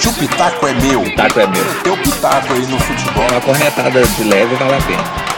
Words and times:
Se 0.00 0.08
o 0.08 0.12
pitaco 0.14 0.66
é 0.66 0.74
meu, 0.74 1.02
Pitaco 1.02 1.40
é 1.40 1.46
meu. 1.46 1.82
teu 1.82 1.96
pitaco 1.96 2.52
aí 2.52 2.66
no 2.66 2.78
futebol. 2.78 3.28
Uma 3.30 3.40
cornetada 3.40 4.06
de 4.06 4.24
leve 4.24 4.54
vale 4.56 4.74
a 4.74 4.82
pena. 4.82 5.28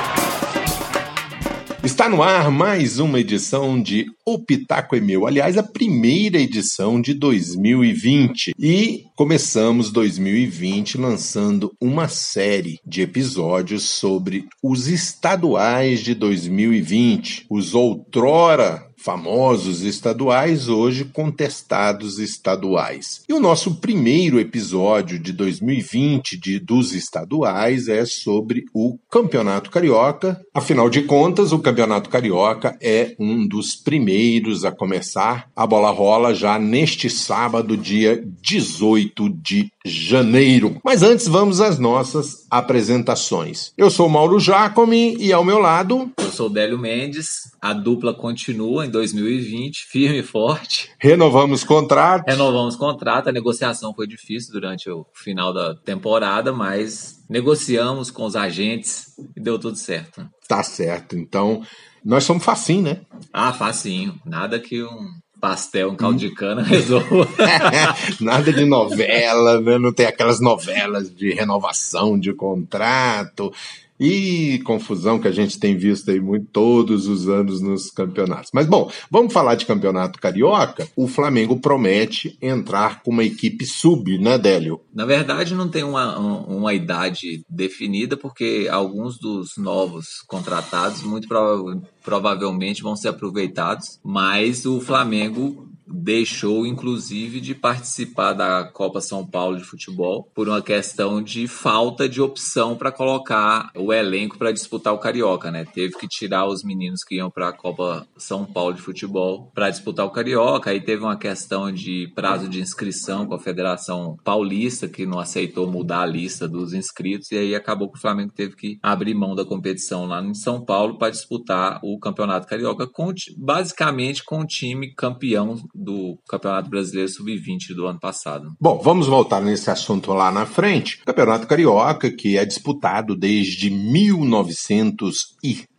Está 1.82 2.10
no 2.10 2.22
ar 2.22 2.50
mais 2.50 2.98
uma 2.98 3.18
edição 3.18 3.80
de 3.80 4.04
O 4.26 4.38
Pitaco 4.38 4.94
é 4.94 5.00
Meu. 5.00 5.26
Aliás, 5.26 5.56
a 5.56 5.62
primeira 5.62 6.38
edição 6.38 7.00
de 7.00 7.14
2020. 7.14 8.52
E 8.58 9.04
começamos 9.16 9.90
2020 9.90 10.98
lançando 10.98 11.72
uma 11.80 12.06
série 12.06 12.78
de 12.86 13.00
episódios 13.00 13.84
sobre 13.84 14.44
os 14.62 14.88
estaduais 14.88 16.00
de 16.00 16.14
2020. 16.14 17.46
Os 17.48 17.74
outrora 17.74 18.86
famosos 19.02 19.82
estaduais, 19.82 20.68
hoje 20.68 21.04
contestados 21.04 22.18
estaduais. 22.18 23.22
E 23.28 23.32
o 23.32 23.40
nosso 23.40 23.76
primeiro 23.76 24.38
episódio 24.38 25.18
de 25.18 25.32
2020 25.32 26.36
de, 26.38 26.58
dos 26.58 26.92
estaduais 26.92 27.88
é 27.88 28.04
sobre 28.04 28.66
o 28.74 28.98
Campeonato 29.10 29.70
Carioca. 29.70 30.40
Afinal 30.54 30.90
de 30.90 31.02
contas, 31.02 31.52
o 31.52 31.58
Campeonato 31.58 32.10
Carioca 32.10 32.76
é 32.80 33.14
um 33.18 33.46
dos 33.46 33.74
primeiros 33.74 34.64
a 34.64 34.70
começar. 34.70 35.48
A 35.56 35.66
bola 35.66 35.90
rola 35.90 36.34
já 36.34 36.58
neste 36.58 37.08
sábado, 37.08 37.76
dia 37.76 38.22
18 38.42 39.28
de 39.30 39.70
janeiro. 39.84 40.76
Mas 40.84 41.02
antes, 41.02 41.26
vamos 41.26 41.60
às 41.60 41.78
nossas 41.78 42.39
apresentações. 42.50 43.72
Eu 43.78 43.90
sou 43.90 44.08
Mauro 44.08 44.40
Jacome 44.40 45.16
e 45.18 45.32
ao 45.32 45.44
meu 45.44 45.58
lado 45.58 46.10
Eu 46.18 46.30
sou 46.30 46.46
o 46.46 46.50
Délio 46.50 46.78
Mendes, 46.78 47.50
a 47.60 47.72
dupla 47.72 48.12
continua 48.12 48.84
em 48.84 48.90
2020, 48.90 49.86
firme 49.86 50.18
e 50.18 50.22
forte. 50.22 50.90
renovamos 50.98 51.62
contrato. 51.62 52.26
Renovamos 52.26 52.74
o 52.74 52.78
contrato, 52.78 53.28
a 53.28 53.32
negociação 53.32 53.94
foi 53.94 54.06
difícil 54.06 54.52
durante 54.52 54.90
o 54.90 55.06
final 55.14 55.52
da 55.52 55.74
temporada, 55.74 56.52
mas 56.52 57.20
negociamos 57.28 58.10
com 58.10 58.24
os 58.24 58.34
agentes 58.34 59.14
e 59.36 59.40
deu 59.40 59.58
tudo 59.58 59.76
certo. 59.76 60.28
Tá 60.48 60.62
certo. 60.62 61.16
Então, 61.16 61.62
nós 62.04 62.24
somos 62.24 62.44
facinho, 62.44 62.82
né? 62.82 63.00
Ah, 63.32 63.52
facinho, 63.52 64.18
nada 64.24 64.58
que 64.58 64.82
um 64.82 65.06
pastel, 65.40 65.90
um 65.90 65.96
caldo 65.96 66.18
de 66.18 66.30
cana 66.30 66.62
resolva. 66.64 67.26
Nada 68.20 68.52
de 68.52 68.64
novela, 68.64 69.60
né? 69.60 69.78
Não 69.78 69.92
tem 69.92 70.06
aquelas 70.06 70.40
novelas 70.40 71.12
de 71.14 71.32
renovação 71.32 72.18
de 72.18 72.32
contrato 72.32 73.52
e 74.00 74.58
confusão 74.64 75.18
que 75.20 75.28
a 75.28 75.32
gente 75.32 75.60
tem 75.60 75.76
visto 75.76 76.10
aí 76.10 76.18
muito 76.18 76.46
todos 76.50 77.06
os 77.06 77.28
anos 77.28 77.60
nos 77.60 77.90
campeonatos. 77.90 78.50
Mas 78.54 78.66
bom, 78.66 78.90
vamos 79.10 79.32
falar 79.32 79.54
de 79.56 79.66
campeonato 79.66 80.18
carioca. 80.18 80.88
O 80.96 81.06
Flamengo 81.06 81.60
promete 81.60 82.38
entrar 82.40 83.02
com 83.02 83.10
uma 83.10 83.22
equipe 83.24 83.66
sub, 83.66 84.16
né, 84.18 84.38
Délio? 84.38 84.80
Na 84.94 85.04
verdade, 85.04 85.54
não 85.54 85.68
tem 85.68 85.84
uma, 85.84 86.18
um- 86.18 86.56
uma 86.56 86.72
idade 86.72 87.44
definida, 87.48 88.16
porque 88.16 88.66
alguns 88.70 89.18
dos 89.18 89.50
novos 89.58 90.22
contratados, 90.26 91.02
muito 91.02 91.28
prova- 91.28 91.80
provavelmente, 92.02 92.82
vão 92.82 92.96
ser 92.96 93.08
aproveitados, 93.08 93.98
mas 94.02 94.64
o 94.64 94.80
Flamengo 94.80 95.68
deixou, 95.92 96.66
inclusive, 96.66 97.40
de 97.40 97.54
participar 97.54 98.32
da 98.32 98.64
Copa 98.64 99.00
São 99.00 99.26
Paulo 99.26 99.56
de 99.56 99.64
futebol 99.64 100.30
por 100.34 100.48
uma 100.48 100.62
questão 100.62 101.22
de 101.22 101.46
falta 101.46 102.08
de 102.08 102.20
opção 102.20 102.76
para 102.76 102.92
colocar 102.92 103.70
o 103.76 103.92
elenco 103.92 104.38
para 104.38 104.52
disputar 104.52 104.94
o 104.94 104.98
Carioca, 104.98 105.50
né? 105.50 105.64
Teve 105.64 105.94
que 105.98 106.06
tirar 106.06 106.46
os 106.46 106.62
meninos 106.62 107.02
que 107.02 107.16
iam 107.16 107.30
para 107.30 107.48
a 107.48 107.52
Copa 107.52 108.06
São 108.16 108.44
Paulo 108.44 108.74
de 108.74 108.82
futebol 108.82 109.50
para 109.54 109.70
disputar 109.70 110.06
o 110.06 110.10
Carioca. 110.10 110.70
Aí 110.70 110.80
teve 110.80 111.02
uma 111.02 111.16
questão 111.16 111.72
de 111.72 112.10
prazo 112.14 112.48
de 112.48 112.60
inscrição 112.60 113.26
com 113.26 113.34
a 113.34 113.38
Federação 113.38 114.16
Paulista, 114.22 114.88
que 114.88 115.06
não 115.06 115.18
aceitou 115.18 115.70
mudar 115.70 116.02
a 116.02 116.06
lista 116.06 116.48
dos 116.48 116.72
inscritos, 116.72 117.30
e 117.32 117.36
aí 117.36 117.54
acabou 117.54 117.90
que 117.90 117.98
o 117.98 118.00
Flamengo 118.00 118.32
teve 118.34 118.54
que 118.54 118.78
abrir 118.82 119.14
mão 119.14 119.34
da 119.34 119.44
competição 119.44 120.06
lá 120.06 120.22
em 120.22 120.34
São 120.34 120.64
Paulo 120.64 120.98
para 120.98 121.10
disputar 121.10 121.80
o 121.82 121.98
Campeonato 121.98 122.46
Carioca, 122.46 122.86
com, 122.86 123.12
basicamente 123.36 124.24
com 124.24 124.40
o 124.40 124.46
time 124.46 124.94
campeão 124.94 125.56
do 125.80 126.18
Campeonato 126.28 126.68
Brasileiro 126.68 127.08
Sub-20 127.08 127.74
do 127.74 127.86
ano 127.86 127.98
passado. 127.98 128.52
Bom, 128.60 128.78
vamos 128.82 129.06
voltar 129.06 129.40
nesse 129.40 129.70
assunto 129.70 130.12
lá 130.12 130.30
na 130.30 130.44
frente. 130.46 131.02
Campeonato 131.04 131.46
Carioca, 131.46 132.10
que 132.10 132.36
é 132.36 132.44
disputado 132.44 133.16
desde 133.16 133.70
1906. 133.70 135.36
E 135.42 135.69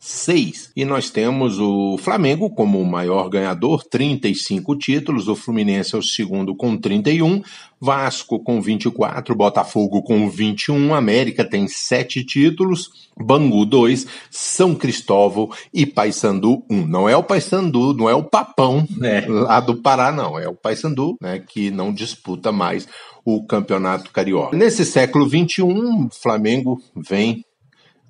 nós 0.83 1.11
temos 1.11 1.59
o 1.59 1.95
Flamengo 1.99 2.49
como 2.49 2.81
o 2.81 2.85
maior 2.85 3.29
ganhador, 3.29 3.83
35 3.83 4.75
títulos. 4.75 5.27
O 5.27 5.35
Fluminense 5.35 5.93
é 5.95 5.97
o 5.97 6.01
segundo 6.01 6.55
com 6.55 6.75
31. 6.75 7.43
Vasco 7.79 8.39
com 8.39 8.61
24, 8.61 9.35
Botafogo 9.35 10.03
com 10.03 10.29
21, 10.29 10.93
América 10.93 11.43
tem 11.43 11.67
7 11.67 12.23
títulos, 12.23 13.09
Bangu 13.19 13.65
2, 13.65 14.05
São 14.29 14.75
Cristóvão 14.75 15.49
e 15.73 15.85
Paysandu 15.85 16.63
1. 16.69 16.85
Não 16.85 17.09
é 17.09 17.17
o 17.17 17.23
Paysandu, 17.23 17.93
não 17.93 18.07
é 18.07 18.13
o 18.13 18.23
Papão 18.23 18.87
É. 19.01 19.25
lá 19.27 19.59
do 19.59 19.77
Pará, 19.77 20.11
não. 20.11 20.37
É 20.37 20.47
o 20.47 20.53
Paysandu, 20.55 21.15
né, 21.19 21.39
que 21.39 21.71
não 21.71 21.91
disputa 21.91 22.51
mais 22.51 22.87
o 23.25 23.43
Campeonato 23.47 24.11
Carioca. 24.11 24.55
Nesse 24.55 24.85
século 24.85 25.27
XXI, 25.27 25.63
o 25.63 26.09
Flamengo 26.11 26.79
vem 26.95 27.43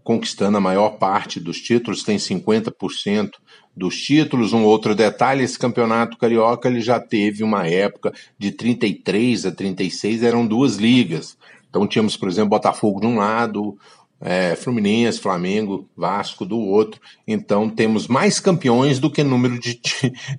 conquistando 0.04 0.58
a 0.58 0.62
maior 0.62 0.92
parte 0.92 1.40
dos 1.40 1.58
títulos, 1.58 2.04
tem 2.04 2.18
50% 2.18 3.32
dos 3.76 3.98
títulos. 3.98 4.54
Um 4.54 4.64
outro 4.64 4.96
detalhe, 4.96 5.44
esse 5.44 5.58
campeonato 5.58 6.18
carioca 6.18 6.68
ele 6.68 6.82
já 6.82 7.00
teve 7.00 7.44
uma 7.44 7.68
época 7.68 8.14
de 8.38 8.52
33 8.52 9.46
a 9.46 9.52
36, 9.52 10.24
eram 10.24 10.46
duas 10.46 10.76
ligas. 10.76 11.38
Então 11.70 11.88
tínhamos, 11.88 12.18
por 12.18 12.28
exemplo, 12.28 12.50
Botafogo 12.50 13.00
de 13.00 13.08
um 13.08 13.18
lado, 13.18 13.78
é, 14.20 14.56
Fluminense, 14.56 15.20
Flamengo, 15.20 15.90
Vasco 15.96 16.46
do 16.46 16.60
outro. 16.60 17.02
Então 17.28 17.70
temos 17.70 18.08
mais 18.08 18.40
campeões 18.40 19.00
do 19.00 19.10
que 19.10 19.24
número 19.24 19.58
de, 19.60 19.80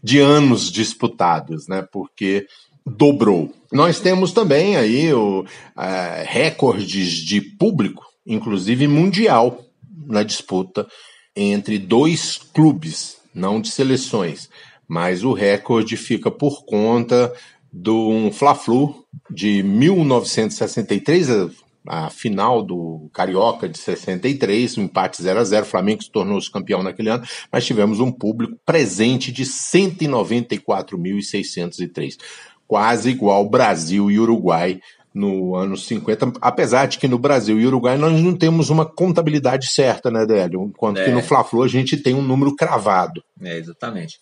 de, 0.03 0.19
anos 0.21 0.71
disputados, 0.71 1.67
né? 1.67 1.87
Porque 1.91 2.47
dobrou. 2.87 3.53
Nós 3.73 3.99
temos 3.99 4.33
também 4.33 4.77
aí 4.77 5.13
o, 5.13 5.45
é, 5.77 6.25
recordes 6.27 7.15
de 7.15 7.41
público, 7.41 8.05
inclusive 8.27 8.87
mundial, 8.87 9.65
na 10.07 10.23
disputa 10.23 10.87
entre 11.35 11.79
dois 11.79 12.37
clubes, 12.37 13.17
não 13.35 13.59
de 13.61 13.71
seleções, 13.71 14.49
mas 14.87 15.25
o 15.25 15.33
recorde 15.33 15.97
fica 15.97 16.31
por 16.31 16.65
conta 16.65 17.33
do 17.73 18.11
um 18.11 18.31
Fla-Flu 18.31 19.03
de 19.31 19.63
1963, 19.63 21.51
a, 21.89 22.11
final 22.11 22.63
do 22.63 23.09
Carioca 23.13 23.67
de 23.69 23.79
63, 23.79 24.77
um 24.77 24.83
empate 24.83 25.23
0 25.23 25.41
a 25.41 25.45
0 25.45 25.65
o 25.65 25.69
Flamengo 25.69 26.03
se 26.03 26.11
tornou-se 26.11 26.51
campeão 26.51 26.83
naquele 26.83 27.09
ano, 27.09 27.25
mas 27.51 27.65
tivemos 27.65 28.01
um 28.01 28.13
público 28.13 28.59
presente 28.67 29.33
de 29.33 29.45
194.603, 29.45 32.19
quase 32.67 33.09
igual 33.11 33.49
Brasil 33.49 34.11
e 34.11 34.19
Uruguai 34.19 34.79
no 35.15 35.55
ano 35.55 35.77
50, 35.77 36.33
apesar 36.41 36.87
de 36.87 36.99
que 36.99 37.07
no 37.07 37.19
Brasil 37.19 37.61
e 37.61 37.67
Uruguai 37.67 37.97
nós 37.99 38.21
não 38.21 38.35
temos 38.35 38.71
uma 38.71 38.87
contabilidade 38.87 39.67
certa, 39.71 40.11
né, 40.11 40.25
Délio? 40.25 40.63
Enquanto 40.65 40.97
que 40.97 41.11
É. 41.11 41.13
no 41.13 41.23
Fla-Flu 41.23 41.63
a 41.63 41.69
gente 41.69 41.97
tem 41.97 42.15
um 42.15 42.23
número 42.23 42.55
cravado. 42.57 43.23
É, 43.41 43.57
exatamente. 43.59 44.19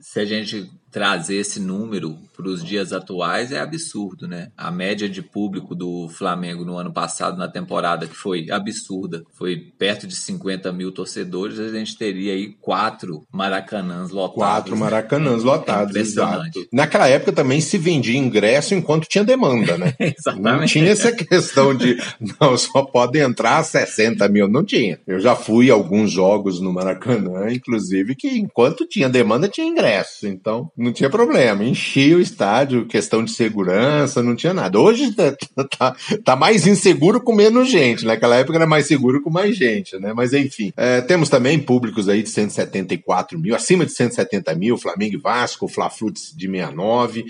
Se 0.00 0.20
a 0.20 0.24
gente 0.24 0.68
trazer 0.94 1.38
esse 1.38 1.58
número 1.58 2.16
para 2.36 2.48
os 2.48 2.64
dias 2.64 2.92
atuais, 2.92 3.50
é 3.50 3.58
absurdo, 3.58 4.28
né? 4.28 4.52
A 4.56 4.70
média 4.70 5.08
de 5.08 5.20
público 5.20 5.74
do 5.74 6.08
Flamengo 6.08 6.64
no 6.64 6.76
ano 6.78 6.92
passado, 6.92 7.36
na 7.36 7.48
temporada, 7.48 8.06
que 8.06 8.14
foi 8.14 8.48
absurda, 8.48 9.24
foi 9.36 9.56
perto 9.76 10.06
de 10.06 10.14
50 10.14 10.72
mil 10.72 10.92
torcedores, 10.92 11.58
a 11.58 11.68
gente 11.68 11.96
teria 11.98 12.32
aí 12.32 12.54
quatro 12.60 13.24
maracanãs 13.32 14.10
lotados. 14.10 14.36
Quatro 14.36 14.76
maracanãs 14.76 15.42
lotados, 15.42 15.90
Impressionante. 15.90 16.58
exato. 16.58 16.68
Naquela 16.72 17.08
época 17.08 17.32
também 17.32 17.60
se 17.60 17.76
vendia 17.76 18.16
ingresso 18.16 18.74
enquanto 18.74 19.08
tinha 19.08 19.24
demanda, 19.24 19.76
né? 19.76 19.94
Não 19.98 20.06
Exatamente. 20.06 20.72
tinha 20.72 20.90
essa 20.90 21.10
questão 21.10 21.74
de 21.74 21.96
não, 22.40 22.56
só 22.56 22.82
pode 22.84 23.18
entrar 23.18 23.64
60 23.64 24.28
mil. 24.28 24.48
Não 24.48 24.64
tinha. 24.64 25.00
Eu 25.08 25.18
já 25.18 25.34
fui 25.34 25.70
a 25.70 25.74
alguns 25.74 26.12
jogos 26.12 26.60
no 26.60 26.72
Maracanã, 26.72 27.50
inclusive, 27.50 28.14
que 28.14 28.28
enquanto 28.28 28.86
tinha 28.86 29.08
demanda, 29.08 29.48
tinha 29.48 29.66
ingresso. 29.66 30.26
Então, 30.28 30.70
não 30.84 30.92
tinha 30.92 31.10
problema. 31.10 31.64
Enchia 31.64 32.16
o 32.16 32.20
estádio, 32.20 32.86
questão 32.86 33.24
de 33.24 33.30
segurança, 33.32 34.22
não 34.22 34.36
tinha 34.36 34.54
nada. 34.54 34.78
Hoje 34.78 35.12
tá, 35.12 35.36
tá, 35.78 35.96
tá 36.24 36.36
mais 36.36 36.66
inseguro 36.66 37.20
com 37.20 37.34
menos 37.34 37.68
gente. 37.68 38.04
Naquela 38.04 38.36
época 38.36 38.58
era 38.58 38.66
mais 38.66 38.86
seguro 38.86 39.22
com 39.22 39.30
mais 39.30 39.56
gente, 39.56 39.98
né? 39.98 40.12
Mas 40.12 40.32
enfim. 40.32 40.72
É, 40.76 41.00
temos 41.00 41.28
também 41.28 41.58
públicos 41.58 42.08
aí 42.08 42.22
de 42.22 42.30
174 42.30 43.38
mil, 43.38 43.54
acima 43.54 43.84
de 43.84 43.92
170 43.92 44.54
mil, 44.54 44.76
Flamengo 44.76 45.14
e 45.14 45.20
Vasco, 45.20 45.66
Fla-Flu 45.66 46.12
de 46.12 46.34
de 46.34 46.46
69, 46.46 47.24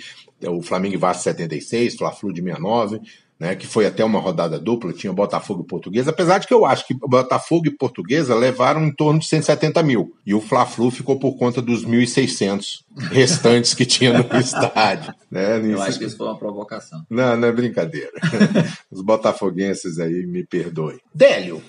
o 0.49 0.63
Flamengo 0.63 0.95
e 0.95 0.99
Vasco 0.99 1.25
76, 1.25 1.95
Fla-Flu 1.97 2.33
de 2.33 2.43
69. 2.43 3.01
Né, 3.45 3.55
que 3.55 3.67
foi 3.67 3.85
até 3.85 4.03
uma 4.03 4.19
rodada 4.19 4.59
dupla, 4.59 4.91
tinha 4.91 5.13
Botafogo 5.13 5.65
e 5.65 5.67
Portuguesa, 5.67 6.11
apesar 6.11 6.39
de 6.39 6.47
que 6.47 6.55
eu 6.55 6.65
acho 6.65 6.87
que 6.87 6.95
Botafogo 6.95 7.67
e 7.67 7.77
Portuguesa 7.77 8.35
levaram 8.35 8.83
em 8.83 8.91
torno 8.91 9.21
de 9.21 9.27
170 9.27 9.83
mil, 9.83 10.17
e 10.25 10.33
o 10.33 10.41
Fla-Flu 10.41 10.91
ficou 10.91 11.19
por 11.19 11.37
conta 11.37 11.61
dos 11.61 11.85
1.600 11.85 12.85
restantes 13.11 13.75
que 13.75 13.85
tinha 13.85 14.17
no 14.17 14.25
estádio. 14.41 15.13
Né? 15.31 15.61
Eu 15.63 15.83
acho 15.83 15.99
que 15.99 16.07
isso 16.07 16.17
foi 16.17 16.27
uma 16.27 16.39
provocação. 16.39 17.05
Não, 17.11 17.37
não 17.37 17.49
é 17.49 17.53
brincadeira. 17.53 18.13
Os 18.91 19.03
botafoguenses 19.03 19.99
aí 19.99 20.25
me 20.27 20.43
perdoem. 20.47 20.99
Délio, 21.15 21.63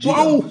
qual 0.00 0.44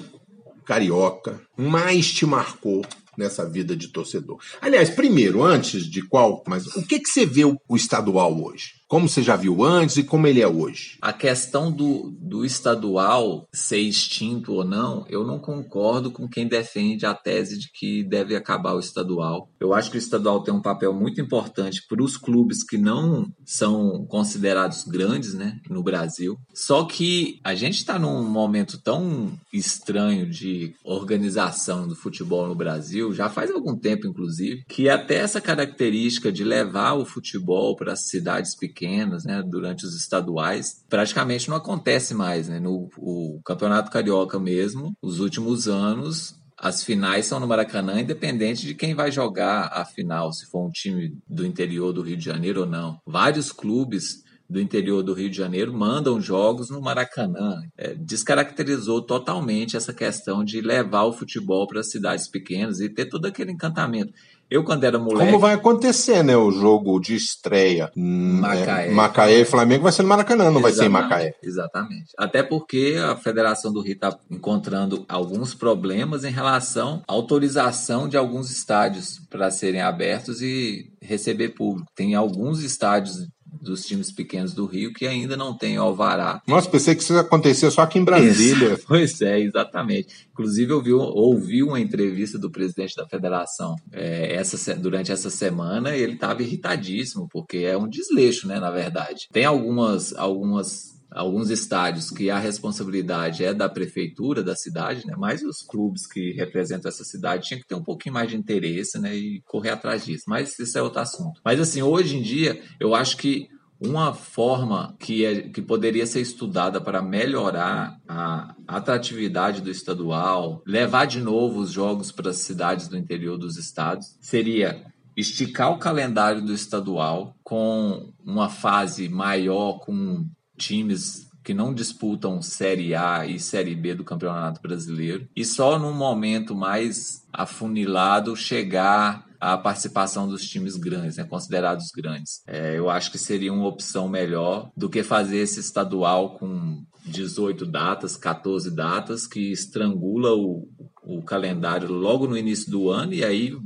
carioca 0.62 1.40
mais 1.56 2.12
te 2.12 2.26
marcou 2.26 2.84
nessa 3.16 3.48
vida 3.48 3.74
de 3.74 3.88
torcedor? 3.88 4.40
Aliás, 4.60 4.90
primeiro, 4.90 5.42
antes 5.42 5.88
de 5.88 6.02
qual, 6.02 6.44
mas 6.46 6.66
o 6.76 6.86
que, 6.86 7.00
que 7.00 7.08
você 7.08 7.24
vê 7.24 7.44
o 7.44 7.76
estadual 7.76 8.44
hoje? 8.44 8.75
Como 8.88 9.08
você 9.08 9.20
já 9.20 9.34
viu 9.34 9.64
antes 9.64 9.96
e 9.96 10.04
como 10.04 10.28
ele 10.28 10.40
é 10.40 10.46
hoje? 10.46 10.96
A 11.02 11.12
questão 11.12 11.72
do, 11.72 12.14
do 12.20 12.44
estadual 12.44 13.48
ser 13.52 13.80
extinto 13.80 14.52
ou 14.52 14.64
não, 14.64 15.04
eu 15.08 15.26
não 15.26 15.40
concordo 15.40 16.12
com 16.12 16.28
quem 16.28 16.46
defende 16.46 17.04
a 17.04 17.12
tese 17.12 17.58
de 17.58 17.68
que 17.72 18.04
deve 18.04 18.36
acabar 18.36 18.74
o 18.74 18.80
estadual. 18.80 19.50
Eu 19.58 19.74
acho 19.74 19.90
que 19.90 19.96
o 19.96 19.98
estadual 19.98 20.40
tem 20.40 20.54
um 20.54 20.62
papel 20.62 20.92
muito 20.92 21.20
importante 21.20 21.82
para 21.88 22.02
os 22.02 22.16
clubes 22.16 22.62
que 22.62 22.78
não 22.78 23.26
são 23.44 24.06
considerados 24.06 24.84
grandes 24.84 25.34
né, 25.34 25.58
no 25.68 25.82
Brasil. 25.82 26.36
Só 26.54 26.84
que 26.84 27.40
a 27.42 27.56
gente 27.56 27.78
está 27.78 27.98
num 27.98 28.22
momento 28.22 28.80
tão 28.80 29.32
estranho 29.52 30.30
de 30.30 30.74
organização 30.84 31.88
do 31.88 31.96
futebol 31.96 32.46
no 32.46 32.54
Brasil, 32.54 33.12
já 33.12 33.28
faz 33.28 33.50
algum 33.50 33.76
tempo, 33.76 34.06
inclusive, 34.06 34.62
que 34.68 34.88
até 34.88 35.16
essa 35.16 35.40
característica 35.40 36.30
de 36.30 36.44
levar 36.44 36.94
o 36.94 37.04
futebol 37.04 37.74
para 37.74 37.94
as 37.94 38.08
cidades 38.08 38.54
pequenas 38.54 38.75
pequenas, 38.76 39.24
né, 39.24 39.42
durante 39.42 39.86
os 39.86 39.96
estaduais, 39.96 40.84
praticamente 40.88 41.48
não 41.48 41.56
acontece 41.56 42.12
mais, 42.14 42.48
né? 42.48 42.60
No 42.60 42.90
o 42.98 43.40
Campeonato 43.42 43.90
Carioca 43.90 44.38
mesmo, 44.38 44.92
os 45.02 45.18
últimos 45.18 45.66
anos, 45.66 46.38
as 46.58 46.84
finais 46.84 47.24
são 47.24 47.40
no 47.40 47.46
Maracanã, 47.46 48.00
independente 48.00 48.66
de 48.66 48.74
quem 48.74 48.94
vai 48.94 49.10
jogar 49.10 49.70
a 49.72 49.84
final, 49.84 50.32
se 50.32 50.46
for 50.46 50.66
um 50.66 50.70
time 50.70 51.16
do 51.26 51.46
interior 51.46 51.92
do 51.92 52.02
Rio 52.02 52.16
de 52.16 52.24
Janeiro 52.24 52.60
ou 52.60 52.66
não. 52.66 52.98
Vários 53.06 53.50
clubes 53.50 54.24
do 54.48 54.60
interior 54.60 55.02
do 55.02 55.12
Rio 55.12 55.28
de 55.28 55.36
Janeiro 55.36 55.72
mandam 55.74 56.20
jogos 56.20 56.70
no 56.70 56.80
Maracanã. 56.80 57.60
É, 57.76 57.94
descaracterizou 57.94 59.02
totalmente 59.02 59.76
essa 59.76 59.92
questão 59.92 60.44
de 60.44 60.60
levar 60.60 61.04
o 61.04 61.12
futebol 61.12 61.66
para 61.66 61.80
as 61.80 61.90
cidades 61.90 62.28
pequenas 62.28 62.80
e 62.80 62.88
ter 62.88 63.06
todo 63.06 63.26
aquele 63.26 63.50
encantamento. 63.50 64.12
Eu, 64.50 64.62
quando 64.62 64.84
era 64.84 64.98
moleque. 64.98 65.26
Como 65.26 65.40
vai 65.40 65.54
acontecer, 65.54 66.22
né? 66.22 66.36
O 66.36 66.52
jogo 66.52 67.00
de 67.00 67.16
estreia. 67.16 67.90
Hum, 67.96 68.40
Macaé. 68.40 68.88
É, 68.88 68.90
Macaé 68.90 69.40
e 69.40 69.44
Flamengo 69.44 69.82
vai 69.82 69.92
ser 69.92 70.02
no 70.02 70.08
Maracanã, 70.08 70.50
não 70.50 70.60
vai 70.60 70.72
ser 70.72 70.84
em 70.84 70.88
Macaé. 70.88 71.34
Exatamente. 71.42 72.12
Até 72.16 72.42
porque 72.42 72.96
a 73.02 73.16
Federação 73.16 73.72
do 73.72 73.80
Rio 73.80 73.94
está 73.94 74.16
encontrando 74.30 75.04
alguns 75.08 75.54
problemas 75.54 76.24
em 76.24 76.30
relação 76.30 77.02
à 77.08 77.12
autorização 77.12 78.08
de 78.08 78.16
alguns 78.16 78.50
estádios 78.50 79.20
para 79.28 79.50
serem 79.50 79.80
abertos 79.80 80.40
e 80.40 80.92
receber 81.02 81.50
público. 81.50 81.90
Tem 81.94 82.14
alguns 82.14 82.62
estádios 82.62 83.26
dos 83.66 83.84
times 83.84 84.10
pequenos 84.10 84.54
do 84.54 84.66
Rio 84.66 84.92
que 84.92 85.06
ainda 85.06 85.36
não 85.36 85.56
tem 85.56 85.76
alvará. 85.76 86.40
Nossa, 86.46 86.70
pensei 86.70 86.94
que 86.94 87.02
isso 87.02 87.16
acontecia 87.16 87.70
só 87.70 87.82
aqui 87.82 87.98
em 87.98 88.04
Brasília. 88.04 88.74
Isso, 88.74 88.84
pois 88.88 89.20
é, 89.20 89.40
exatamente. 89.40 90.28
Inclusive, 90.32 90.72
eu 90.72 90.82
vi, 90.82 90.92
ouvi 90.92 91.62
uma 91.62 91.80
entrevista 91.80 92.38
do 92.38 92.50
presidente 92.50 92.96
da 92.96 93.06
federação 93.06 93.76
é, 93.92 94.34
essa, 94.34 94.74
durante 94.74 95.12
essa 95.12 95.30
semana 95.30 95.94
e 95.94 96.02
ele 96.02 96.14
estava 96.14 96.42
irritadíssimo, 96.42 97.28
porque 97.30 97.58
é 97.58 97.76
um 97.76 97.88
desleixo, 97.88 98.46
né, 98.48 98.58
na 98.58 98.70
verdade. 98.70 99.28
Tem 99.32 99.44
algumas, 99.44 100.14
algumas 100.14 100.96
alguns 101.10 101.50
estádios 101.50 102.10
que 102.10 102.30
a 102.30 102.38
responsabilidade 102.38 103.44
é 103.44 103.54
da 103.54 103.68
prefeitura 103.68 104.42
da 104.42 104.54
cidade, 104.54 105.06
né? 105.06 105.14
Mas 105.16 105.42
os 105.42 105.62
clubes 105.62 106.06
que 106.06 106.32
representam 106.32 106.88
essa 106.88 107.04
cidade 107.04 107.48
tinham 107.48 107.60
que 107.60 107.66
ter 107.66 107.74
um 107.74 107.82
pouquinho 107.82 108.14
mais 108.14 108.28
de 108.28 108.36
interesse, 108.36 108.98
né? 108.98 109.14
E 109.16 109.40
correr 109.46 109.70
atrás 109.70 110.04
disso. 110.04 110.24
Mas 110.28 110.58
isso 110.58 110.76
é 110.76 110.82
outro 110.82 111.00
assunto. 111.00 111.40
Mas 111.44 111.60
assim, 111.60 111.82
hoje 111.82 112.16
em 112.16 112.22
dia, 112.22 112.60
eu 112.78 112.94
acho 112.94 113.16
que 113.16 113.48
uma 113.80 114.14
forma 114.14 114.96
que, 114.98 115.24
é, 115.24 115.42
que 115.48 115.60
poderia 115.60 116.06
ser 116.06 116.20
estudada 116.20 116.80
para 116.80 117.02
melhorar 117.02 118.00
a 118.08 118.54
atratividade 118.66 119.60
do 119.60 119.70
estadual, 119.70 120.62
levar 120.66 121.06
de 121.06 121.20
novo 121.20 121.60
os 121.60 121.70
jogos 121.70 122.10
para 122.10 122.30
as 122.30 122.38
cidades 122.38 122.88
do 122.88 122.96
interior 122.96 123.36
dos 123.36 123.56
estados, 123.56 124.16
seria 124.20 124.84
esticar 125.16 125.72
o 125.72 125.78
calendário 125.78 126.44
do 126.44 126.52
estadual 126.52 127.34
com 127.42 128.12
uma 128.24 128.48
fase 128.48 129.08
maior, 129.08 129.78
com 129.78 130.26
times 130.58 131.26
que 131.42 131.54
não 131.54 131.72
disputam 131.72 132.42
Série 132.42 132.94
A 132.94 133.24
e 133.24 133.38
Série 133.38 133.74
B 133.74 133.94
do 133.94 134.02
Campeonato 134.02 134.60
Brasileiro, 134.60 135.28
e 135.34 135.44
só 135.44 135.78
num 135.78 135.94
momento 135.94 136.56
mais 136.56 137.24
afunilado 137.32 138.34
chegar 138.34 139.25
a 139.40 139.56
participação 139.56 140.28
dos 140.28 140.46
times 140.46 140.76
grandes, 140.76 141.16
né, 141.16 141.24
considerados 141.24 141.90
grandes. 141.94 142.42
É, 142.46 142.78
eu 142.78 142.88
acho 142.90 143.10
que 143.10 143.18
seria 143.18 143.52
uma 143.52 143.66
opção 143.66 144.08
melhor 144.08 144.70
do 144.76 144.88
que 144.88 145.02
fazer 145.02 145.38
esse 145.38 145.60
estadual 145.60 146.38
com 146.38 146.84
18 147.06 147.64
datas, 147.66 148.16
14 148.16 148.74
datas, 148.74 149.26
que 149.26 149.52
estrangula 149.52 150.34
o, 150.34 150.68
o 151.04 151.22
calendário 151.22 151.90
logo 151.92 152.26
no 152.26 152.36
início 152.36 152.70
do 152.70 152.90
ano 152.90 153.14
e 153.14 153.24
aí 153.24 153.56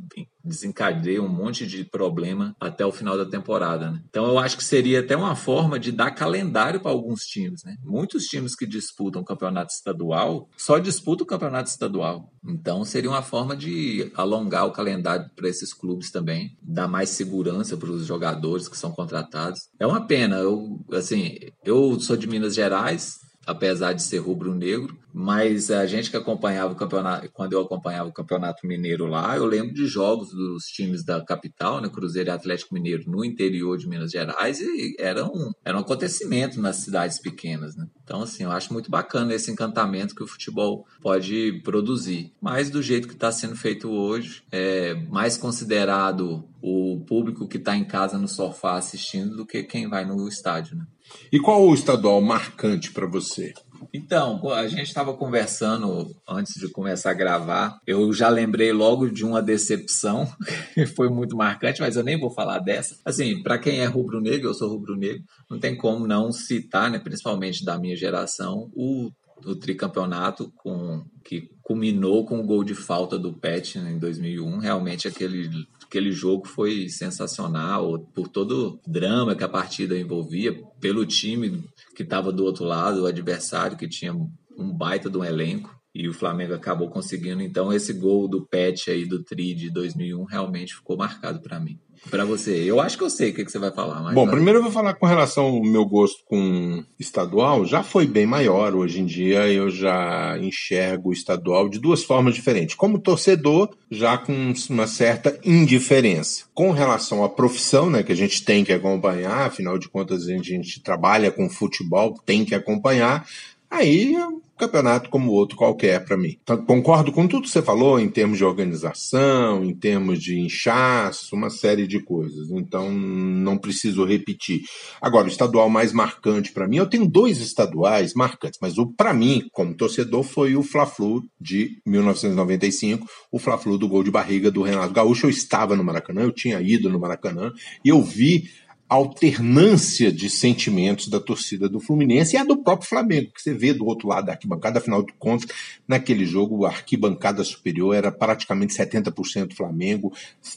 desencadeia 0.44 1.22
um 1.22 1.28
monte 1.28 1.66
de 1.66 1.84
problema 1.84 2.54
até 2.58 2.84
o 2.84 2.92
final 2.92 3.16
da 3.16 3.26
temporada. 3.26 3.90
Né? 3.90 4.02
Então 4.08 4.26
eu 4.26 4.38
acho 4.38 4.56
que 4.56 4.64
seria 4.64 5.00
até 5.00 5.16
uma 5.16 5.36
forma 5.36 5.78
de 5.78 5.92
dar 5.92 6.10
calendário 6.10 6.80
para 6.80 6.90
alguns 6.90 7.22
times. 7.22 7.62
Né? 7.64 7.76
Muitos 7.84 8.24
times 8.24 8.54
que 8.54 8.66
disputam 8.66 9.22
o 9.22 9.24
campeonato 9.24 9.72
estadual 9.72 10.48
só 10.56 10.78
disputam 10.78 11.24
o 11.24 11.28
campeonato 11.28 11.68
estadual. 11.68 12.32
Então 12.44 12.84
seria 12.84 13.10
uma 13.10 13.22
forma 13.22 13.56
de 13.56 14.10
alongar 14.14 14.66
o 14.66 14.72
calendário 14.72 15.30
para 15.36 15.48
esses 15.48 15.72
clubes 15.72 16.10
também, 16.10 16.56
dar 16.62 16.88
mais 16.88 17.10
segurança 17.10 17.76
para 17.76 17.90
os 17.90 18.06
jogadores 18.06 18.68
que 18.68 18.78
são 18.78 18.90
contratados. 18.90 19.68
É 19.78 19.86
uma 19.86 20.06
pena. 20.06 20.36
Eu, 20.36 20.80
assim, 20.92 21.36
eu 21.64 22.00
sou 22.00 22.16
de 22.16 22.26
Minas 22.26 22.54
Gerais, 22.54 23.18
apesar 23.46 23.92
de 23.92 24.02
ser 24.02 24.18
rubro-negro, 24.18 24.98
mas 25.12 25.70
a 25.70 25.86
gente 25.86 26.10
que 26.10 26.16
acompanhava 26.16 26.72
o 26.72 26.76
campeonato, 26.76 27.28
quando 27.32 27.52
eu 27.52 27.60
acompanhava 27.60 28.08
o 28.08 28.12
campeonato 28.12 28.66
mineiro 28.66 29.06
lá, 29.06 29.36
eu 29.36 29.44
lembro 29.44 29.74
de 29.74 29.86
jogos 29.86 30.30
dos 30.30 30.64
times 30.66 31.04
da 31.04 31.20
capital, 31.24 31.80
né, 31.80 31.88
Cruzeiro 31.88 32.30
e 32.30 32.32
Atlético 32.32 32.74
Mineiro, 32.74 33.10
no 33.10 33.24
interior 33.24 33.76
de 33.76 33.88
Minas 33.88 34.12
Gerais, 34.12 34.60
e 34.60 34.94
era 34.98 35.24
um, 35.24 35.50
era 35.64 35.76
um 35.76 35.80
acontecimento 35.80 36.60
nas 36.60 36.76
cidades 36.76 37.18
pequenas, 37.18 37.76
né? 37.76 37.86
Então, 38.04 38.22
assim, 38.22 38.44
eu 38.44 38.50
acho 38.50 38.72
muito 38.72 38.90
bacana 38.90 39.34
esse 39.34 39.50
encantamento 39.50 40.14
que 40.14 40.22
o 40.22 40.26
futebol 40.26 40.86
pode 41.00 41.60
produzir. 41.64 42.32
Mas 42.40 42.70
do 42.70 42.82
jeito 42.82 43.08
que 43.08 43.14
está 43.14 43.32
sendo 43.32 43.56
feito 43.56 43.88
hoje, 43.90 44.42
é 44.50 44.94
mais 45.08 45.36
considerado 45.36 46.44
o 46.62 47.04
público 47.06 47.48
que 47.48 47.56
está 47.56 47.76
em 47.76 47.84
casa 47.84 48.18
no 48.18 48.28
sofá 48.28 48.76
assistindo 48.76 49.36
do 49.36 49.46
que 49.46 49.62
quem 49.62 49.88
vai 49.88 50.04
no 50.04 50.28
estádio, 50.28 50.76
né? 50.76 50.84
E 51.32 51.38
qual 51.38 51.62
o 51.62 51.74
estadual 51.74 52.20
marcante 52.20 52.92
para 52.92 53.06
você? 53.06 53.52
Então, 53.92 54.40
a 54.50 54.66
gente 54.68 54.88
estava 54.88 55.14
conversando 55.14 56.14
antes 56.28 56.60
de 56.60 56.68
começar 56.68 57.10
a 57.10 57.14
gravar. 57.14 57.78
Eu 57.86 58.12
já 58.12 58.28
lembrei 58.28 58.72
logo 58.72 59.08
de 59.08 59.24
uma 59.24 59.42
decepção 59.42 60.30
que 60.74 60.86
foi 60.86 61.08
muito 61.08 61.36
marcante, 61.36 61.80
mas 61.80 61.96
eu 61.96 62.04
nem 62.04 62.18
vou 62.18 62.30
falar 62.30 62.58
dessa. 62.58 62.96
Assim, 63.04 63.42
para 63.42 63.58
quem 63.58 63.80
é 63.80 63.86
rubro-negro, 63.86 64.48
eu 64.48 64.54
sou 64.54 64.68
rubro-negro, 64.68 65.22
não 65.50 65.58
tem 65.58 65.76
como 65.76 66.06
não 66.06 66.30
citar, 66.30 66.90
né, 66.90 66.98
principalmente 66.98 67.64
da 67.64 67.78
minha 67.78 67.96
geração, 67.96 68.70
o, 68.74 69.10
o 69.44 69.56
tricampeonato 69.56 70.52
com 70.56 71.04
que 71.24 71.48
culminou 71.62 72.24
com 72.24 72.40
o 72.40 72.44
gol 72.44 72.64
de 72.64 72.74
falta 72.74 73.18
do 73.18 73.32
Pet 73.32 73.78
né, 73.78 73.92
em 73.92 73.98
2001. 73.98 74.58
Realmente 74.58 75.08
aquele 75.08 75.48
aquele 75.90 76.12
jogo 76.12 76.46
foi 76.46 76.88
sensacional 76.88 77.98
por 78.14 78.28
todo 78.28 78.80
o 78.86 78.90
drama 78.90 79.34
que 79.34 79.42
a 79.42 79.48
partida 79.48 79.98
envolvia, 79.98 80.54
pelo 80.78 81.04
time 81.04 81.64
que 81.96 82.04
estava 82.04 82.32
do 82.32 82.44
outro 82.44 82.64
lado, 82.64 83.02
o 83.02 83.06
adversário 83.06 83.76
que 83.76 83.88
tinha 83.88 84.14
um 84.14 84.72
baita 84.72 85.10
de 85.10 85.18
um 85.18 85.24
elenco. 85.24 85.79
E 85.94 86.08
o 86.08 86.14
Flamengo 86.14 86.54
acabou 86.54 86.88
conseguindo. 86.88 87.42
Então, 87.42 87.72
esse 87.72 87.92
gol 87.92 88.28
do 88.28 88.46
Pet 88.46 88.90
aí 88.90 89.04
do 89.04 89.22
Tri 89.22 89.54
de 89.54 89.70
2001 89.70 90.24
realmente 90.24 90.74
ficou 90.74 90.96
marcado 90.96 91.40
para 91.40 91.58
mim 91.58 91.78
para 92.08 92.24
você? 92.24 92.62
Eu 92.64 92.80
acho 92.80 92.96
que 92.96 93.04
eu 93.04 93.10
sei 93.10 93.30
o 93.30 93.34
que, 93.34 93.44
que 93.44 93.50
você 93.50 93.58
vai 93.58 93.72
falar. 93.72 94.00
Mas 94.00 94.14
Bom, 94.14 94.26
primeiro 94.26 94.60
eu 94.60 94.62
vou 94.62 94.72
falar 94.72 94.94
com 94.94 95.06
relação 95.06 95.44
ao 95.44 95.62
meu 95.62 95.84
gosto 95.84 96.24
com 96.24 96.82
estadual. 96.98 97.66
Já 97.66 97.82
foi 97.82 98.06
bem 98.06 98.26
maior. 98.26 98.74
Hoje 98.74 99.00
em 99.00 99.06
dia 99.06 99.48
eu 99.48 99.68
já 99.68 100.38
enxergo 100.38 101.10
o 101.10 101.12
estadual 101.12 101.68
de 101.68 101.78
duas 101.78 102.02
formas 102.02 102.34
diferentes. 102.34 102.74
Como 102.74 102.98
torcedor, 102.98 103.70
já 103.90 104.16
com 104.16 104.52
uma 104.70 104.86
certa 104.86 105.38
indiferença. 105.44 106.44
Com 106.54 106.70
relação 106.70 107.24
à 107.24 107.28
profissão, 107.28 107.90
né, 107.90 108.02
que 108.02 108.12
a 108.12 108.16
gente 108.16 108.44
tem 108.44 108.64
que 108.64 108.72
acompanhar, 108.72 109.46
afinal 109.46 109.78
de 109.78 109.88
contas 109.88 110.24
a 110.24 110.32
gente, 110.32 110.52
a 110.52 110.56
gente 110.56 110.82
trabalha 110.82 111.30
com 111.30 111.50
futebol, 111.50 112.14
tem 112.24 112.44
que 112.44 112.54
acompanhar 112.54 113.26
aí 113.70 114.16
campeonato 114.60 115.08
como 115.08 115.32
outro 115.32 115.56
qualquer 115.56 116.04
para 116.04 116.18
mim. 116.18 116.36
Então, 116.42 116.62
concordo 116.64 117.10
com 117.10 117.26
tudo 117.26 117.44
que 117.44 117.48
você 117.48 117.62
falou 117.62 117.98
em 117.98 118.08
termos 118.08 118.36
de 118.36 118.44
organização, 118.44 119.64
em 119.64 119.74
termos 119.74 120.22
de 120.22 120.38
inchaço, 120.38 121.34
uma 121.34 121.48
série 121.48 121.86
de 121.86 121.98
coisas. 122.00 122.50
Então, 122.50 122.90
não 122.92 123.56
preciso 123.56 124.04
repetir. 124.04 124.60
Agora, 125.00 125.24
o 125.24 125.30
estadual 125.30 125.70
mais 125.70 125.92
marcante 125.92 126.52
para 126.52 126.68
mim, 126.68 126.76
eu 126.76 126.86
tenho 126.86 127.08
dois 127.08 127.40
estaduais 127.40 128.12
marcantes, 128.12 128.58
mas 128.60 128.76
o 128.76 128.86
para 128.86 129.14
mim, 129.14 129.48
como 129.52 129.74
torcedor, 129.74 130.22
foi 130.22 130.54
o 130.54 130.62
Fla-Flu 130.62 131.24
de 131.40 131.80
1995, 131.86 133.06
o 133.32 133.38
Fla-Flu 133.38 133.78
do 133.78 133.88
gol 133.88 134.04
de 134.04 134.10
barriga 134.10 134.50
do 134.50 134.62
Renato 134.62 134.92
Gaúcho. 134.92 135.26
Eu 135.26 135.30
estava 135.30 135.74
no 135.74 135.82
Maracanã, 135.82 136.20
eu 136.22 136.32
tinha 136.32 136.60
ido 136.60 136.90
no 136.90 137.00
Maracanã 137.00 137.50
e 137.82 137.88
eu 137.88 138.02
vi 138.02 138.44
alternância 138.90 140.10
de 140.10 140.28
sentimentos 140.28 141.06
da 141.06 141.20
torcida 141.20 141.68
do 141.68 141.78
Fluminense 141.78 142.34
e 142.34 142.36
a 142.36 142.42
do 142.42 142.60
próprio 142.60 142.88
Flamengo, 142.88 143.30
que 143.32 143.40
você 143.40 143.54
vê 143.54 143.72
do 143.72 143.86
outro 143.86 144.08
lado 144.08 144.26
da 144.26 144.32
arquibancada, 144.32 144.80
afinal 144.80 145.00
de 145.00 145.12
contas, 145.12 145.48
naquele 145.86 146.26
jogo 146.26 146.66
a 146.66 146.70
arquibancada 146.70 147.44
superior 147.44 147.94
era 147.94 148.10
praticamente 148.10 148.74
70% 148.74 149.54
Flamengo, 149.54 150.12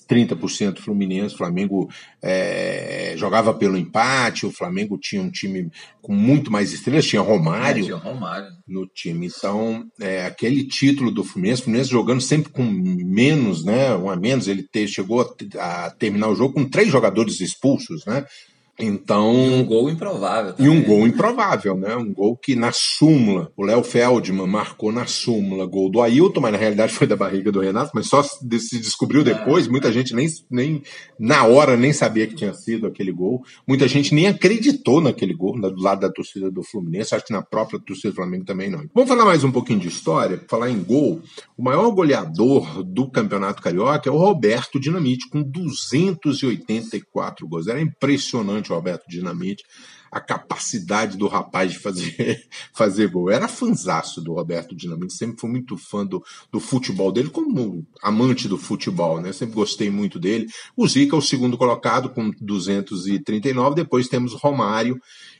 30% 0.09 0.79
Fluminense, 0.79 1.35
o 1.35 1.37
Flamengo 1.37 1.87
é, 2.23 3.13
jogava 3.17 3.53
pelo 3.53 3.77
empate, 3.77 4.47
o 4.47 4.51
Flamengo 4.51 4.97
tinha 4.97 5.21
um 5.21 5.29
time 5.29 5.69
com 6.01 6.13
muito 6.13 6.51
mais 6.51 6.73
estrelas, 6.73 7.05
tinha 7.05 7.21
Romário, 7.21 7.83
é, 7.83 7.85
tinha 7.85 7.97
Romário. 7.97 8.47
no 8.67 8.87
time, 8.87 9.27
então 9.27 9.85
é, 10.01 10.25
aquele 10.25 10.67
título 10.67 11.11
do 11.11 11.23
Fluminense, 11.23 11.61
o 11.61 11.63
Fluminense 11.65 11.91
jogando 11.91 12.21
sempre 12.21 12.51
com 12.51 12.63
menos, 12.63 13.63
né, 13.63 13.95
um 13.95 14.09
a 14.09 14.15
menos, 14.15 14.47
ele 14.47 14.63
te, 14.63 14.87
chegou 14.87 15.21
a, 15.21 15.85
a 15.85 15.91
terminar 15.91 16.29
o 16.29 16.35
jogo 16.35 16.55
com 16.55 16.67
três 16.67 16.89
jogadores 16.89 17.39
expulsos, 17.39 18.03
né, 18.07 18.22
time 18.25 18.52
então. 18.77 19.33
E 19.33 19.61
um 19.61 19.65
gol 19.65 19.89
improvável. 19.89 20.53
Também. 20.53 20.65
E 20.65 20.75
um 20.75 20.83
gol 20.83 21.05
improvável, 21.05 21.77
né? 21.77 21.95
Um 21.95 22.11
gol 22.11 22.35
que 22.35 22.55
na 22.55 22.71
súmula, 22.71 23.51
o 23.55 23.63
Léo 23.63 23.83
Feldman 23.83 24.47
marcou 24.47 24.91
na 24.91 25.05
súmula 25.05 25.65
gol 25.65 25.91
do 25.91 26.01
Ailton, 26.01 26.41
mas 26.41 26.51
na 26.51 26.57
realidade 26.57 26.93
foi 26.93 27.05
da 27.05 27.15
barriga 27.15 27.51
do 27.51 27.59
Renato, 27.59 27.91
mas 27.93 28.07
só 28.07 28.23
se 28.23 28.79
descobriu 28.79 29.21
é. 29.21 29.25
depois. 29.25 29.67
É. 29.67 29.69
Muita 29.69 29.91
gente 29.91 30.15
nem, 30.15 30.27
nem 30.49 30.81
na 31.19 31.45
hora 31.45 31.77
nem 31.77 31.93
sabia 31.93 32.25
que 32.25 32.35
tinha 32.35 32.53
sido 32.53 32.87
aquele 32.87 33.11
gol. 33.11 33.43
Muita 33.67 33.87
gente 33.87 34.13
nem 34.13 34.27
acreditou 34.27 34.99
naquele 34.99 35.35
gol, 35.35 35.59
do 35.59 35.81
lado 35.81 36.01
da 36.01 36.11
torcida 36.11 36.49
do 36.49 36.63
Fluminense. 36.63 37.13
Acho 37.13 37.25
que 37.25 37.33
na 37.33 37.43
própria 37.43 37.79
torcida 37.79 38.09
do 38.09 38.15
Flamengo 38.15 38.45
também 38.45 38.71
não. 38.71 38.83
Vamos 38.93 39.09
falar 39.09 39.25
mais 39.25 39.43
um 39.43 39.51
pouquinho 39.51 39.79
de 39.79 39.87
história, 39.87 40.43
falar 40.49 40.69
em 40.69 40.83
gol. 40.83 41.21
O 41.55 41.63
maior 41.63 41.89
goleador 41.91 42.83
do 42.83 43.09
Campeonato 43.09 43.61
Carioca 43.61 44.09
é 44.09 44.11
o 44.11 44.17
Roberto 44.17 44.79
Dinamite, 44.79 45.29
com 45.29 45.43
284 45.43 47.47
gols. 47.47 47.67
Era 47.67 47.79
impressionante 47.79 48.62
impressionante 48.63 48.71
o 48.71 48.75
Alberto 48.75 49.09
Dinamite, 49.09 49.63
a 50.11 50.19
capacidade 50.19 51.17
do 51.17 51.27
rapaz 51.27 51.71
de 51.71 51.79
fazer, 51.79 52.43
fazer 52.73 53.09
gol. 53.09 53.29
Era 53.29 53.47
fanzaço 53.47 54.21
do 54.21 54.33
Roberto 54.33 54.75
Dinamite, 54.75 55.13
sempre 55.13 55.39
fui 55.39 55.49
muito 55.49 55.77
fã 55.77 56.05
do, 56.05 56.23
do 56.51 56.59
futebol 56.59 57.11
dele, 57.11 57.29
como 57.29 57.85
amante 58.01 58.47
do 58.47 58.57
futebol, 58.57 59.19
né? 59.19 59.33
Sempre 59.33 59.55
gostei 59.55 59.89
muito 59.89 60.19
dele. 60.19 60.47
O 60.77 60.87
Zica, 60.87 61.15
o 61.15 61.21
segundo 61.21 61.57
colocado, 61.57 62.09
com 62.09 62.31
239. 62.39 63.75
Depois 63.75 64.07
temos 64.07 64.33
Romário 64.33 64.99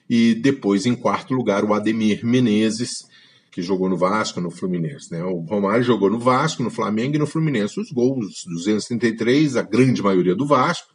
e 0.10 0.36
depois, 0.36 0.86
em 0.86 0.96
quarto 0.96 1.34
lugar, 1.34 1.64
o 1.64 1.74
Ademir 1.74 2.26
Menezes 2.26 3.12
que 3.52 3.62
jogou 3.62 3.88
no 3.88 3.96
Vasco, 3.96 4.42
no 4.42 4.50
Fluminense. 4.50 5.12
Né? 5.12 5.24
O 5.24 5.42
Romário 5.42 5.84
jogou 5.84 6.10
no 6.10 6.18
Vasco, 6.18 6.64
no 6.64 6.72
Flamengo 6.72 7.16
e 7.16 7.20
no 7.20 7.28
Fluminense. 7.28 7.80
Os 7.80 7.92
gols, 7.92 8.44
233, 8.48 9.56
a 9.56 9.62
grande 9.62 10.02
maioria 10.02 10.36
do 10.36 10.48
Vasco, 10.48 10.88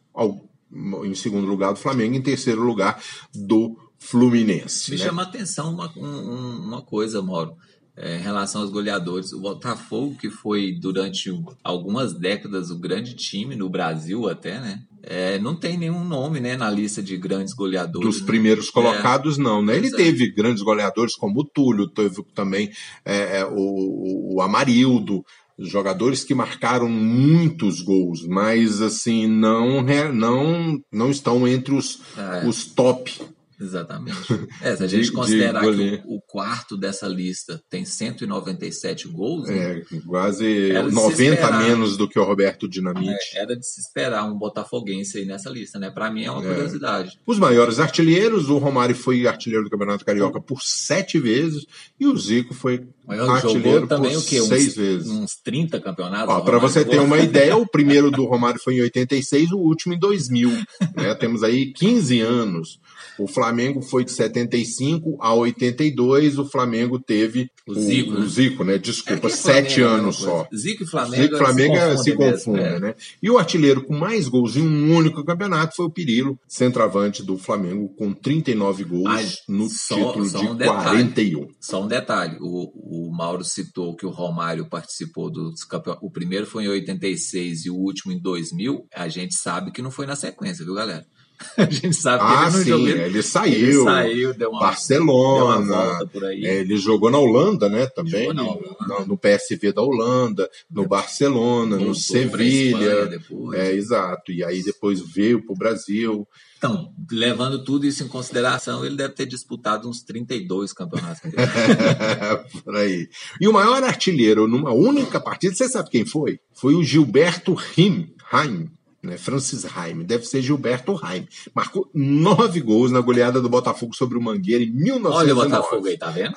em 0.72 1.14
segundo 1.14 1.46
lugar 1.46 1.72
do 1.72 1.78
Flamengo, 1.78 2.14
em 2.14 2.22
terceiro 2.22 2.62
lugar 2.62 3.02
do 3.34 3.76
Fluminense. 3.98 4.90
Me 4.90 4.98
né? 4.98 5.04
chama 5.04 5.22
a 5.22 5.26
atenção 5.26 5.72
uma, 5.72 5.92
um, 5.96 6.66
uma 6.66 6.82
coisa, 6.82 7.20
Mauro, 7.20 7.54
é, 7.96 8.16
em 8.16 8.20
relação 8.20 8.62
aos 8.62 8.70
goleadores. 8.70 9.32
O 9.32 9.40
Botafogo, 9.40 10.16
que 10.16 10.30
foi 10.30 10.72
durante 10.72 11.30
algumas 11.64 12.14
décadas 12.14 12.70
o 12.70 12.78
grande 12.78 13.14
time 13.14 13.56
no 13.56 13.68
Brasil 13.68 14.28
até, 14.28 14.60
né? 14.60 14.82
É, 15.02 15.38
não 15.38 15.54
tem 15.54 15.78
nenhum 15.78 16.04
nome 16.04 16.40
né, 16.40 16.56
na 16.56 16.70
lista 16.70 17.02
de 17.02 17.16
grandes 17.16 17.54
goleadores. 17.54 18.06
Dos 18.06 18.20
né? 18.20 18.26
primeiros 18.26 18.68
colocados, 18.68 19.38
é. 19.38 19.42
não. 19.42 19.62
Né? 19.62 19.76
Ele 19.76 19.90
teve 19.90 20.30
grandes 20.30 20.62
goleadores 20.62 21.14
como 21.14 21.40
o 21.40 21.44
Túlio, 21.44 21.88
teve 21.88 22.22
também 22.34 22.70
é, 23.04 23.38
é 23.38 23.44
o, 23.46 24.34
o 24.34 24.42
Amarildo, 24.42 25.24
jogadores 25.58 26.22
que 26.22 26.34
marcaram 26.34 26.88
muitos 26.88 27.80
gols, 27.80 28.26
mas 28.26 28.80
assim 28.80 29.26
não 29.26 29.82
não 30.12 30.80
não 30.92 31.10
estão 31.10 31.46
entre 31.48 31.74
os, 31.74 32.00
é. 32.16 32.46
os 32.46 32.64
top 32.64 33.12
Exatamente. 33.60 34.18
É, 34.62 34.76
se 34.76 34.84
a 34.84 34.86
gente 34.88 35.06
de, 35.06 35.12
considerar 35.12 35.62
de 35.62 35.76
que 35.76 36.02
o, 36.06 36.16
o, 36.16 36.20
quarto 36.20 36.76
dessa 36.76 37.08
lista 37.08 37.60
tem 37.68 37.84
197 37.84 39.08
gols. 39.08 39.48
É, 39.48 39.74
né? 39.74 39.84
quase 40.06 40.72
90 40.92 41.58
menos 41.58 41.96
do 41.96 42.08
que 42.08 42.18
o 42.18 42.24
Roberto 42.24 42.68
Dinamite. 42.68 43.36
É, 43.36 43.42
era 43.42 43.56
de 43.56 43.66
se 43.66 43.80
esperar 43.80 44.24
um 44.24 44.38
botafoguense 44.38 45.18
aí 45.18 45.24
nessa 45.24 45.50
lista, 45.50 45.78
né? 45.78 45.90
Para 45.90 46.10
mim 46.10 46.24
é 46.24 46.30
uma 46.30 46.44
é. 46.44 46.46
curiosidade. 46.46 47.18
Os 47.26 47.38
maiores 47.38 47.80
artilheiros, 47.80 48.48
o 48.48 48.58
Romário 48.58 48.94
foi 48.94 49.26
artilheiro 49.26 49.64
do 49.64 49.70
Campeonato 49.70 50.04
Carioca 50.04 50.40
por 50.40 50.60
sete 50.62 51.18
vezes 51.18 51.66
e 51.98 52.06
o 52.06 52.16
Zico 52.16 52.54
foi 52.54 52.86
artilheiro 53.08 53.86
também 53.86 54.12
por 54.12 54.20
o 54.20 54.24
quê? 54.24 54.40
seis 54.40 54.68
uns, 54.68 54.74
vezes. 54.76 55.08
Uns 55.08 55.36
30 55.42 55.80
campeonatos. 55.80 56.44
Para 56.44 56.58
você 56.58 56.84
ter 56.84 57.00
uma 57.00 57.18
ideia, 57.18 57.56
o 57.56 57.66
primeiro 57.66 58.10
do 58.10 58.24
Romário 58.26 58.60
foi 58.62 58.76
em 58.76 58.82
86, 58.82 59.52
o 59.52 59.58
último 59.58 59.94
em 59.94 59.98
2000. 59.98 60.50
Né? 60.94 61.14
Temos 61.14 61.42
aí 61.42 61.72
15 61.72 62.20
anos. 62.20 62.78
O 63.18 63.26
Flamengo 63.26 63.82
foi 63.82 64.04
de 64.04 64.12
75 64.12 65.16
a 65.20 65.34
82, 65.34 66.38
o 66.38 66.44
Flamengo 66.44 66.98
teve 66.98 67.50
o 67.66 67.74
Zico, 67.74 68.12
o, 68.12 68.20
né? 68.20 68.26
Zico 68.26 68.64
né? 68.64 68.78
Desculpa, 68.78 69.26
é 69.26 69.30
sete 69.30 69.82
é 69.82 69.84
anos 69.84 70.16
só. 70.16 70.48
Zico 70.54 70.84
e 70.84 70.86
Flamengo, 70.86 71.22
Zico 71.22 71.34
e 71.34 71.38
Flamengo 71.38 71.98
se, 71.98 72.04
se 72.04 72.12
confundem, 72.16 72.64
é. 72.64 72.80
né? 72.80 72.94
E 73.22 73.30
o 73.30 73.38
artilheiro 73.38 73.84
com 73.84 73.94
mais 73.94 74.28
gols 74.28 74.56
em 74.56 74.62
um 74.62 74.96
único 74.96 75.24
campeonato 75.24 75.76
foi 75.76 75.86
o 75.86 75.90
Pirilo, 75.90 76.38
centroavante 76.48 77.22
do 77.22 77.36
Flamengo, 77.36 77.88
com 77.96 78.12
39 78.12 78.84
gols 78.84 79.06
ah, 79.08 79.52
no 79.52 79.68
só, 79.68 79.96
título 79.96 80.24
só 80.24 80.40
um 80.40 80.52
de 80.52 80.58
detalhe, 80.58 80.82
41. 80.82 81.48
Só 81.60 81.82
um 81.82 81.88
detalhe, 81.88 82.36
o, 82.40 83.08
o 83.08 83.12
Mauro 83.12 83.44
citou 83.44 83.96
que 83.96 84.06
o 84.06 84.10
Romário 84.10 84.68
participou 84.68 85.30
dos 85.30 85.64
campeonatos. 85.64 86.08
O 86.08 86.10
primeiro 86.10 86.46
foi 86.46 86.64
em 86.64 86.68
86 86.68 87.66
e 87.66 87.70
o 87.70 87.76
último 87.76 88.12
em 88.12 88.20
2000. 88.20 88.86
A 88.94 89.08
gente 89.08 89.34
sabe 89.34 89.72
que 89.72 89.82
não 89.82 89.90
foi 89.90 90.06
na 90.06 90.16
sequência, 90.16 90.64
viu, 90.64 90.74
galera? 90.74 91.04
A 91.56 91.64
gente 91.64 91.94
sabe 91.94 92.24
que 92.24 92.32
ah, 92.32 92.48
ele 92.48 92.64
sim, 92.64 92.88
ele 92.88 93.22
saiu. 93.22 93.54
Ele 93.54 93.84
saiu, 93.84 94.34
deu 94.34 94.50
uma, 94.50 94.60
Barcelona. 94.60 95.64
Deu 95.64 95.74
uma 95.74 96.06
por 96.06 96.24
aí. 96.24 96.44
É, 96.44 96.56
ele 96.58 96.76
jogou 96.76 97.10
na 97.10 97.18
Holanda, 97.18 97.68
né? 97.68 97.86
Também. 97.86 98.32
No, 98.32 98.60
no, 99.06 99.16
PSV 99.16 99.72
da 99.72 99.82
Holanda, 99.82 100.50
no 100.70 100.86
Barcelona, 100.86 101.76
Voltou 101.76 101.88
no 101.88 101.94
Sevilha. 101.94 103.20
É, 103.54 103.72
exato. 103.72 104.32
E 104.32 104.44
aí 104.44 104.62
depois 104.62 105.00
veio 105.00 105.44
para 105.44 105.52
o 105.52 105.58
Brasil. 105.58 106.26
Então, 106.56 106.92
levando 107.10 107.62
tudo 107.62 107.86
isso 107.86 108.02
em 108.02 108.08
consideração, 108.08 108.84
ele 108.84 108.96
deve 108.96 109.14
ter 109.14 109.26
disputado 109.26 109.88
uns 109.88 110.02
32 110.02 110.72
campeonatos. 110.72 111.20
por 112.64 112.76
aí. 112.76 113.08
E 113.40 113.46
o 113.46 113.52
maior 113.52 113.82
artilheiro 113.84 114.48
numa 114.48 114.72
única 114.72 115.20
partida, 115.20 115.54
você 115.54 115.68
sabe 115.68 115.90
quem 115.90 116.04
foi? 116.04 116.40
Foi 116.52 116.74
o 116.74 116.82
Gilberto 116.82 117.54
Rim, 117.54 118.12
Heim, 118.32 118.68
né? 119.02 119.16
Francis 119.16 119.64
Raime, 119.64 120.04
deve 120.04 120.24
ser 120.24 120.42
Gilberto 120.42 120.92
Raime. 120.92 121.28
Marcou 121.54 121.88
nove 121.94 122.60
gols 122.60 122.90
na 122.90 123.00
goleada 123.00 123.40
do 123.40 123.48
Botafogo 123.48 123.94
sobre 123.94 124.18
o 124.18 124.20
Mangueira 124.20 124.64
em 124.64 124.70
1909. 124.70 125.16
Olha 125.16 125.32
o 125.32 125.36
Botafogo 125.36 125.86
aí, 125.86 125.96
tá 125.96 126.10
vendo? 126.10 126.34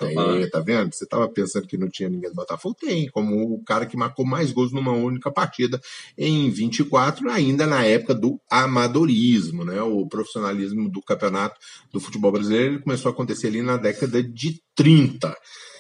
Tá 0.50 0.60
vendo? 0.60 0.94
Você 0.94 1.04
estava 1.04 1.28
pensando 1.28 1.68
que 1.68 1.78
não 1.78 1.90
tinha 1.90 2.10
ninguém 2.10 2.30
do 2.30 2.36
Botafogo? 2.36 2.76
Tem, 2.80 3.10
como 3.10 3.54
o 3.54 3.64
cara 3.64 3.86
que 3.86 3.98
marcou 3.98 4.26
mais 4.26 4.52
gols 4.52 4.72
numa 4.72 4.92
única 4.92 5.32
partida 5.32 5.82
em 6.18 6.50
24, 6.50 7.30
ainda 7.30 7.66
na 7.66 7.84
época 7.84 8.14
do 8.14 8.40
amadorismo, 8.50 9.66
né? 9.66 9.82
O 9.82 10.08
profissionalismo 10.08 10.90
do 10.90 11.02
campeonato 11.02 11.60
do 11.92 12.00
futebol 12.00 12.32
brasileiro 12.32 12.82
começou 12.82 13.10
a 13.10 13.14
acontecer 13.14 13.48
ali 13.48 13.62
na 13.62 13.78
década 13.78 14.22
de 14.22 14.62
30. 14.76 15.36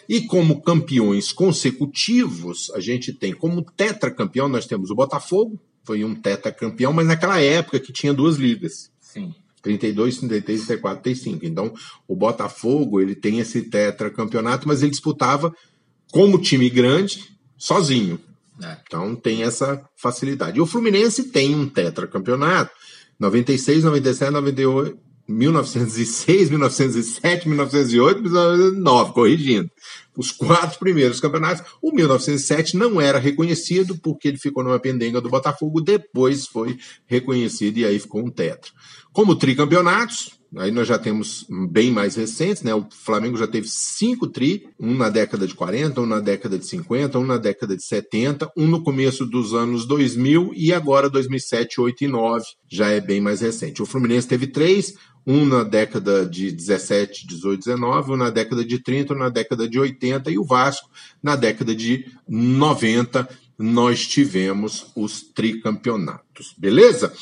E 0.09 0.21
como 0.21 0.61
campeões 0.61 1.31
consecutivos, 1.31 2.71
a 2.71 2.79
gente 2.79 3.13
tem 3.13 3.33
como 3.33 3.63
tetracampeão, 3.63 4.49
nós 4.49 4.65
temos 4.65 4.89
o 4.89 4.95
Botafogo, 4.95 5.61
foi 5.83 6.03
um 6.03 6.15
tetracampeão, 6.15 6.93
mas 6.93 7.07
naquela 7.07 7.39
época 7.39 7.79
que 7.79 7.91
tinha 7.91 8.13
duas 8.13 8.37
ligas. 8.37 8.91
Sim. 8.99 9.33
32, 9.61 10.17
33, 10.17 10.65
34, 10.65 11.03
35. 11.03 11.45
Então, 11.45 11.73
o 12.07 12.15
Botafogo, 12.15 12.99
ele 12.99 13.15
tem 13.15 13.39
esse 13.39 13.61
tetracampeonato, 13.63 14.67
mas 14.67 14.81
ele 14.81 14.91
disputava 14.91 15.53
como 16.11 16.41
time 16.41 16.69
grande, 16.69 17.23
sozinho. 17.57 18.19
É. 18.61 18.77
Então, 18.85 19.15
tem 19.15 19.43
essa 19.43 19.83
facilidade. 19.95 20.57
E 20.57 20.61
o 20.61 20.65
Fluminense 20.65 21.25
tem 21.25 21.55
um 21.55 21.67
tetracampeonato, 21.67 22.71
96, 23.19 23.83
97, 23.83 24.31
98, 24.31 24.97
1906, 25.27 26.49
1907, 26.49 27.47
1908, 27.47 28.21
1909, 28.21 29.13
corrigindo. 29.13 29.69
os 30.17 30.31
quatro 30.31 30.77
primeiros 30.79 31.19
campeonatos. 31.19 31.63
O 31.81 31.93
1907 31.93 32.77
não 32.77 32.99
era 32.99 33.19
reconhecido 33.19 33.97
porque 33.97 34.27
ele 34.27 34.37
ficou 34.37 34.63
numa 34.63 34.79
pendenga 34.79 35.21
do 35.21 35.29
Botafogo, 35.29 35.81
depois 35.81 36.45
foi 36.47 36.77
reconhecido 37.05 37.77
e 37.77 37.85
aí 37.85 37.99
ficou 37.99 38.25
um 38.25 38.29
tetra. 38.29 38.71
Como 39.13 39.35
tricampeonatos, 39.35 40.41
Aí 40.57 40.69
nós 40.69 40.85
já 40.85 40.99
temos 40.99 41.45
bem 41.69 41.91
mais 41.91 42.15
recentes, 42.15 42.61
né? 42.61 42.75
O 42.75 42.85
Flamengo 42.91 43.37
já 43.37 43.47
teve 43.47 43.69
cinco 43.69 44.27
tri, 44.27 44.67
um 44.77 44.93
na 44.93 45.09
década 45.09 45.47
de 45.47 45.55
40, 45.55 46.01
um 46.01 46.05
na 46.05 46.19
década 46.19 46.59
de 46.59 46.65
50, 46.65 47.17
um 47.17 47.25
na 47.25 47.37
década 47.37 47.73
de 47.73 47.85
70, 47.85 48.51
um 48.57 48.67
no 48.67 48.83
começo 48.83 49.25
dos 49.25 49.53
anos 49.53 49.85
2000 49.85 50.51
e 50.53 50.73
agora 50.73 51.09
2007, 51.09 51.79
8 51.79 52.03
e 52.03 52.07
9, 52.09 52.43
já 52.69 52.89
é 52.89 52.99
bem 52.99 53.21
mais 53.21 53.39
recente. 53.39 53.81
O 53.81 53.85
Fluminense 53.85 54.27
teve 54.27 54.45
três, 54.45 54.93
um 55.25 55.45
na 55.45 55.63
década 55.63 56.25
de 56.25 56.51
17, 56.51 57.27
18, 57.27 57.59
19, 57.65 58.11
um 58.11 58.17
na 58.17 58.29
década 58.29 58.65
de 58.65 58.79
30, 58.79 59.13
um 59.13 59.17
na 59.17 59.29
década 59.29 59.67
de 59.67 59.79
80 59.79 60.31
e 60.31 60.37
o 60.37 60.43
Vasco 60.43 60.89
na 61.21 61.35
década 61.35 61.75
de 61.75 62.05
90 62.27 63.27
nós 63.57 64.07
tivemos 64.07 64.87
os 64.95 65.21
tricampeonatos, 65.21 66.55
beleza? 66.57 67.13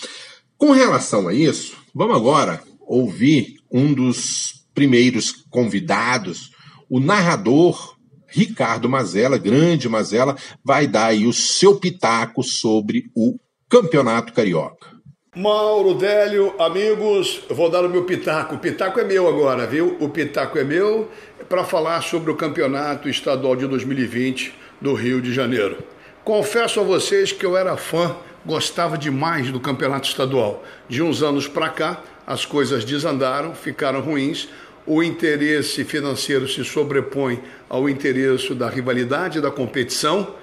Com 0.58 0.72
relação 0.72 1.27
a 1.27 1.34
isso, 1.34 1.75
vamos 1.94 2.15
agora 2.15 2.63
ouvir 2.82 3.58
um 3.72 3.94
dos 3.94 4.65
primeiros 4.74 5.32
convidados, 5.50 6.51
o 6.89 7.00
narrador 7.00 7.98
Ricardo 8.27 8.88
Mazella, 8.88 9.38
grande 9.38 9.89
Mazella, 9.89 10.38
vai 10.63 10.88
dar 10.88 11.08
aí 11.08 11.25
o 11.25 11.34
seu 11.34 11.75
pitaco 11.77 12.44
sobre 12.44 13.12
o 13.15 13.38
Campeonato 13.68 14.34
Carioca. 14.34 14.99
Mauro, 15.36 15.93
Délio, 15.93 16.55
amigos, 16.59 17.43
vou 17.51 17.69
dar 17.69 17.86
o 17.86 17.89
meu 17.89 18.03
pitaco. 18.03 18.55
O 18.55 18.57
pitaco 18.57 19.00
é 19.00 19.03
meu 19.03 19.27
agora, 19.27 19.67
viu? 19.67 19.95
O 20.00 20.09
pitaco 20.09 20.57
é 20.57 20.63
meu 20.63 21.07
para 21.48 21.63
falar 21.63 22.01
sobre 22.01 22.31
o 22.31 22.36
Campeonato 22.36 23.07
Estadual 23.07 23.55
de 23.55 23.67
2020 23.67 24.51
do 24.81 24.95
Rio 24.95 25.21
de 25.21 25.31
Janeiro. 25.31 25.77
Confesso 26.24 26.79
a 26.79 26.83
vocês 26.83 27.31
que 27.31 27.45
eu 27.45 27.55
era 27.55 27.77
fã, 27.77 28.15
gostava 28.43 28.98
demais 28.98 29.51
do 29.51 29.59
Campeonato 29.59 30.07
Estadual. 30.07 30.63
De 30.88 31.03
uns 31.03 31.21
anos 31.21 31.48
para 31.48 31.69
cá, 31.69 32.01
as 32.25 32.43
coisas 32.43 32.83
desandaram, 32.83 33.53
ficaram 33.53 34.01
ruins, 34.01 34.50
o 34.83 35.03
interesse 35.03 35.83
financeiro 35.83 36.48
se 36.48 36.65
sobrepõe 36.65 37.39
ao 37.69 37.88
interesse 37.88 38.55
da 38.55 38.67
rivalidade, 38.67 39.39
da 39.39 39.51
competição, 39.51 40.33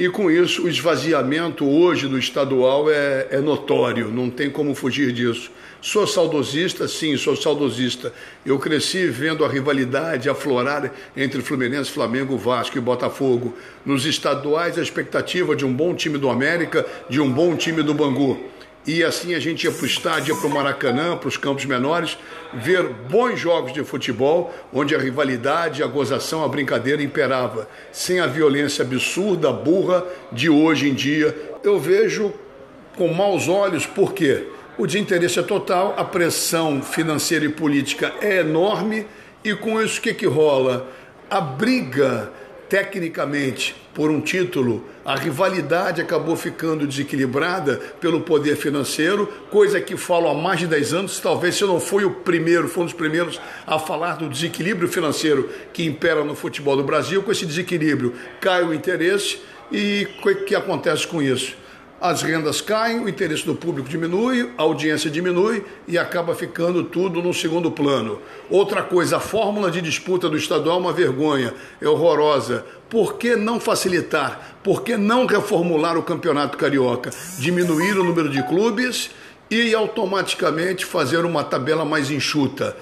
e 0.00 0.08
com 0.08 0.30
isso 0.30 0.64
o 0.64 0.68
esvaziamento 0.68 1.68
hoje 1.68 2.08
do 2.08 2.18
estadual 2.18 2.90
é, 2.90 3.26
é 3.32 3.38
notório, 3.38 4.10
não 4.10 4.30
tem 4.30 4.48
como 4.48 4.74
fugir 4.74 5.12
disso. 5.12 5.50
Sou 5.82 6.06
saudosista, 6.06 6.88
sim, 6.88 7.18
sou 7.18 7.36
saudosista. 7.36 8.10
Eu 8.44 8.58
cresci 8.58 9.08
vendo 9.08 9.44
a 9.44 9.48
rivalidade 9.48 10.30
aflorar 10.30 10.90
entre 11.14 11.42
Fluminense, 11.42 11.90
Flamengo, 11.90 12.38
Vasco 12.38 12.78
e 12.78 12.80
Botafogo. 12.80 13.54
Nos 13.84 14.06
estaduais, 14.06 14.78
a 14.78 14.82
expectativa 14.82 15.54
de 15.54 15.66
um 15.66 15.72
bom 15.72 15.94
time 15.94 16.16
do 16.16 16.30
América, 16.30 16.86
de 17.10 17.20
um 17.20 17.30
bom 17.30 17.54
time 17.54 17.82
do 17.82 17.92
Bangu. 17.92 18.40
E 18.86 19.04
assim 19.04 19.34
a 19.34 19.38
gente 19.38 19.64
ia 19.64 19.70
para 19.70 19.82
o 19.82 19.86
estádio, 19.86 20.36
para 20.36 20.46
o 20.46 20.50
Maracanã, 20.50 21.16
para 21.16 21.28
os 21.28 21.36
campos 21.36 21.66
menores, 21.66 22.16
ver 22.54 22.82
bons 22.88 23.38
jogos 23.38 23.72
de 23.72 23.84
futebol, 23.84 24.54
onde 24.72 24.94
a 24.94 24.98
rivalidade, 24.98 25.82
a 25.82 25.86
gozação, 25.86 26.42
a 26.42 26.48
brincadeira 26.48 27.02
imperava, 27.02 27.68
sem 27.92 28.20
a 28.20 28.26
violência 28.26 28.82
absurda, 28.82 29.52
burra 29.52 30.04
de 30.32 30.48
hoje 30.48 30.88
em 30.88 30.94
dia. 30.94 31.36
Eu 31.62 31.78
vejo 31.78 32.32
com 32.96 33.12
maus 33.12 33.48
olhos, 33.48 33.84
por 33.84 34.14
quê? 34.14 34.46
O 34.78 34.86
desinteresse 34.86 35.38
é 35.38 35.42
total, 35.42 35.94
a 35.98 36.04
pressão 36.04 36.80
financeira 36.80 37.44
e 37.44 37.50
política 37.50 38.14
é 38.22 38.38
enorme, 38.38 39.06
e 39.44 39.54
com 39.54 39.80
isso 39.80 39.98
o 39.98 40.02
que, 40.02 40.14
que 40.14 40.26
rola? 40.26 40.88
A 41.28 41.40
briga 41.40 42.32
tecnicamente 42.70 43.74
por 43.92 44.12
um 44.12 44.20
título, 44.20 44.84
a 45.04 45.16
rivalidade 45.16 46.00
acabou 46.00 46.36
ficando 46.36 46.86
desequilibrada 46.86 47.76
pelo 48.00 48.20
poder 48.20 48.56
financeiro, 48.56 49.26
coisa 49.50 49.80
que 49.80 49.96
falo 49.96 50.28
há 50.28 50.34
mais 50.34 50.60
de 50.60 50.68
10 50.68 50.94
anos, 50.94 51.18
talvez 51.18 51.56
se 51.56 51.62
eu 51.62 51.68
não 51.68 51.80
fui 51.80 52.04
o 52.04 52.12
primeiro, 52.12 52.68
foi 52.68 52.84
um 52.84 52.86
dos 52.86 52.94
primeiros 52.94 53.40
a 53.66 53.76
falar 53.76 54.14
do 54.14 54.28
desequilíbrio 54.28 54.88
financeiro 54.88 55.50
que 55.72 55.84
impera 55.84 56.22
no 56.22 56.36
futebol 56.36 56.76
do 56.76 56.84
Brasil. 56.84 57.24
Com 57.24 57.32
esse 57.32 57.44
desequilíbrio 57.44 58.14
cai 58.40 58.62
o 58.62 58.72
interesse 58.72 59.40
e 59.72 60.06
o 60.22 60.44
que 60.44 60.54
acontece 60.54 61.04
com 61.04 61.20
isso? 61.20 61.56
As 62.00 62.22
rendas 62.22 62.62
caem, 62.62 63.00
o 63.00 63.08
interesse 63.08 63.44
do 63.44 63.54
público 63.54 63.86
diminui, 63.86 64.50
a 64.56 64.62
audiência 64.62 65.10
diminui 65.10 65.62
e 65.86 65.98
acaba 65.98 66.34
ficando 66.34 66.82
tudo 66.82 67.20
no 67.20 67.34
segundo 67.34 67.70
plano. 67.70 68.22
Outra 68.48 68.82
coisa, 68.82 69.18
a 69.18 69.20
fórmula 69.20 69.70
de 69.70 69.82
disputa 69.82 70.26
do 70.26 70.36
estadual 70.36 70.78
é 70.78 70.80
uma 70.80 70.92
vergonha, 70.94 71.52
é 71.78 71.86
horrorosa. 71.86 72.64
Por 72.88 73.18
que 73.18 73.36
não 73.36 73.60
facilitar? 73.60 74.56
Por 74.64 74.82
que 74.82 74.96
não 74.96 75.26
reformular 75.26 75.98
o 75.98 76.02
campeonato 76.02 76.56
carioca? 76.56 77.10
Diminuir 77.38 77.98
o 77.98 78.04
número 78.04 78.30
de 78.30 78.42
clubes 78.44 79.10
e 79.50 79.74
automaticamente 79.74 80.86
fazer 80.86 81.26
uma 81.26 81.44
tabela 81.44 81.84
mais 81.84 82.10
enxuta. 82.10 82.74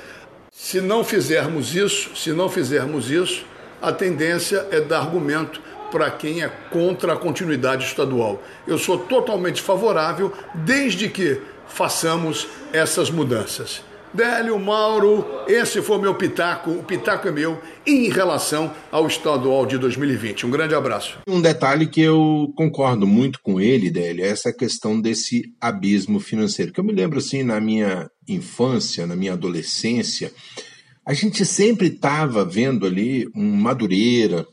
Se 0.52 0.80
não 0.80 1.02
fizermos 1.02 1.75
isso, 1.75 2.14
se 2.14 2.30
não 2.30 2.48
fizermos 2.48 3.11
isso, 3.11 3.44
a 3.83 3.90
tendência 3.90 4.66
é 4.70 4.81
dar 4.81 5.00
argumento 5.00 5.61
para 5.90 6.11
quem 6.11 6.42
é 6.42 6.48
contra 6.48 7.14
a 7.14 7.16
continuidade 7.16 7.85
estadual. 7.85 8.42
Eu 8.66 8.79
sou 8.79 8.98
totalmente 8.98 9.62
favorável, 9.62 10.33
desde 10.55 11.09
que 11.09 11.40
façamos 11.66 12.48
essas 12.72 13.11
mudanças. 13.11 13.83
Délio, 14.12 14.59
Mauro, 14.59 15.24
esse 15.46 15.83
foi 15.83 15.98
meu 15.98 16.14
pitaco, 16.14 16.70
o 16.70 16.83
pitaco 16.83 17.29
é 17.29 17.31
meu, 17.31 17.61
em 17.87 18.09
relação 18.09 18.72
ao 18.90 19.07
estadual 19.07 19.66
de 19.66 19.77
2020. 19.77 20.46
Um 20.46 20.51
grande 20.51 20.74
abraço. 20.74 21.18
Um 21.27 21.42
detalhe 21.42 21.87
que 21.87 22.01
eu 22.01 22.51
concordo 22.57 23.07
muito 23.07 23.38
com 23.42 23.61
ele, 23.61 23.90
Délio, 23.90 24.24
é 24.24 24.29
essa 24.29 24.53
questão 24.53 24.98
desse 24.98 25.53
abismo 25.61 26.20
financeiro. 26.20 26.72
Que 26.72 26.81
eu 26.81 26.85
me 26.85 26.92
lembro 26.92 27.18
assim, 27.18 27.42
na 27.42 27.61
minha 27.61 28.11
infância, 28.27 29.07
na 29.07 29.14
minha 29.14 29.35
adolescência, 29.35 30.33
a 31.05 31.12
gente 31.12 31.44
sempre 31.44 31.88
estava 31.88 32.44
vendo 32.44 32.87
ali 32.87 33.29
um 33.35 33.57
Madureira, 33.57 34.46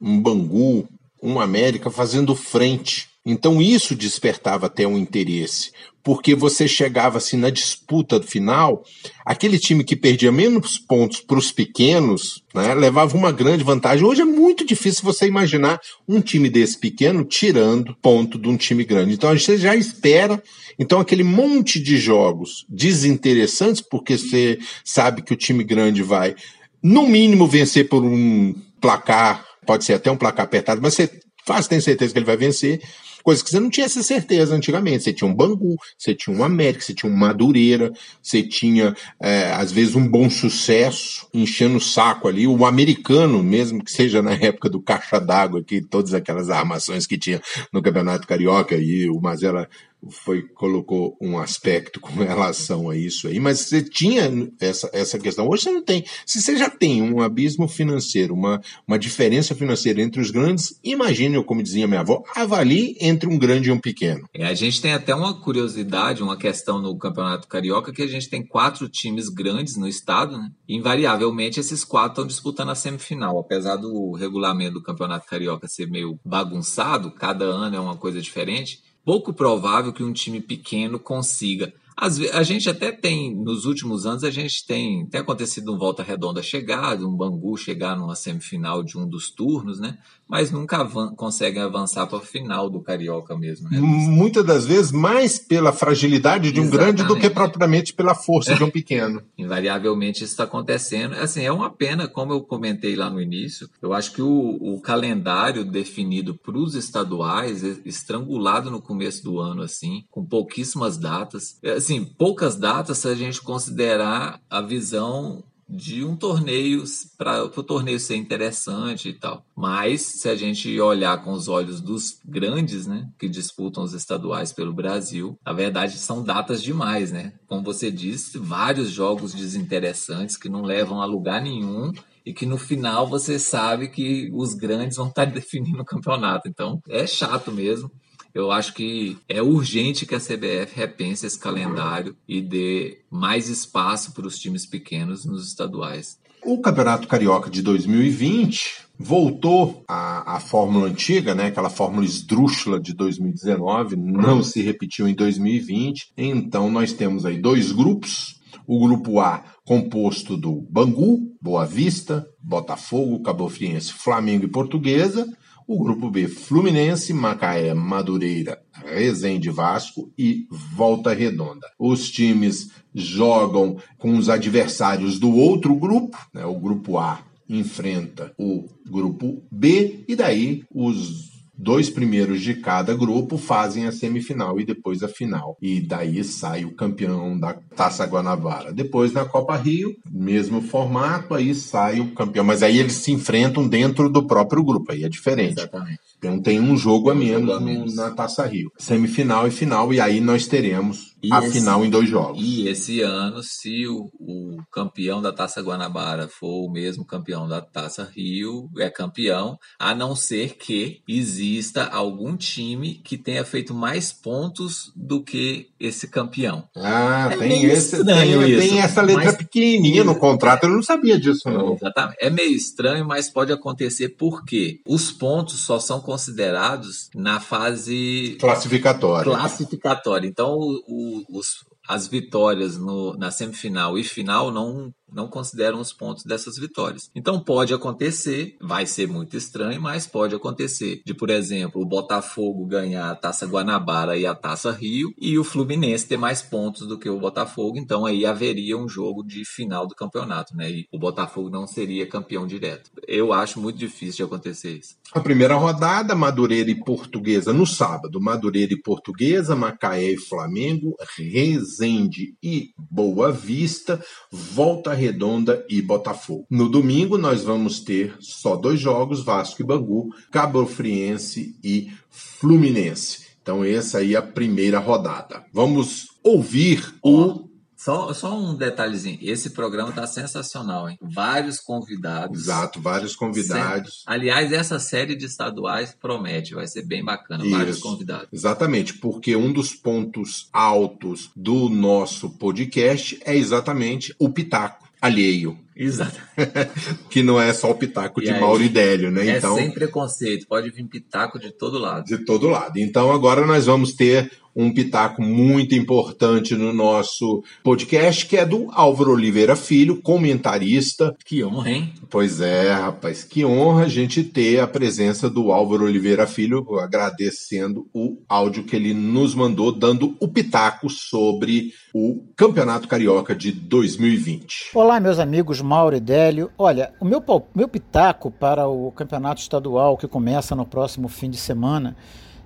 um 0.00 0.20
Bangu, 0.20 0.88
um 1.22 1.40
América 1.40 1.90
fazendo 1.90 2.34
frente. 2.34 3.08
Então 3.26 3.60
isso 3.60 3.94
despertava 3.94 4.66
até 4.66 4.86
um 4.86 4.96
interesse, 4.96 5.70
porque 6.02 6.34
você 6.34 6.66
chegava 6.66 7.18
assim 7.18 7.36
na 7.36 7.50
disputa 7.50 8.18
do 8.18 8.26
final, 8.26 8.82
aquele 9.26 9.58
time 9.58 9.84
que 9.84 9.94
perdia 9.94 10.32
menos 10.32 10.78
pontos 10.78 11.20
para 11.20 11.38
os 11.38 11.52
pequenos, 11.52 12.42
né, 12.54 12.72
levava 12.74 13.14
uma 13.18 13.30
grande 13.30 13.62
vantagem. 13.62 14.06
Hoje 14.06 14.22
é 14.22 14.24
muito 14.24 14.64
difícil 14.64 15.02
você 15.04 15.26
imaginar 15.26 15.78
um 16.08 16.22
time 16.22 16.48
desse 16.48 16.78
pequeno 16.78 17.22
tirando 17.22 17.94
ponto 18.00 18.38
de 18.38 18.48
um 18.48 18.56
time 18.56 18.82
grande. 18.82 19.12
Então 19.12 19.28
a 19.28 19.36
gente 19.36 19.58
já 19.58 19.76
espera, 19.76 20.42
então 20.78 20.98
aquele 20.98 21.24
monte 21.24 21.78
de 21.78 21.98
jogos 21.98 22.64
desinteressantes, 22.66 23.82
porque 23.82 24.16
você 24.16 24.58
sabe 24.82 25.20
que 25.20 25.34
o 25.34 25.36
time 25.36 25.64
grande 25.64 26.02
vai 26.02 26.34
no 26.82 27.06
mínimo 27.06 27.46
vencer 27.46 27.90
por 27.90 28.02
um 28.02 28.54
placar 28.80 29.47
pode 29.68 29.84
ser 29.84 29.92
até 29.92 30.10
um 30.10 30.16
placar 30.16 30.46
apertado, 30.46 30.80
mas 30.80 30.94
você 30.94 31.10
faz, 31.44 31.68
tem 31.68 31.78
certeza 31.78 32.10
que 32.10 32.18
ele 32.18 32.24
vai 32.24 32.38
vencer. 32.38 32.80
Coisa 33.22 33.44
que 33.44 33.50
você 33.50 33.60
não 33.60 33.68
tinha 33.68 33.84
essa 33.84 34.02
certeza 34.02 34.54
antigamente. 34.54 35.04
Você 35.04 35.12
tinha 35.12 35.28
um 35.28 35.34
Bangu, 35.34 35.76
você 35.98 36.14
tinha 36.14 36.34
um 36.34 36.42
América, 36.42 36.82
você 36.82 36.94
tinha 36.94 37.12
um 37.12 37.14
Madureira, 37.14 37.92
você 38.22 38.42
tinha, 38.42 38.96
é, 39.20 39.52
às 39.52 39.70
vezes, 39.70 39.94
um 39.94 40.08
bom 40.08 40.30
sucesso, 40.30 41.28
enchendo 41.34 41.76
o 41.76 41.80
saco 41.80 42.28
ali. 42.28 42.46
O 42.46 42.64
americano, 42.64 43.42
mesmo 43.42 43.84
que 43.84 43.90
seja 43.90 44.22
na 44.22 44.32
época 44.32 44.70
do 44.70 44.80
caixa 44.80 45.20
d'água, 45.20 45.62
que 45.62 45.82
todas 45.82 46.14
aquelas 46.14 46.48
armações 46.48 47.06
que 47.06 47.18
tinha 47.18 47.42
no 47.70 47.82
Campeonato 47.82 48.26
Carioca, 48.26 48.74
e 48.74 49.10
o 49.10 49.20
Mazela 49.20 49.68
foi 50.10 50.42
colocou 50.42 51.16
um 51.20 51.38
aspecto 51.38 52.00
com 52.00 52.12
relação 52.22 52.90
a 52.90 52.96
isso 52.96 53.28
aí, 53.28 53.40
mas 53.40 53.60
você 53.60 53.82
tinha 53.82 54.30
essa, 54.60 54.88
essa 54.92 55.18
questão. 55.18 55.48
Hoje 55.48 55.64
você 55.64 55.70
não 55.70 55.82
tem. 55.82 56.04
Se 56.26 56.40
você 56.40 56.56
já 56.56 56.70
tem 56.70 57.02
um 57.02 57.20
abismo 57.20 57.68
financeiro, 57.68 58.34
uma, 58.34 58.60
uma 58.86 58.98
diferença 58.98 59.54
financeira 59.54 60.00
entre 60.00 60.20
os 60.20 60.30
grandes, 60.30 60.78
imagine, 60.82 61.42
como 61.44 61.62
dizia 61.62 61.86
minha 61.86 62.00
avó, 62.00 62.22
avalie 62.34 62.96
entre 63.00 63.28
um 63.28 63.38
grande 63.38 63.68
e 63.68 63.72
um 63.72 63.80
pequeno. 63.80 64.28
É, 64.34 64.46
a 64.46 64.54
gente 64.54 64.80
tem 64.80 64.92
até 64.92 65.14
uma 65.14 65.40
curiosidade, 65.40 66.22
uma 66.22 66.36
questão 66.36 66.80
no 66.80 66.96
Campeonato 66.96 67.48
Carioca, 67.48 67.92
que 67.92 68.02
a 68.02 68.06
gente 68.06 68.28
tem 68.28 68.46
quatro 68.46 68.88
times 68.88 69.28
grandes 69.28 69.76
no 69.76 69.88
estado, 69.88 70.38
né? 70.38 70.50
Invariavelmente 70.68 71.60
esses 71.60 71.84
quatro 71.84 72.12
estão 72.12 72.26
disputando 72.26 72.70
a 72.70 72.74
semifinal. 72.74 73.38
Apesar 73.38 73.76
do 73.76 74.12
regulamento 74.12 74.74
do 74.74 74.82
Campeonato 74.82 75.26
Carioca 75.26 75.66
ser 75.68 75.88
meio 75.88 76.18
bagunçado, 76.24 77.10
cada 77.10 77.44
ano 77.44 77.76
é 77.76 77.80
uma 77.80 77.96
coisa 77.96 78.20
diferente 78.20 78.87
pouco 79.08 79.32
provável 79.32 79.90
que 79.90 80.02
um 80.02 80.12
time 80.12 80.38
pequeno 80.38 80.98
consiga. 80.98 81.72
a 81.96 82.42
gente 82.42 82.68
até 82.68 82.92
tem, 82.92 83.34
nos 83.34 83.64
últimos 83.64 84.04
anos, 84.04 84.22
a 84.22 84.30
gente 84.30 84.66
tem, 84.66 85.06
tem 85.06 85.22
acontecido 85.22 85.72
um 85.72 85.78
Volta 85.78 86.02
Redonda 86.02 86.42
chegar, 86.42 87.00
um 87.00 87.16
Bangu 87.16 87.56
chegar 87.56 87.96
numa 87.96 88.14
semifinal 88.14 88.82
de 88.82 88.98
um 88.98 89.08
dos 89.08 89.30
turnos, 89.30 89.80
né? 89.80 89.96
Mas 90.28 90.50
nunca 90.50 90.78
avan 90.78 91.14
conseguem 91.14 91.62
avançar 91.62 92.06
para 92.06 92.18
o 92.18 92.20
final 92.20 92.68
do 92.68 92.80
Carioca 92.80 93.36
mesmo. 93.36 93.68
Né? 93.70 93.78
Muitas 93.80 94.44
das 94.44 94.66
vezes 94.66 94.92
mais 94.92 95.38
pela 95.38 95.72
fragilidade 95.72 96.52
de 96.52 96.60
um 96.60 96.64
Exatamente. 96.64 96.96
grande 96.96 97.08
do 97.08 97.18
que 97.18 97.30
propriamente 97.30 97.94
pela 97.94 98.14
força 98.14 98.54
de 98.54 98.62
um 98.62 98.70
pequeno. 98.70 99.22
Invariavelmente 99.38 100.24
isso 100.24 100.32
está 100.32 100.44
acontecendo. 100.44 101.14
Assim, 101.14 101.42
é 101.42 101.52
uma 101.52 101.70
pena, 101.70 102.06
como 102.06 102.32
eu 102.32 102.40
comentei 102.42 102.94
lá 102.94 103.08
no 103.08 103.20
início, 103.20 103.68
eu 103.80 103.92
acho 103.92 104.12
que 104.12 104.22
o, 104.22 104.58
o 104.60 104.80
calendário 104.80 105.64
definido 105.64 106.34
para 106.34 106.58
os 106.58 106.74
estaduais, 106.74 107.62
estrangulado 107.84 108.70
no 108.70 108.82
começo 108.82 109.22
do 109.24 109.38
ano, 109.38 109.62
assim, 109.62 110.04
com 110.10 110.24
pouquíssimas 110.24 110.98
datas. 110.98 111.58
Assim, 111.76 112.04
poucas 112.04 112.56
datas 112.56 112.98
se 112.98 113.08
a 113.08 113.14
gente 113.14 113.40
considerar 113.40 114.40
a 114.50 114.60
visão 114.60 115.42
de 115.68 116.04
um 116.04 116.16
torneio 116.16 116.82
para 117.18 117.44
o 117.44 117.62
torneio 117.62 118.00
ser 118.00 118.16
interessante 118.16 119.10
e 119.10 119.12
tal. 119.12 119.44
Mas 119.54 120.02
se 120.02 120.28
a 120.28 120.34
gente 120.34 120.80
olhar 120.80 121.22
com 121.22 121.32
os 121.32 121.46
olhos 121.46 121.80
dos 121.80 122.20
grandes, 122.24 122.86
né, 122.86 123.08
que 123.18 123.28
disputam 123.28 123.82
os 123.82 123.92
estaduais 123.92 124.52
pelo 124.52 124.72
Brasil, 124.72 125.38
na 125.44 125.52
verdade 125.52 125.98
são 125.98 126.22
datas 126.22 126.62
demais, 126.62 127.12
né? 127.12 127.34
Como 127.46 127.62
você 127.62 127.90
disse, 127.90 128.38
vários 128.38 128.90
jogos 128.90 129.34
desinteressantes 129.34 130.36
que 130.36 130.48
não 130.48 130.62
levam 130.62 131.02
a 131.02 131.04
lugar 131.04 131.42
nenhum 131.42 131.92
e 132.24 132.32
que 132.32 132.46
no 132.46 132.58
final 132.58 133.06
você 133.06 133.38
sabe 133.38 133.88
que 133.88 134.30
os 134.32 134.54
grandes 134.54 134.96
vão 134.96 135.08
estar 135.08 135.24
definindo 135.26 135.82
o 135.82 135.84
campeonato. 135.84 136.48
Então 136.48 136.80
é 136.88 137.06
chato 137.06 137.52
mesmo. 137.52 137.90
Eu 138.38 138.52
acho 138.52 138.72
que 138.72 139.18
é 139.28 139.42
urgente 139.42 140.06
que 140.06 140.14
a 140.14 140.20
CBF 140.20 140.72
repense 140.76 141.26
esse 141.26 141.36
calendário 141.36 142.14
e 142.28 142.40
dê 142.40 142.98
mais 143.10 143.48
espaço 143.48 144.12
para 144.12 144.28
os 144.28 144.38
times 144.38 144.64
pequenos 144.64 145.24
nos 145.24 145.44
estaduais. 145.44 146.20
O 146.44 146.60
Campeonato 146.60 147.08
Carioca 147.08 147.50
de 147.50 147.62
2020 147.62 148.86
voltou 148.96 149.82
à, 149.88 150.36
à 150.36 150.38
fórmula 150.38 150.86
antiga, 150.86 151.34
né, 151.34 151.46
aquela 151.46 151.68
fórmula 151.68 152.04
esdrúxula 152.04 152.78
de 152.78 152.94
2019, 152.94 153.96
não 153.96 154.40
se 154.40 154.62
repetiu 154.62 155.08
em 155.08 155.16
2020. 155.16 156.12
Então 156.16 156.70
nós 156.70 156.92
temos 156.92 157.26
aí 157.26 157.38
dois 157.38 157.72
grupos. 157.72 158.38
O 158.68 158.78
grupo 158.78 159.18
A 159.18 159.42
composto 159.64 160.36
do 160.36 160.64
Bangu, 160.70 161.34
Boa 161.42 161.66
Vista, 161.66 162.24
Botafogo, 162.40 163.20
Cabo 163.20 163.48
Friense, 163.48 163.92
Flamengo 163.92 164.44
e 164.44 164.48
Portuguesa. 164.48 165.26
O 165.68 165.78
grupo 165.78 166.08
B, 166.08 166.26
Fluminense, 166.26 167.12
Macaé, 167.12 167.74
Madureira, 167.74 168.58
Resende 168.72 169.50
Vasco 169.50 170.10
e 170.16 170.46
Volta 170.74 171.12
Redonda. 171.12 171.66
Os 171.78 172.10
times 172.10 172.70
jogam 172.94 173.76
com 173.98 174.16
os 174.16 174.30
adversários 174.30 175.18
do 175.18 175.30
outro 175.30 175.74
grupo, 175.76 176.16
né? 176.32 176.46
o 176.46 176.58
grupo 176.58 176.96
A 176.96 177.22
enfrenta 177.46 178.32
o 178.38 178.66
grupo 178.90 179.42
B, 179.52 180.04
e 180.08 180.16
daí 180.16 180.64
os 180.74 181.37
dois 181.58 181.90
primeiros 181.90 182.40
de 182.40 182.54
cada 182.54 182.94
grupo 182.94 183.36
fazem 183.36 183.86
a 183.86 183.92
semifinal 183.92 184.60
e 184.60 184.64
depois 184.64 185.02
a 185.02 185.08
final. 185.08 185.56
E 185.60 185.80
daí 185.80 186.22
sai 186.22 186.64
o 186.64 186.74
campeão 186.74 187.38
da 187.38 187.54
Taça 187.74 188.06
Guanabara. 188.06 188.72
Depois 188.72 189.12
na 189.12 189.24
Copa 189.24 189.56
Rio, 189.56 189.96
mesmo 190.08 190.62
formato, 190.62 191.34
aí 191.34 191.54
sai 191.54 192.00
o 192.00 192.12
campeão. 192.12 192.44
Mas 192.44 192.62
aí 192.62 192.78
eles 192.78 192.94
se 192.94 193.10
enfrentam 193.10 193.66
dentro 193.66 194.08
do 194.08 194.26
próprio 194.26 194.62
grupo, 194.62 194.92
aí 194.92 195.02
é 195.02 195.08
diferente. 195.08 195.58
Exatamente. 195.58 196.07
Então 196.18 196.40
tem 196.40 196.60
um 196.60 196.76
jogo 196.76 197.10
a 197.10 197.14
menos, 197.14 197.54
a 197.54 197.60
menos. 197.60 197.94
No, 197.94 198.02
na 198.02 198.10
Taça 198.10 198.44
Rio. 198.44 198.70
Semifinal 198.76 199.46
e 199.46 199.50
final, 199.50 199.92
e 199.94 200.00
aí 200.00 200.20
nós 200.20 200.46
teremos 200.46 201.16
e 201.22 201.32
a 201.32 201.38
esse, 201.38 201.52
final 201.52 201.84
em 201.84 201.90
dois 201.90 202.08
jogos. 202.08 202.40
E 202.40 202.68
esse 202.68 203.00
ano, 203.00 203.42
se 203.42 203.86
o, 203.86 204.08
o, 204.20 204.56
campeão 204.70 205.20
da 205.20 205.32
Taça 205.32 205.60
Guanabara 205.60 206.28
for 206.28 206.64
o 206.64 206.70
mesmo 206.70 207.04
campeão 207.04 207.48
da 207.48 207.60
Taça 207.60 208.08
Rio, 208.14 208.68
é 208.78 208.88
campeão, 208.88 209.58
a 209.78 209.94
não 209.94 210.14
ser 210.14 210.56
que 210.56 211.02
exista 211.08 211.84
algum 211.84 212.36
time 212.36 213.00
que 213.04 213.18
tenha 213.18 213.44
feito 213.44 213.74
mais 213.74 214.12
pontos 214.12 214.92
do 214.94 215.22
que 215.22 215.70
esse 215.78 216.08
campeão. 216.08 216.64
Ah, 216.76 217.28
é 217.32 217.36
tem, 217.36 217.64
esse, 217.64 218.04
tem, 218.04 218.50
isso, 218.50 218.68
tem 218.68 218.80
essa 218.80 219.02
letra 219.02 219.24
mas, 219.24 219.36
pequenininha 219.36 220.04
no 220.04 220.16
contrato, 220.16 220.64
eu 220.64 220.70
não 220.70 220.82
sabia 220.82 221.18
disso 221.18 221.50
não. 221.50 221.74
Exatamente. 221.74 222.16
É 222.20 222.30
meio 222.30 222.52
estranho, 222.52 223.06
mas 223.06 223.28
pode 223.28 223.52
acontecer 223.52 224.10
porque 224.10 224.80
os 224.86 225.10
pontos 225.10 225.60
só 225.60 225.80
são 225.80 226.00
considerados 226.08 227.10
na 227.14 227.38
fase 227.38 228.38
classificatória. 228.40 229.30
Classificatória. 229.30 230.26
Então, 230.26 230.56
o, 230.56 231.22
os, 231.28 231.66
as 231.86 232.08
vitórias 232.08 232.78
no, 232.78 233.14
na 233.18 233.30
semifinal 233.30 233.98
e 233.98 234.02
final 234.02 234.50
não, 234.50 234.90
não 235.12 235.28
consideram 235.28 235.80
os 235.80 235.92
pontos 235.92 236.24
dessas 236.24 236.58
vitórias. 236.58 237.10
Então 237.14 237.40
pode 237.40 237.72
acontecer, 237.72 238.56
vai 238.60 238.86
ser 238.86 239.08
muito 239.08 239.36
estranho, 239.36 239.80
mas 239.80 240.06
pode 240.06 240.34
acontecer 240.34 241.02
de, 241.04 241.14
por 241.14 241.30
exemplo, 241.30 241.80
o 241.80 241.86
Botafogo 241.86 242.66
ganhar 242.66 243.10
a 243.10 243.14
Taça 243.14 243.46
Guanabara 243.46 244.16
e 244.16 244.26
a 244.26 244.34
Taça 244.34 244.70
Rio 244.70 245.12
e 245.18 245.38
o 245.38 245.44
Fluminense 245.44 246.06
ter 246.06 246.16
mais 246.16 246.42
pontos 246.42 246.86
do 246.86 246.98
que 246.98 247.08
o 247.08 247.18
Botafogo, 247.18 247.78
então 247.78 248.04
aí 248.06 248.24
haveria 248.24 248.76
um 248.76 248.88
jogo 248.88 249.22
de 249.22 249.44
final 249.44 249.86
do 249.86 249.94
campeonato, 249.94 250.56
né? 250.56 250.70
E 250.70 250.86
o 250.92 250.98
Botafogo 250.98 251.50
não 251.50 251.66
seria 251.66 252.06
campeão 252.06 252.46
direto. 252.46 252.90
Eu 253.06 253.32
acho 253.32 253.60
muito 253.60 253.78
difícil 253.78 254.16
de 254.16 254.22
acontecer 254.24 254.78
isso. 254.78 254.96
A 255.12 255.20
primeira 255.20 255.54
rodada, 255.54 256.14
Madureira 256.14 256.70
e 256.70 256.74
Portuguesa 256.74 257.52
no 257.52 257.66
sábado, 257.66 258.20
Madureira 258.20 258.74
e 258.74 258.82
Portuguesa, 258.82 259.56
Macaé 259.56 260.12
e 260.12 260.18
Flamengo, 260.18 260.94
Resende 261.16 262.34
e 262.42 262.70
Boa 262.76 263.32
Vista, 263.32 264.02
Volta 264.30 264.97
Redonda 264.98 265.64
e 265.68 265.80
Botafogo. 265.80 266.46
No 266.50 266.68
domingo 266.68 267.16
nós 267.16 267.42
vamos 267.42 267.80
ter 267.80 268.16
só 268.20 268.56
dois 268.56 268.80
jogos, 268.80 269.24
Vasco 269.24 269.62
e 269.62 269.64
Bangu, 269.64 270.14
Cabo 270.30 270.66
Friense 270.66 271.56
e 271.64 271.90
Fluminense. 272.10 273.28
Então 273.40 273.64
essa 273.64 273.98
aí 273.98 274.14
é 274.14 274.18
a 274.18 274.22
primeira 274.22 274.78
rodada. 274.78 275.44
Vamos 275.52 276.08
ouvir 276.22 276.94
o 277.02 277.48
só, 277.78 278.12
só 278.12 278.36
um 278.36 278.56
detalhezinho. 278.56 279.20
Esse 279.22 279.50
programa 279.50 279.90
está 279.90 280.04
sensacional, 280.04 280.90
hein? 280.90 280.98
Vários 281.00 281.60
convidados. 281.60 282.40
Exato, 282.42 282.80
vários 282.80 283.14
convidados. 283.14 284.02
Aliás, 284.04 284.50
essa 284.50 284.80
série 284.80 285.14
de 285.14 285.26
estaduais 285.26 285.94
promete, 285.94 286.56
vai 286.56 286.66
ser 286.66 286.84
bem 286.84 287.04
bacana. 287.04 287.46
Isso, 287.46 287.56
vários 287.56 287.78
convidados. 287.78 288.28
Exatamente, 288.32 288.94
porque 288.94 289.36
um 289.36 289.52
dos 289.52 289.74
pontos 289.74 290.48
altos 290.52 291.30
do 291.36 291.68
nosso 291.68 292.30
podcast 292.30 293.20
é 293.24 293.36
exatamente 293.36 294.12
o 294.18 294.28
pitaco 294.28 294.87
alheio. 295.00 295.58
Exato. 295.76 296.20
que 297.08 297.22
não 297.22 297.40
é 297.40 297.52
só 297.52 297.70
o 297.70 297.74
pitaco 297.74 298.20
de 298.20 298.32
Mauridélio, 298.32 299.12
né? 299.12 299.28
É 299.28 299.38
então, 299.38 299.54
sem 299.54 299.70
preconceito, 299.70 300.46
pode 300.48 300.70
vir 300.70 300.84
pitaco 300.84 301.38
de 301.38 301.52
todo 301.52 301.78
lado. 301.78 302.04
De 302.04 302.18
todo 302.18 302.48
lado. 302.48 302.78
Então 302.78 303.12
agora 303.12 303.46
nós 303.46 303.66
vamos 303.66 303.92
ter 303.92 304.30
um 304.58 304.72
pitaco 304.72 305.22
muito 305.22 305.76
importante 305.76 306.56
no 306.56 306.72
nosso 306.72 307.44
podcast, 307.62 308.26
que 308.26 308.36
é 308.36 308.44
do 308.44 308.66
Álvaro 308.72 309.12
Oliveira 309.12 309.54
Filho, 309.54 310.02
comentarista. 310.02 311.14
Que 311.24 311.44
honra, 311.44 311.70
hein? 311.70 311.92
Pois 312.10 312.40
é, 312.40 312.72
rapaz, 312.72 313.22
que 313.22 313.44
honra 313.44 313.84
a 313.84 313.88
gente 313.88 314.24
ter 314.24 314.58
a 314.58 314.66
presença 314.66 315.30
do 315.30 315.52
Álvaro 315.52 315.84
Oliveira 315.84 316.26
Filho, 316.26 316.66
agradecendo 316.80 317.86
o 317.94 318.18
áudio 318.28 318.64
que 318.64 318.74
ele 318.74 318.92
nos 318.92 319.32
mandou, 319.32 319.70
dando 319.70 320.16
o 320.18 320.26
pitaco 320.26 320.90
sobre 320.90 321.72
o 321.94 322.24
Campeonato 322.34 322.88
Carioca 322.88 323.36
de 323.36 323.52
2020. 323.52 324.70
Olá, 324.74 324.98
meus 324.98 325.20
amigos 325.20 325.60
Mauro 325.60 325.94
e 325.94 326.00
Délio. 326.00 326.50
Olha, 326.58 326.92
o 327.00 327.04
meu, 327.04 327.22
meu 327.54 327.68
pitaco 327.68 328.28
para 328.28 328.66
o 328.66 328.90
Campeonato 328.90 329.40
Estadual 329.40 329.96
que 329.96 330.08
começa 330.08 330.56
no 330.56 330.66
próximo 330.66 331.06
fim 331.06 331.30
de 331.30 331.36
semana 331.36 331.96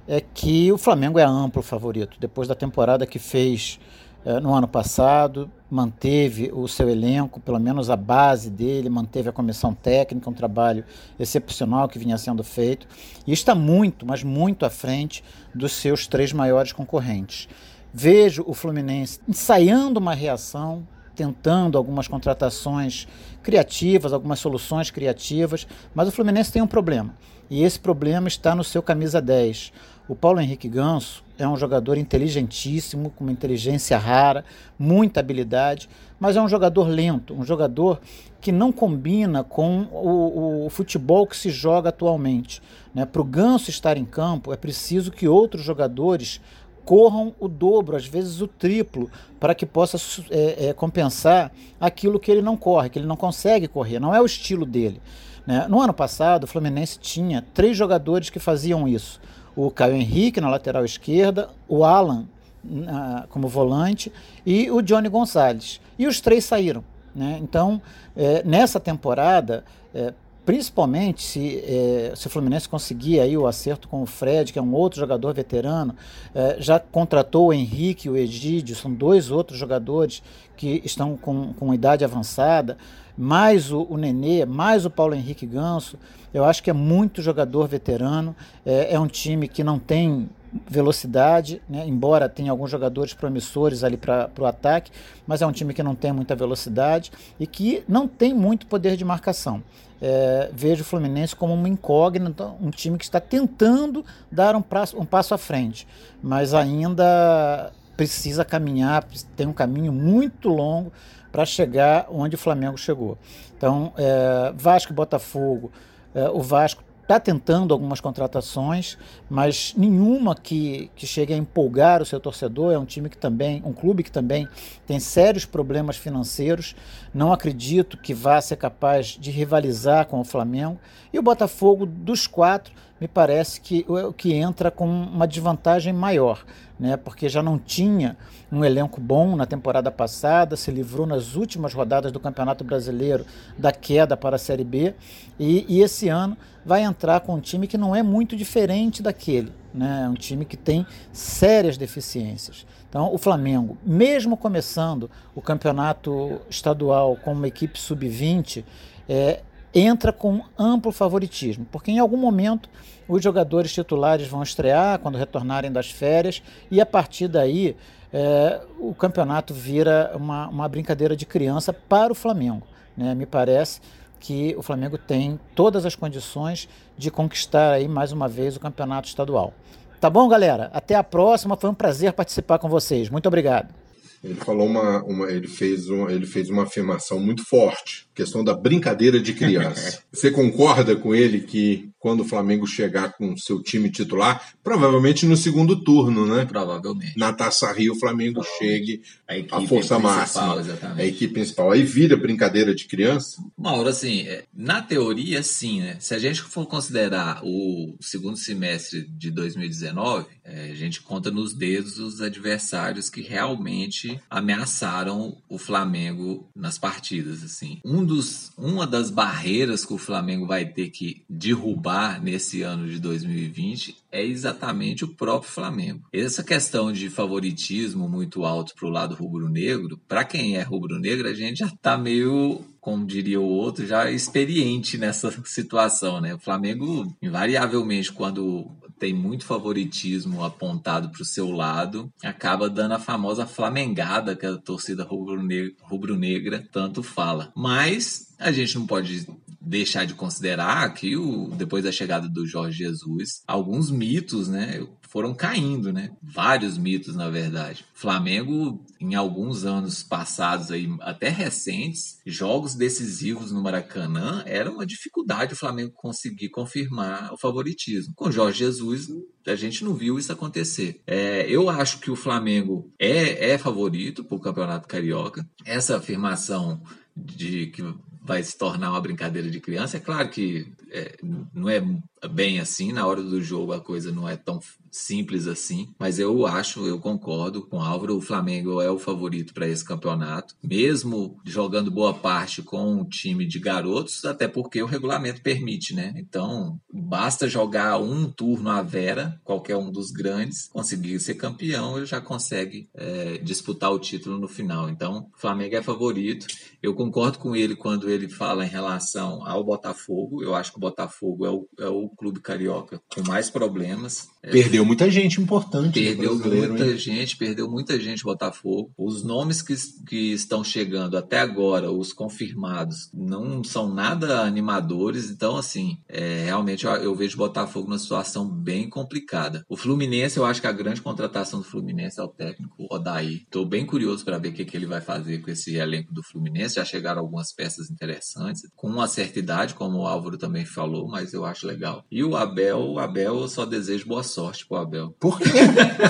é 0.06 0.20
que 0.20 0.70
o 0.72 0.78
Flamengo 0.78 1.18
é 1.18 1.24
amplo 1.24 1.62
favorito. 1.62 2.16
Depois 2.18 2.48
da 2.48 2.54
temporada 2.54 3.06
que 3.06 3.18
fez 3.18 3.78
é, 4.24 4.38
no 4.38 4.54
ano 4.54 4.68
passado, 4.68 5.50
manteve 5.68 6.50
o 6.52 6.68
seu 6.68 6.88
elenco, 6.88 7.40
pelo 7.40 7.58
menos 7.58 7.90
a 7.90 7.96
base 7.96 8.50
dele, 8.50 8.88
manteve 8.88 9.28
a 9.28 9.32
comissão 9.32 9.74
técnica, 9.74 10.30
um 10.30 10.34
trabalho 10.34 10.84
excepcional 11.18 11.88
que 11.88 11.98
vinha 11.98 12.16
sendo 12.16 12.44
feito, 12.44 12.86
e 13.26 13.32
está 13.32 13.54
muito, 13.54 14.06
mas 14.06 14.22
muito 14.22 14.64
à 14.64 14.70
frente 14.70 15.24
dos 15.52 15.72
seus 15.72 16.06
três 16.06 16.32
maiores 16.32 16.72
concorrentes. 16.72 17.48
Vejo 17.92 18.44
o 18.46 18.54
Fluminense 18.54 19.20
ensaiando 19.28 19.98
uma 19.98 20.14
reação, 20.14 20.86
tentando 21.16 21.76
algumas 21.76 22.06
contratações 22.06 23.08
criativas, 23.42 24.12
algumas 24.12 24.38
soluções 24.38 24.90
criativas, 24.90 25.66
mas 25.94 26.08
o 26.08 26.12
Fluminense 26.12 26.52
tem 26.52 26.62
um 26.62 26.66
problema. 26.66 27.14
E 27.50 27.64
esse 27.64 27.78
problema 27.78 28.28
está 28.28 28.54
no 28.54 28.64
seu 28.64 28.82
camisa 28.82 29.20
10. 29.20 29.72
O 30.08 30.16
Paulo 30.16 30.40
Henrique 30.40 30.68
Ganso 30.68 31.22
é 31.38 31.46
um 31.46 31.56
jogador 31.56 31.96
inteligentíssimo, 31.96 33.10
com 33.10 33.24
uma 33.24 33.32
inteligência 33.32 33.96
rara, 33.96 34.44
muita 34.78 35.20
habilidade, 35.20 35.88
mas 36.18 36.36
é 36.36 36.42
um 36.42 36.48
jogador 36.48 36.88
lento, 36.88 37.34
um 37.34 37.44
jogador 37.44 38.00
que 38.40 38.50
não 38.50 38.72
combina 38.72 39.44
com 39.44 39.82
o, 39.92 40.66
o 40.66 40.70
futebol 40.70 41.26
que 41.26 41.36
se 41.36 41.50
joga 41.50 41.90
atualmente. 41.90 42.60
Né? 42.92 43.06
Para 43.06 43.22
o 43.22 43.24
Ganso 43.24 43.70
estar 43.70 43.96
em 43.96 44.04
campo, 44.04 44.52
é 44.52 44.56
preciso 44.56 45.12
que 45.12 45.28
outros 45.28 45.62
jogadores 45.62 46.40
corram 46.84 47.32
o 47.38 47.46
dobro, 47.46 47.96
às 47.96 48.06
vezes 48.06 48.40
o 48.40 48.48
triplo, 48.48 49.08
para 49.38 49.54
que 49.54 49.64
possa 49.64 49.96
é, 50.30 50.68
é, 50.68 50.72
compensar 50.72 51.52
aquilo 51.80 52.18
que 52.18 52.30
ele 52.30 52.42
não 52.42 52.56
corre, 52.56 52.90
que 52.90 52.98
ele 52.98 53.06
não 53.06 53.16
consegue 53.16 53.68
correr. 53.68 54.00
Não 54.00 54.14
é 54.14 54.20
o 54.20 54.26
estilo 54.26 54.66
dele. 54.66 55.00
Né? 55.46 55.66
No 55.68 55.80
ano 55.80 55.92
passado, 55.92 56.44
o 56.44 56.46
Fluminense 56.46 56.98
tinha 56.98 57.44
três 57.54 57.76
jogadores 57.76 58.30
que 58.30 58.38
faziam 58.38 58.86
isso: 58.86 59.20
o 59.56 59.70
Caio 59.70 59.94
Henrique 59.94 60.40
na 60.40 60.50
lateral 60.50 60.84
esquerda, 60.84 61.50
o 61.68 61.84
Alan 61.84 62.26
na, 62.64 63.26
como 63.28 63.48
volante 63.48 64.12
e 64.46 64.70
o 64.70 64.80
Johnny 64.80 65.08
Gonçalves. 65.08 65.80
E 65.98 66.06
os 66.06 66.20
três 66.20 66.44
saíram. 66.44 66.84
Né? 67.14 67.38
Então, 67.42 67.80
é, 68.16 68.42
nessa 68.44 68.80
temporada, 68.80 69.64
é, 69.94 70.14
principalmente 70.44 71.22
se, 71.22 71.58
é, 71.58 72.12
se 72.16 72.26
o 72.26 72.30
Fluminense 72.30 72.68
conseguir 72.68 73.20
aí 73.20 73.36
o 73.36 73.46
acerto 73.46 73.88
com 73.88 74.02
o 74.02 74.06
Fred, 74.06 74.52
que 74.52 74.58
é 74.58 74.62
um 74.62 74.74
outro 74.74 74.98
jogador 74.98 75.32
veterano, 75.34 75.94
é, 76.34 76.56
já 76.58 76.80
contratou 76.80 77.48
o 77.48 77.52
Henrique 77.52 78.08
e 78.08 78.10
o 78.10 78.16
Egídio, 78.16 78.74
são 78.74 78.92
dois 78.92 79.30
outros 79.30 79.58
jogadores 79.58 80.22
que 80.56 80.82
estão 80.84 81.16
com, 81.16 81.52
com 81.52 81.74
idade 81.74 82.04
avançada, 82.04 82.76
mais 83.16 83.70
o, 83.70 83.86
o 83.88 83.96
Nenê, 83.96 84.44
mais 84.44 84.84
o 84.84 84.90
Paulo 84.90 85.14
Henrique 85.14 85.46
Ganso, 85.46 85.98
eu 86.32 86.44
acho 86.44 86.62
que 86.62 86.70
é 86.70 86.72
muito 86.72 87.20
jogador 87.20 87.66
veterano, 87.68 88.34
é, 88.64 88.94
é 88.94 89.00
um 89.00 89.06
time 89.06 89.48
que 89.48 89.62
não 89.62 89.78
tem 89.78 90.28
velocidade, 90.68 91.62
né? 91.68 91.84
embora 91.86 92.28
tenha 92.28 92.50
alguns 92.50 92.70
jogadores 92.70 93.14
promissores 93.14 93.82
ali 93.82 93.96
para 93.96 94.30
o 94.38 94.44
ataque, 94.44 94.90
mas 95.26 95.40
é 95.40 95.46
um 95.46 95.52
time 95.52 95.72
que 95.72 95.82
não 95.82 95.94
tem 95.94 96.12
muita 96.12 96.36
velocidade 96.36 97.10
e 97.40 97.46
que 97.46 97.82
não 97.88 98.06
tem 98.06 98.34
muito 98.34 98.66
poder 98.66 98.96
de 98.96 99.04
marcação. 99.04 99.62
É, 100.00 100.50
vejo 100.52 100.82
o 100.82 100.84
Fluminense 100.84 101.34
como 101.34 101.54
uma 101.54 101.68
incógnita, 101.68 102.52
um 102.60 102.70
time 102.70 102.98
que 102.98 103.04
está 103.04 103.20
tentando 103.20 104.04
dar 104.30 104.56
um, 104.56 104.60
prazo, 104.60 104.98
um 104.98 105.04
passo 105.04 105.32
à 105.32 105.38
frente, 105.38 105.86
mas 106.22 106.52
ainda 106.54 107.72
precisa 107.96 108.44
caminhar, 108.44 109.06
tem 109.36 109.46
um 109.46 109.52
caminho 109.52 109.92
muito 109.92 110.48
longo 110.48 110.92
para 111.32 111.46
chegar 111.46 112.06
onde 112.10 112.36
o 112.36 112.38
Flamengo 112.38 112.76
chegou. 112.76 113.18
Então, 113.56 113.92
é, 113.96 114.52
Vasco 114.54 114.92
e 114.92 114.94
Botafogo, 114.94 115.72
é, 116.14 116.28
o 116.28 116.42
Vasco 116.42 116.84
está 117.02 117.18
tentando 117.18 117.74
algumas 117.74 118.00
contratações, 118.00 118.96
mas 119.28 119.74
nenhuma 119.76 120.34
que, 120.34 120.90
que 120.94 121.06
chegue 121.06 121.34
a 121.34 121.36
empolgar 121.36 122.00
o 122.00 122.06
seu 122.06 122.20
torcedor. 122.20 122.72
É 122.72 122.78
um 122.78 122.84
time 122.84 123.08
que 123.08 123.18
também, 123.18 123.62
um 123.64 123.72
clube 123.72 124.02
que 124.02 124.10
também 124.10 124.48
tem 124.86 125.00
sérios 125.00 125.44
problemas 125.44 125.96
financeiros. 125.96 126.76
Não 127.12 127.32
acredito 127.32 127.98
que 127.98 128.14
vá 128.14 128.40
ser 128.40 128.56
capaz 128.56 129.08
de 129.08 129.30
rivalizar 129.30 130.06
com 130.06 130.20
o 130.20 130.24
Flamengo. 130.24 130.78
E 131.12 131.18
o 131.18 131.22
Botafogo, 131.22 131.84
dos 131.84 132.26
quatro, 132.26 132.72
me 133.02 133.08
parece 133.08 133.60
que 133.60 133.84
o 133.88 134.12
que 134.12 134.32
entra 134.32 134.70
com 134.70 134.86
uma 134.86 135.26
desvantagem 135.26 135.92
maior, 135.92 136.44
né? 136.78 136.96
Porque 136.96 137.28
já 137.28 137.42
não 137.42 137.58
tinha 137.58 138.16
um 138.50 138.64
elenco 138.64 139.00
bom 139.00 139.34
na 139.34 139.44
temporada 139.44 139.90
passada, 139.90 140.54
se 140.54 140.70
livrou 140.70 141.04
nas 141.04 141.34
últimas 141.34 141.74
rodadas 141.74 142.12
do 142.12 142.20
Campeonato 142.20 142.62
Brasileiro 142.62 143.26
da 143.58 143.72
queda 143.72 144.16
para 144.16 144.36
a 144.36 144.38
Série 144.38 144.62
B 144.62 144.94
e, 145.36 145.66
e 145.68 145.82
esse 145.82 146.08
ano 146.08 146.36
vai 146.64 146.84
entrar 146.84 147.18
com 147.22 147.34
um 147.34 147.40
time 147.40 147.66
que 147.66 147.76
não 147.76 147.92
é 147.92 148.04
muito 148.04 148.36
diferente 148.36 149.02
daquele, 149.02 149.52
né? 149.74 150.04
É 150.06 150.08
um 150.08 150.14
time 150.14 150.44
que 150.44 150.56
tem 150.56 150.86
sérias 151.12 151.76
deficiências. 151.76 152.64
Então, 152.88 153.12
o 153.12 153.18
Flamengo, 153.18 153.76
mesmo 153.84 154.36
começando 154.36 155.10
o 155.34 155.42
campeonato 155.42 156.40
estadual 156.48 157.16
com 157.16 157.32
uma 157.32 157.48
equipe 157.48 157.80
sub-20, 157.80 158.62
é, 159.08 159.40
entra 159.74 160.12
com 160.12 160.42
amplo 160.58 160.92
favoritismo, 160.92 161.66
porque 161.70 161.90
em 161.90 161.98
algum 161.98 162.16
momento 162.16 162.68
os 163.08 163.22
jogadores 163.22 163.72
titulares 163.72 164.26
vão 164.26 164.42
estrear 164.42 164.98
quando 164.98 165.18
retornarem 165.18 165.72
das 165.72 165.90
férias 165.90 166.42
e 166.70 166.80
a 166.80 166.86
partir 166.86 167.28
daí 167.28 167.76
é, 168.12 168.60
o 168.78 168.94
campeonato 168.94 169.54
vira 169.54 170.12
uma, 170.14 170.48
uma 170.48 170.68
brincadeira 170.68 171.16
de 171.16 171.24
criança 171.24 171.72
para 171.72 172.12
o 172.12 172.14
Flamengo. 172.14 172.66
Né? 172.96 173.14
Me 173.14 173.26
parece 173.26 173.80
que 174.20 174.54
o 174.56 174.62
Flamengo 174.62 174.96
tem 174.96 175.40
todas 175.54 175.84
as 175.84 175.96
condições 175.96 176.68
de 176.96 177.10
conquistar 177.10 177.72
aí 177.72 177.88
mais 177.88 178.12
uma 178.12 178.28
vez 178.28 178.56
o 178.56 178.60
campeonato 178.60 179.08
estadual. 179.08 179.52
Tá 180.00 180.08
bom, 180.10 180.28
galera? 180.28 180.70
Até 180.72 180.94
a 180.94 181.02
próxima. 181.02 181.56
Foi 181.56 181.70
um 181.70 181.74
prazer 181.74 182.12
participar 182.12 182.58
com 182.58 182.68
vocês. 182.68 183.08
Muito 183.08 183.26
obrigado. 183.26 183.81
Ele 184.22 184.34
falou 184.34 184.66
uma, 184.66 185.02
uma 185.02 185.30
ele 185.30 185.48
fez 185.48 185.88
uma, 185.88 186.12
ele 186.12 186.26
fez 186.26 186.48
uma 186.48 186.62
afirmação 186.62 187.18
muito 187.18 187.44
forte, 187.44 188.06
questão 188.14 188.44
da 188.44 188.54
brincadeira 188.54 189.20
de 189.20 189.34
criança. 189.34 190.02
Você 190.12 190.30
concorda 190.30 190.94
com 190.94 191.14
ele 191.14 191.40
que 191.40 191.90
quando 192.02 192.22
o 192.22 192.24
Flamengo 192.24 192.66
chegar 192.66 193.12
com 193.12 193.36
seu 193.36 193.62
time 193.62 193.88
titular, 193.88 194.54
provavelmente 194.60 195.24
no 195.24 195.36
segundo 195.36 195.84
turno, 195.84 196.26
né? 196.26 196.44
Provavelmente. 196.44 197.16
Na 197.16 197.32
Taça 197.32 197.72
Rio 197.72 197.92
o 197.92 197.98
Flamengo 197.98 198.42
chegue 198.58 199.02
a, 199.28 199.58
a 199.58 199.60
força 199.68 200.00
máxima, 200.00 200.56
exatamente. 200.56 201.00
a 201.00 201.06
equipe 201.06 201.34
principal. 201.34 201.70
Aí 201.70 201.84
vira 201.84 202.16
brincadeira 202.16 202.74
de 202.74 202.86
criança? 202.86 203.40
Mauro, 203.56 203.88
assim, 203.88 204.22
é, 204.22 204.42
na 204.52 204.82
teoria 204.82 205.44
sim, 205.44 205.80
né? 205.80 205.96
Se 206.00 206.12
a 206.12 206.18
gente 206.18 206.42
for 206.42 206.66
considerar 206.66 207.40
o 207.44 207.96
segundo 208.00 208.36
semestre 208.36 209.06
de 209.08 209.30
2019, 209.30 210.26
é, 210.44 210.72
a 210.72 210.74
gente 210.74 211.00
conta 211.02 211.30
nos 211.30 211.54
dedos 211.54 212.00
os 212.00 212.20
adversários 212.20 213.08
que 213.08 213.20
realmente 213.20 214.20
ameaçaram 214.28 215.36
o 215.48 215.56
Flamengo 215.56 216.50
nas 216.56 216.78
partidas. 216.78 217.44
Assim. 217.44 217.80
Um 217.84 218.04
dos, 218.04 218.50
uma 218.58 218.88
das 218.88 219.08
barreiras 219.08 219.84
que 219.84 219.92
o 219.92 219.98
Flamengo 219.98 220.48
vai 220.48 220.66
ter 220.66 220.90
que 220.90 221.22
derrubar 221.30 221.91
nesse 222.22 222.62
ano 222.62 222.88
de 222.88 222.98
2020 222.98 223.96
é 224.10 224.24
exatamente 224.24 225.04
o 225.04 225.08
próprio 225.08 225.50
Flamengo. 225.50 226.06
Essa 226.12 226.42
questão 226.42 226.92
de 226.92 227.08
favoritismo 227.08 228.08
muito 228.08 228.44
alto 228.44 228.74
para 228.74 228.86
o 228.86 228.90
lado 228.90 229.14
rubro-negro, 229.14 230.00
para 230.08 230.24
quem 230.24 230.56
é 230.56 230.62
rubro-negro, 230.62 231.28
a 231.28 231.34
gente 231.34 231.58
já 231.58 231.66
está 231.66 231.96
meio 231.96 232.64
como 232.80 233.06
diria 233.06 233.40
o 233.40 233.44
outro, 233.44 233.86
já 233.86 234.10
experiente 234.10 234.98
nessa 234.98 235.32
situação, 235.46 236.20
né? 236.20 236.34
O 236.34 236.38
Flamengo, 236.38 237.14
invariavelmente, 237.22 238.12
quando 238.12 238.68
tem 238.98 239.12
muito 239.12 239.44
favoritismo 239.44 240.44
apontado 240.44 241.08
para 241.08 241.22
o 241.22 241.24
seu 241.24 241.50
lado, 241.50 242.12
acaba 242.22 242.70
dando 242.70 242.94
a 242.94 243.00
famosa 243.00 243.44
flamengada 243.44 244.36
que 244.36 244.46
a 244.46 244.56
torcida 244.56 245.04
rubro-negra 245.04 246.64
tanto 246.70 247.02
fala. 247.02 247.52
Mas 247.56 248.32
a 248.38 248.52
gente 248.52 248.76
não 248.76 248.86
pode 248.86 249.26
deixar 249.64 250.04
de 250.04 250.14
considerar 250.14 250.92
que 250.94 251.16
o, 251.16 251.48
depois 251.48 251.84
da 251.84 251.92
chegada 251.92 252.28
do 252.28 252.46
Jorge 252.46 252.78
Jesus, 252.78 253.42
alguns 253.46 253.90
mitos, 253.90 254.48
né, 254.48 254.86
foram 255.12 255.34
caindo, 255.34 255.92
né? 255.92 256.10
Vários 256.22 256.78
mitos, 256.78 257.14
na 257.14 257.28
verdade. 257.28 257.84
Flamengo, 257.92 258.82
em 258.98 259.14
alguns 259.14 259.66
anos 259.66 260.02
passados 260.02 260.70
aí, 260.70 260.88
até 261.02 261.28
recentes, 261.28 262.18
jogos 262.24 262.74
decisivos 262.74 263.52
no 263.52 263.62
Maracanã 263.62 264.42
era 264.46 264.70
uma 264.70 264.86
dificuldade 264.86 265.52
o 265.52 265.56
Flamengo 265.56 265.92
conseguir 265.94 266.48
confirmar 266.48 267.30
o 267.30 267.36
favoritismo. 267.36 268.14
Com 268.16 268.30
Jorge 268.30 268.60
Jesus, 268.60 269.08
a 269.46 269.54
gente 269.54 269.84
não 269.84 269.94
viu 269.94 270.18
isso 270.18 270.32
acontecer. 270.32 271.02
É, 271.06 271.44
eu 271.46 271.68
acho 271.68 271.98
que 271.98 272.10
o 272.10 272.16
Flamengo 272.16 272.90
é, 272.98 273.50
é 273.50 273.58
favorito 273.58 274.24
para 274.24 274.36
o 274.36 274.40
Campeonato 274.40 274.88
Carioca. 274.88 275.46
Essa 275.62 275.98
afirmação 275.98 276.82
de 277.14 277.66
que 277.66 277.82
vai 278.22 278.42
se 278.42 278.56
tornar 278.56 278.90
uma 278.90 279.00
brincadeira 279.00 279.50
de 279.50 279.60
criança. 279.60 279.96
É 279.96 280.00
claro 280.00 280.30
que 280.30 280.72
é, 280.90 281.16
não 281.52 281.68
é 281.68 281.82
bem 282.28 282.60
assim, 282.60 282.92
na 282.92 283.06
hora 283.06 283.22
do 283.22 283.42
jogo 283.42 283.72
a 283.72 283.80
coisa 283.80 284.12
não 284.12 284.28
é 284.28 284.36
tão 284.36 284.60
simples 284.90 285.46
assim, 285.46 285.88
mas 285.98 286.18
eu 286.18 286.46
acho, 286.46 286.86
eu 286.86 287.00
concordo 287.00 287.66
com 287.66 287.78
o 287.78 287.80
Álvaro, 287.80 288.16
o 288.16 288.20
Flamengo 288.20 288.80
é 288.80 288.90
o 288.90 288.98
favorito 288.98 289.54
para 289.54 289.66
esse 289.66 289.84
campeonato, 289.84 290.54
mesmo 290.62 291.40
jogando 291.44 291.90
boa 291.90 292.12
parte 292.12 292.62
com 292.62 292.92
um 292.92 293.04
time 293.04 293.46
de 293.46 293.58
garotos, 293.58 294.24
até 294.24 294.46
porque 294.46 294.82
o 294.82 294.86
regulamento 294.86 295.40
permite, 295.40 295.94
né? 295.94 296.12
Então, 296.16 296.78
basta 296.92 297.48
jogar 297.48 297.98
um 297.98 298.30
turno 298.30 298.68
à 298.68 298.82
vera, 298.82 299.40
qualquer 299.42 299.76
um 299.76 299.90
dos 299.90 300.10
grandes, 300.10 300.68
conseguir 300.68 301.18
ser 301.20 301.34
campeão, 301.34 301.96
ele 301.96 302.06
já 302.06 302.20
consegue 302.20 302.88
é, 302.94 303.38
disputar 303.38 303.90
o 303.90 303.98
título 303.98 304.38
no 304.38 304.48
final. 304.48 304.90
Então, 304.90 305.30
o 305.34 305.40
Flamengo 305.40 305.74
é 305.74 305.82
favorito. 305.82 306.46
Eu 306.82 306.94
concordo 306.94 307.38
com 307.38 307.56
ele 307.56 307.74
quando 307.74 308.10
ele 308.10 308.28
fala 308.28 308.64
em 308.64 308.68
relação 308.68 309.46
ao 309.46 309.64
Botafogo, 309.64 310.42
eu 310.42 310.54
acho 310.54 310.72
que 310.72 310.78
o 310.78 310.80
Botafogo 310.80 311.46
é 311.46 311.50
o, 311.50 311.68
é 311.78 311.88
o 311.88 312.10
clube 312.16 312.40
carioca 312.40 313.00
com 313.14 313.22
mais 313.26 313.50
problemas. 313.50 314.28
Perdeu 314.42 314.84
muita 314.84 315.08
gente 315.10 315.40
importante. 315.40 316.00
Perdeu 316.00 316.36
muita 316.36 316.86
hein? 316.86 316.98
gente, 316.98 317.36
perdeu 317.36 317.70
muita 317.70 317.98
gente 318.00 318.24
Botafogo. 318.24 318.92
Os 318.98 319.22
nomes 319.22 319.62
que, 319.62 319.74
que 320.06 320.32
estão 320.32 320.64
chegando 320.64 321.16
até 321.16 321.38
agora, 321.38 321.92
os 321.92 322.12
confirmados, 322.12 323.08
não 323.14 323.62
são 323.62 323.92
nada 323.92 324.40
animadores. 324.40 325.30
Então, 325.30 325.56
assim, 325.56 325.98
é, 326.08 326.44
realmente 326.44 326.84
eu, 326.84 326.92
eu 326.96 327.14
vejo 327.14 327.36
Botafogo 327.36 327.88
numa 327.88 327.98
situação 327.98 328.48
bem 328.48 328.88
complicada. 328.88 329.64
O 329.68 329.76
Fluminense, 329.76 330.38
eu 330.38 330.44
acho 330.44 330.60
que 330.60 330.66
a 330.66 330.72
grande 330.72 331.00
contratação 331.00 331.60
do 331.60 331.64
Fluminense 331.64 332.18
é 332.18 332.22
o 332.22 332.28
técnico 332.28 332.86
Odaí. 332.90 333.42
Estou 333.44 333.64
bem 333.64 333.86
curioso 333.86 334.24
para 334.24 334.38
ver 334.38 334.48
o 334.48 334.52
que, 334.52 334.64
que 334.64 334.76
ele 334.76 334.86
vai 334.86 335.00
fazer 335.00 335.38
com 335.38 335.50
esse 335.50 335.76
elenco 335.76 336.12
do 336.12 336.22
Fluminense. 336.22 336.76
Já 336.76 336.84
chegaram 336.84 337.20
algumas 337.20 337.52
peças 337.52 337.90
interessantes, 337.90 338.62
com 338.74 338.88
uma 338.88 339.06
certa 339.06 339.38
idade, 339.38 339.74
como 339.74 339.98
o 339.98 340.06
Álvaro 340.06 340.36
também 340.36 340.64
falou, 340.64 341.06
mas 341.08 341.32
eu 341.32 341.44
acho 341.44 341.66
legal. 341.66 342.01
E 342.10 342.22
o 342.22 342.36
Abel, 342.36 342.78
o 342.78 342.98
Abel, 342.98 343.40
eu 343.40 343.48
só 343.48 343.64
desejo 343.64 344.06
boa 344.06 344.22
sorte 344.22 344.66
pro 344.66 344.76
Abel. 344.76 345.14
Por 345.18 345.38
quê? 345.38 345.48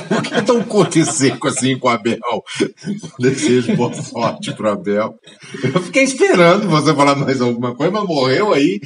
Por 0.09 0.23
que 0.23 0.43
tão 0.43 0.63
curto 0.65 0.99
e 0.99 1.05
seco 1.05 1.49
assim 1.49 1.79
com 1.79 1.89
o 1.89 1.91
Abel? 1.91 2.19
Desejo 3.19 3.77
boa 3.77 3.95
sorte 3.95 4.53
pro 4.53 4.71
Abel. 4.71 5.15
Eu 5.63 5.83
fiquei 5.83 6.03
esperando 6.03 6.69
você 6.69 6.95
falar 6.95 7.15
mais 7.15 7.41
alguma 7.41 7.75
coisa, 7.75 7.93
mas 7.93 8.05
morreu 8.05 8.53
aí. 8.53 8.81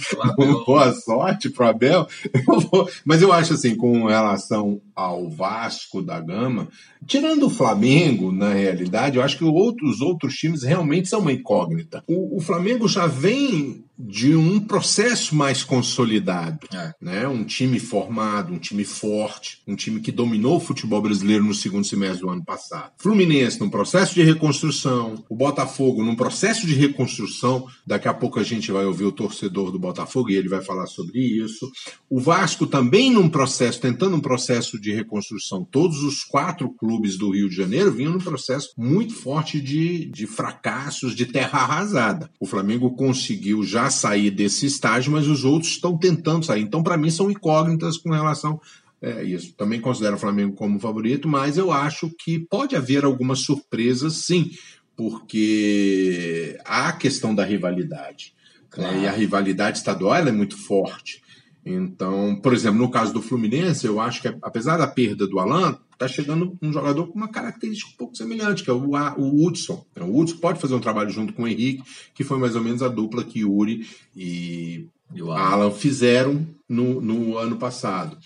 Boa 0.66 0.92
sorte 0.92 1.49
pro 1.49 1.69
Abel. 1.69 2.07
Eu 2.35 2.61
vou... 2.61 2.88
Mas 3.05 3.23
eu 3.23 3.33
acho 3.33 3.55
assim, 3.55 3.75
com 3.75 4.07
relação 4.07 4.81
ao 4.97 5.29
Vasco 5.29 6.01
da 6.01 6.19
Gama, 6.19 6.69
tirando 7.07 7.47
o 7.47 7.51
Flamengo, 7.51 8.33
na 8.33 8.55
realidade, 8.55 9.19
eu 9.19 9.23
acho 9.23 9.37
que 9.37 9.45
outros, 9.45 10.01
outros 10.01 10.35
times 10.35 10.63
realmente 10.63 11.09
são 11.09 11.21
uma 11.21 11.33
incógnita. 11.33 12.03
O, 12.09 12.39
o 12.39 12.41
Flamengo 12.41 12.89
já 12.89 13.07
vem 13.07 13.85
de 13.99 14.37
um 14.37 14.61
processo 14.61 15.35
mais 15.35 15.65
consolidado, 15.65 16.67
é. 16.73 16.93
né? 17.01 17.27
Um 17.27 17.45
time 17.45 17.79
formado, 17.79 18.53
um 18.53 18.59
time 18.59 18.85
forte, 18.85 19.63
um 19.67 19.75
time 19.75 20.01
que 20.01 20.13
dominou 20.13 20.57
o 20.57 20.61
futebol 20.61 21.01
brasileiro 21.01 21.43
no 21.43 21.55
segundo 21.55 21.87
semestre 21.87 22.21
do 22.21 22.29
ano 22.29 22.45
passado. 22.45 22.93
Fluminense 22.99 23.59
num 23.59 23.71
processo 23.71 24.15
de 24.15 24.23
reconstrução, 24.23 25.25
o 25.31 25.35
Botafogo 25.35 26.05
num 26.05 26.15
processo 26.15 26.67
de 26.67 26.75
reconstrução. 26.75 27.67
Daqui 27.87 28.07
a 28.07 28.13
pouco 28.13 28.39
a 28.39 28.43
gente 28.43 28.71
vai 28.71 28.85
ouvir 28.85 29.05
o 29.05 29.13
torcedor 29.13 29.71
do 29.71 29.79
Botafogo 29.79 30.31
e 30.31 30.37
ele 30.37 30.49
vai 30.49 30.63
falar 30.63 30.87
sobre 30.87 31.19
isso. 31.19 31.71
O 32.11 32.21
Vasco 32.21 32.67
também 32.67 33.11
num 33.11 33.31
processo, 33.31 33.81
tentando 33.81 34.17
um 34.17 34.21
processo 34.21 34.79
de 34.79 34.86
reconstrução. 34.92 35.64
Todos 35.64 36.03
os 36.03 36.22
quatro 36.25 36.70
clubes 36.70 37.16
do 37.16 37.31
Rio 37.31 37.49
de 37.49 37.57
Janeiro 37.57 37.92
vinham 37.92 38.12
num 38.12 38.18
processo 38.18 38.70
muito 38.77 39.14
forte 39.14 39.61
de, 39.61 40.07
de 40.07 40.27
fracassos, 40.27 41.14
de 41.14 41.27
terra 41.27 41.61
arrasada. 41.61 42.31
O 42.40 42.46
Flamengo 42.46 42.94
conseguiu 42.94 43.62
já 43.62 43.90
sair 43.90 44.31
desse 44.31 44.66
estágio, 44.66 45.12
mas 45.12 45.27
os 45.27 45.44
outros 45.44 45.72
estão 45.72 45.96
tentando 45.96 46.44
sair. 46.44 46.62
Então, 46.62 46.83
para 46.83 46.96
mim, 46.96 47.11
são 47.11 47.31
incógnitas 47.31 47.96
com 47.96 48.11
relação 48.11 48.61
é 49.01 49.22
isso. 49.22 49.53
Também 49.55 49.81
considero 49.81 50.16
o 50.16 50.18
Flamengo 50.18 50.55
como 50.55 50.81
favorito, 50.81 51.29
mas 51.29 51.57
eu 51.59 51.70
acho 51.70 52.11
que 52.18 52.38
pode 52.38 52.75
haver 52.75 53.05
algumas 53.05 53.40
surpresas, 53.40 54.25
sim, 54.25 54.51
porque 54.96 56.59
há 56.64 56.88
a 56.88 56.92
questão 56.92 57.35
da 57.35 57.44
rivalidade. 57.44 58.35
Claro. 58.70 58.96
Né? 58.96 59.05
E 59.05 59.07
a 59.07 59.12
rivalidade 59.12 59.79
estadual 59.79 60.16
é 60.16 60.33
muito 60.33 60.57
forte. 60.57 61.22
Então, 61.69 62.37
por 62.37 62.55
exemplo, 62.55 62.79
no 62.79 62.89
caso 62.89 63.13
do 63.13 63.21
Fluminense, 63.21 63.85
eu 63.85 64.01
acho 64.01 64.23
que 64.23 64.29
apesar 64.41 64.77
da 64.77 64.87
perda 64.87 65.27
do 65.27 65.41
Alan, 65.41 65.77
está 65.93 66.07
chegando 66.07 66.57
um 66.63 66.73
jogador 66.73 67.09
com 67.09 67.15
uma 67.15 67.29
característica 67.29 67.91
um 67.91 67.97
pouco 67.97 68.17
semelhante, 68.17 68.63
que 68.63 68.71
é 68.71 68.73
o, 68.73 68.93
o 69.17 69.45
Hudson. 69.45 69.85
O 70.01 70.21
Hudson 70.21 70.37
pode 70.37 70.61
fazer 70.61 70.75
um 70.75 70.81
trabalho 70.81 71.11
junto 71.11 71.33
com 71.33 71.43
o 71.43 71.49
Henrique, 71.49 71.83
que 72.15 72.23
foi 72.23 72.39
mais 72.39 72.55
ou 72.55 72.63
menos 72.63 72.85
a 72.85 72.89
dupla 72.89 73.25
que 73.25 73.41
Yuri 73.41 73.85
e, 74.15 74.87
e 75.13 75.21
o 75.21 75.33
Alan 75.33 75.73
fizeram 75.73 76.47
no, 76.69 77.01
no 77.01 77.37
ano 77.37 77.57
passado. 77.57 78.17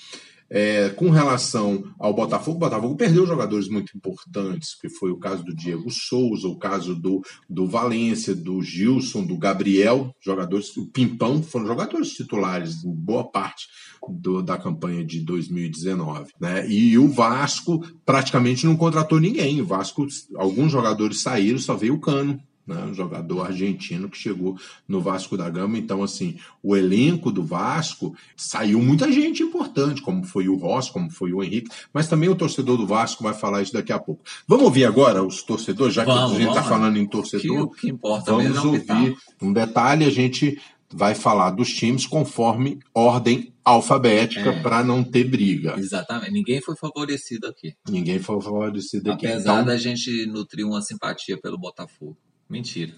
É, 0.51 0.89
com 0.91 1.11
relação 1.11 1.85
ao 1.99 2.13
Botafogo, 2.13 2.57
o 2.57 2.61
Botafogo 2.61 2.97
perdeu 2.97 3.25
jogadores 3.25 3.69
muito 3.69 3.97
importantes, 3.97 4.75
que 4.75 4.89
foi 4.89 5.13
o 5.13 5.19
caso 5.19 5.45
do 5.45 5.55
Diego 5.55 5.89
Souza, 5.91 6.49
o 6.49 6.59
caso 6.59 6.95
do, 6.95 7.23
do 7.49 7.67
Valência, 7.67 8.35
do 8.35 8.61
Gilson, 8.61 9.25
do 9.25 9.39
Gabriel, 9.39 10.13
jogadores, 10.21 10.77
o 10.77 10.87
Pimpão, 10.91 11.41
foram 11.41 11.67
jogadores 11.67 12.11
titulares 12.11 12.85
em 12.85 12.93
boa 12.93 13.31
parte 13.31 13.69
do, 14.09 14.43
da 14.43 14.59
campanha 14.59 15.05
de 15.05 15.21
2019. 15.21 16.33
Né? 16.41 16.69
E 16.69 16.99
o 16.99 17.09
Vasco 17.09 17.81
praticamente 18.05 18.67
não 18.67 18.77
contratou 18.77 19.21
ninguém. 19.21 19.61
O 19.61 19.67
Vasco, 19.67 20.05
alguns 20.37 20.73
jogadores 20.73 21.23
saíram, 21.23 21.59
só 21.59 21.77
veio 21.77 21.95
o 21.95 22.01
Cano 22.01 22.41
né, 22.67 22.85
um 22.85 22.95
jogador 22.95 23.47
argentino 23.47 24.09
que 24.09 24.17
chegou 24.17 24.57
no 24.87 25.01
Vasco 25.01 25.37
da 25.37 25.49
Gama. 25.49 25.79
Então, 25.79 26.03
assim, 26.03 26.39
o 26.63 26.77
elenco 26.77 27.31
do 27.31 27.43
Vasco 27.43 28.15
saiu 28.37 28.81
muita 28.81 29.11
gente 29.11 29.43
importante, 29.43 30.03
como 30.03 30.25
foi 30.25 30.49
o 30.49 30.57
Ross, 30.57 30.91
como 30.91 31.11
foi 31.11 31.33
o 31.33 31.43
Henrique, 31.43 31.71
mas 31.93 32.09
também 32.09 32.29
o 32.29 32.37
torcedor 32.37 32.77
do 32.77 32.87
Vasco 32.87 33.23
vai 33.23 33.35
falar 33.35 33.63
isso 33.63 33.73
daqui 33.73 33.93
a 33.93 33.99
pouco. 33.99 34.23
Vamos 34.47 34.65
ouvir 34.65 34.85
agora 34.85 35.23
os 35.23 35.43
torcedores, 35.43 35.95
já 35.95 36.05
vamos, 36.05 36.31
que 36.31 36.37
a 36.37 36.41
gente 36.41 36.49
está 36.49 36.63
falando 36.63 36.97
em 36.97 37.07
torcedor. 37.07 37.71
Que, 37.71 37.81
que 37.81 37.91
importa 37.91 38.33
vamos 38.33 38.57
é 38.57 38.61
ouvir 38.61 39.17
um 39.43 39.53
detalhe, 39.53 40.05
a 40.05 40.11
gente 40.11 40.59
vai 40.93 41.15
falar 41.15 41.51
dos 41.51 41.73
times 41.73 42.07
conforme 42.07 42.81
ordem 42.93 43.53
alfabética 43.65 44.51
é. 44.51 44.63
para 44.63 44.83
não 44.83 45.05
ter 45.05 45.25
briga. 45.25 45.77
Exatamente. 45.79 46.33
Ninguém 46.33 46.61
foi 46.61 46.75
favorecido 46.77 47.47
aqui. 47.47 47.75
Ninguém 47.89 48.19
foi 48.19 48.41
favorecido 48.41 49.13
aqui. 49.13 49.27
Apesar 49.27 49.55
então... 49.55 49.65
da 49.65 49.77
gente 49.77 50.27
nutrir 50.27 50.67
uma 50.67 50.83
simpatia 50.83 51.39
pelo 51.41 51.59
Botafogo. 51.59 52.17
Mentira. 52.51 52.93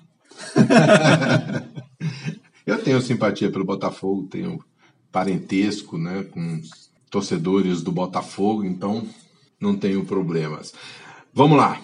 eu 2.66 2.82
tenho 2.82 3.02
simpatia 3.02 3.50
pelo 3.50 3.66
Botafogo, 3.66 4.26
tenho 4.28 4.64
parentesco 5.12 5.98
né, 5.98 6.24
com 6.24 6.62
torcedores 7.10 7.82
do 7.82 7.92
Botafogo, 7.92 8.64
então 8.64 9.06
não 9.60 9.76
tenho 9.76 10.06
problemas. 10.06 10.72
Vamos 11.34 11.58
lá. 11.58 11.78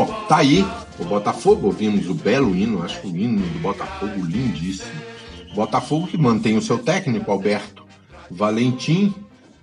Bom, 0.00 0.06
tá 0.26 0.38
aí 0.38 0.64
o 0.98 1.04
Botafogo, 1.04 1.66
ouvimos 1.66 2.08
o 2.08 2.14
belo 2.14 2.56
hino, 2.56 2.82
acho 2.82 3.06
o 3.06 3.14
hino 3.14 3.46
do 3.46 3.58
Botafogo 3.58 4.24
lindíssimo. 4.24 4.98
Botafogo 5.54 6.06
que 6.06 6.16
mantém 6.16 6.56
o 6.56 6.62
seu 6.62 6.78
técnico, 6.78 7.30
Alberto 7.30 7.84
Valentim, 8.30 9.14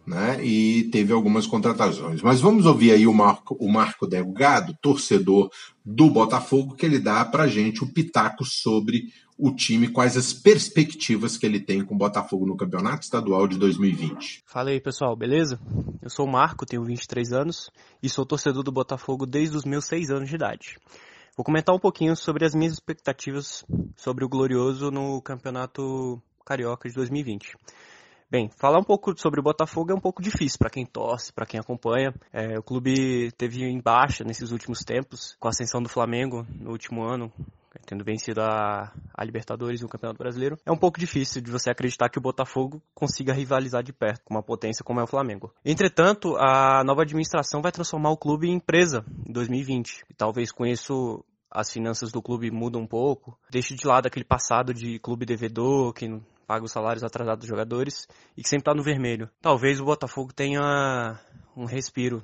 né? 0.05 0.37
E 0.45 0.89
teve 0.91 1.11
algumas 1.11 1.47
contratações. 1.47 2.21
Mas 2.21 2.39
vamos 2.39 2.67
ouvir 2.67 2.91
aí 2.91 3.07
o 3.07 3.13
Marco, 3.15 3.57
o 3.59 3.67
Marco 3.67 4.05
Delgado, 4.05 4.77
torcedor 4.79 5.49
do 5.83 6.07
Botafogo, 6.07 6.75
que 6.75 6.85
ele 6.85 6.99
dá 6.99 7.25
pra 7.25 7.47
gente 7.47 7.83
o 7.83 7.91
pitaco 7.91 8.45
sobre 8.45 9.05
o 9.37 9.53
time, 9.53 9.87
quais 9.87 10.17
as 10.17 10.33
perspectivas 10.33 11.37
que 11.37 11.45
ele 11.45 11.59
tem 11.59 11.85
com 11.85 11.93
o 11.93 11.97
Botafogo 11.97 12.45
no 12.45 12.57
Campeonato 12.57 13.03
Estadual 13.03 13.47
de 13.47 13.57
2020. 13.57 14.43
Fala 14.45 14.71
aí, 14.71 14.81
pessoal, 14.81 15.15
beleza? 15.15 15.59
Eu 16.01 16.09
sou 16.09 16.25
o 16.25 16.31
Marco, 16.31 16.65
tenho 16.65 16.83
23 16.83 17.31
anos 17.33 17.69
e 18.01 18.09
sou 18.09 18.25
torcedor 18.25 18.63
do 18.63 18.71
Botafogo 18.71 19.25
desde 19.25 19.55
os 19.55 19.63
meus 19.63 19.85
6 19.85 20.09
anos 20.09 20.29
de 20.29 20.35
idade. 20.35 20.77
Vou 21.35 21.43
comentar 21.43 21.75
um 21.75 21.79
pouquinho 21.79 22.15
sobre 22.15 22.45
as 22.45 22.55
minhas 22.55 22.73
expectativas 22.73 23.63
sobre 23.95 24.25
o 24.25 24.29
Glorioso 24.29 24.89
no 24.89 25.21
Campeonato 25.21 26.19
Carioca 26.43 26.89
de 26.89 26.95
2020. 26.95 27.55
Bem, 28.29 28.49
falar 28.57 28.79
um 28.79 28.83
pouco 28.83 29.17
sobre 29.17 29.39
o 29.39 29.43
Botafogo 29.43 29.91
é 29.91 29.95
um 29.95 30.01
pouco 30.01 30.21
difícil 30.21 30.57
para 30.57 30.69
quem 30.69 30.85
torce, 30.85 31.31
para 31.31 31.45
quem 31.45 31.59
acompanha. 31.59 32.13
É, 32.33 32.57
o 32.57 32.63
clube 32.63 33.31
teve 33.37 33.63
em 33.63 33.79
baixa 33.79 34.23
nesses 34.23 34.51
últimos 34.51 34.79
tempos, 34.79 35.37
com 35.39 35.47
a 35.47 35.51
ascensão 35.51 35.81
do 35.81 35.87
Flamengo 35.87 36.45
no 36.49 36.71
último 36.71 37.03
ano, 37.03 37.31
tendo 37.85 38.03
vencido 38.03 38.41
a, 38.41 38.93
a 39.13 39.23
Libertadores 39.23 39.81
e 39.81 39.85
o 39.85 39.89
Campeonato 39.89 40.17
Brasileiro, 40.17 40.57
é 40.65 40.71
um 40.71 40.77
pouco 40.77 40.99
difícil 40.99 41.41
de 41.41 41.51
você 41.51 41.69
acreditar 41.69 42.09
que 42.09 42.17
o 42.17 42.21
Botafogo 42.21 42.81
consiga 42.93 43.33
rivalizar 43.33 43.83
de 43.83 43.93
perto 43.93 44.23
com 44.25 44.33
uma 44.33 44.43
potência 44.43 44.83
como 44.83 44.99
é 44.99 45.03
o 45.03 45.07
Flamengo. 45.07 45.53
Entretanto, 45.63 46.35
a 46.37 46.83
nova 46.83 47.01
administração 47.03 47.61
vai 47.61 47.71
transformar 47.71 48.11
o 48.11 48.17
clube 48.17 48.47
em 48.47 48.55
empresa 48.55 49.05
em 49.27 49.31
2020. 49.31 50.05
E 50.09 50.13
talvez 50.13 50.51
com 50.51 50.65
isso 50.65 51.23
as 51.49 51.71
finanças 51.71 52.11
do 52.11 52.21
clube 52.21 52.51
mudam 52.51 52.81
um 52.81 52.87
pouco, 52.87 53.37
deixe 53.49 53.73
de 53.73 53.87
lado 53.87 54.07
aquele 54.07 54.25
passado 54.25 54.73
de 54.73 54.99
clube 54.99 55.25
devedor 55.25 55.93
que 55.93 56.21
paga 56.45 56.63
os 56.63 56.71
salários 56.71 57.03
atrasados 57.03 57.41
dos 57.41 57.49
jogadores 57.49 58.07
e 58.35 58.41
que 58.41 58.49
sempre 58.49 58.61
está 58.61 58.73
no 58.73 58.83
vermelho. 58.83 59.29
Talvez 59.41 59.79
o 59.79 59.85
Botafogo 59.85 60.33
tenha 60.33 61.19
um 61.55 61.65
respiro 61.65 62.21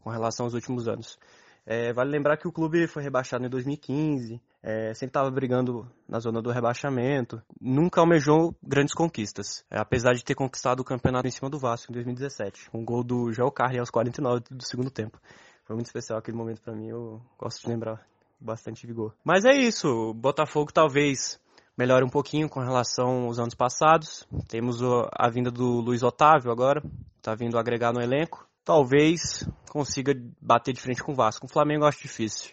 com 0.00 0.10
relação 0.10 0.46
aos 0.46 0.54
últimos 0.54 0.88
anos. 0.88 1.18
É, 1.66 1.92
vale 1.94 2.10
lembrar 2.10 2.36
que 2.36 2.46
o 2.46 2.52
clube 2.52 2.86
foi 2.86 3.02
rebaixado 3.02 3.44
em 3.44 3.48
2015, 3.48 4.40
é, 4.62 4.92
sempre 4.92 5.10
estava 5.10 5.30
brigando 5.30 5.90
na 6.06 6.18
zona 6.18 6.42
do 6.42 6.50
rebaixamento, 6.50 7.42
nunca 7.58 8.00
almejou 8.00 8.54
grandes 8.62 8.94
conquistas, 8.94 9.64
é, 9.70 9.78
apesar 9.78 10.12
de 10.12 10.22
ter 10.22 10.34
conquistado 10.34 10.80
o 10.80 10.84
campeonato 10.84 11.26
em 11.26 11.30
cima 11.30 11.48
do 11.48 11.58
Vasco 11.58 11.90
em 11.90 11.94
2017, 11.94 12.70
com 12.70 12.80
um 12.80 12.84
gol 12.84 13.02
do 13.02 13.32
Joel 13.32 13.50
Carli 13.50 13.78
aos 13.78 13.90
49 13.90 14.42
do 14.50 14.64
segundo 14.64 14.90
tempo. 14.90 15.18
Foi 15.64 15.74
muito 15.74 15.86
especial 15.86 16.18
aquele 16.18 16.36
momento 16.36 16.60
para 16.60 16.74
mim, 16.74 16.88
eu 16.88 17.22
gosto 17.38 17.62
de 17.62 17.68
lembrar 17.68 18.06
bastante 18.38 18.86
vigor. 18.86 19.14
Mas 19.24 19.46
é 19.46 19.52
isso, 19.52 19.88
o 19.88 20.12
Botafogo 20.12 20.70
talvez 20.70 21.40
melhore 21.78 22.04
um 22.04 22.10
pouquinho 22.10 22.46
com 22.46 22.60
relação 22.60 23.24
aos 23.24 23.38
anos 23.38 23.54
passados. 23.54 24.28
Temos 24.48 24.82
a 24.82 25.30
vinda 25.30 25.50
do 25.50 25.80
Luiz 25.80 26.02
Otávio 26.02 26.52
agora, 26.52 26.82
está 27.16 27.34
vindo 27.34 27.58
agregar 27.58 27.90
no 27.90 28.02
elenco 28.02 28.46
talvez 28.64 29.46
consiga 29.70 30.14
bater 30.40 30.72
de 30.72 30.80
frente 30.80 31.02
com 31.02 31.12
o 31.12 31.14
Vasco. 31.14 31.46
O 31.46 31.48
Flamengo 31.48 31.84
eu 31.84 31.88
acho 31.88 32.02
difícil. 32.02 32.52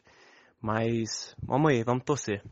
Mas 0.61 1.35
vamos 1.41 1.71
aí, 1.71 1.83
vamos 1.83 2.03
torcer. 2.03 2.43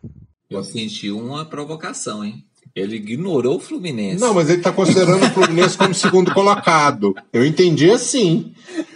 Eu 0.49 0.63
senti 0.63 1.11
uma 1.11 1.45
provocação, 1.45 2.25
hein? 2.25 2.48
Ele 2.75 2.95
ignorou 2.95 3.57
o 3.57 3.59
Fluminense. 3.59 4.19
Não, 4.21 4.33
mas 4.33 4.49
ele 4.49 4.59
está 4.59 4.71
considerando 4.71 5.25
o 5.25 5.29
Fluminense 5.31 5.77
como 5.77 5.93
segundo 5.93 6.33
colocado. 6.33 7.13
Eu 7.33 7.45
entendi 7.45 7.89
assim. 7.89 8.53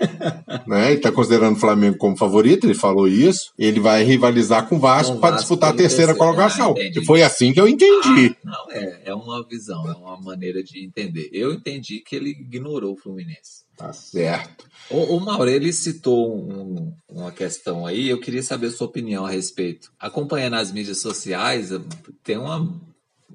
né? 0.67 0.87
Ele 0.87 0.97
está 0.97 1.11
considerando 1.11 1.55
o 1.55 1.59
Flamengo 1.59 1.97
como 1.97 2.17
favorito, 2.17 2.65
ele 2.65 2.73
falou 2.73 3.07
isso. 3.07 3.51
Ele 3.57 3.79
vai 3.79 4.03
rivalizar 4.03 4.67
com 4.67 4.75
o 4.75 4.79
Vasco 4.79 5.17
para 5.19 5.35
disputar 5.35 5.71
a 5.71 5.75
terceira 5.75 6.15
colocação. 6.15 6.75
Ah, 6.77 7.05
Foi 7.05 7.23
assim 7.23 7.51
que 7.51 7.59
eu 7.59 7.67
entendi. 7.67 8.35
Ah, 8.45 8.49
não, 8.49 8.71
é, 8.71 9.01
é 9.05 9.15
uma 9.15 9.45
visão, 9.47 9.89
é 9.89 9.95
uma 9.95 10.19
maneira 10.21 10.63
de 10.63 10.83
entender. 10.83 11.29
Eu 11.33 11.53
entendi 11.53 11.99
que 11.99 12.15
ele 12.15 12.29
ignorou 12.29 12.93
o 12.93 12.97
Fluminense. 12.97 13.63
Tá 13.75 13.91
certo. 13.91 14.65
O, 14.89 15.17
o 15.17 15.19
Mauro, 15.19 15.49
ele 15.49 15.73
citou 15.73 16.37
um, 16.37 16.93
uma 17.09 17.31
questão 17.31 17.87
aí, 17.87 18.07
eu 18.07 18.19
queria 18.19 18.43
saber 18.43 18.67
a 18.67 18.71
sua 18.71 18.87
opinião 18.87 19.25
a 19.25 19.29
respeito. 19.29 19.91
Acompanhando 19.99 20.55
as 20.55 20.71
mídias 20.71 21.01
sociais, 21.01 21.69
tem 22.23 22.37
uma 22.37 22.71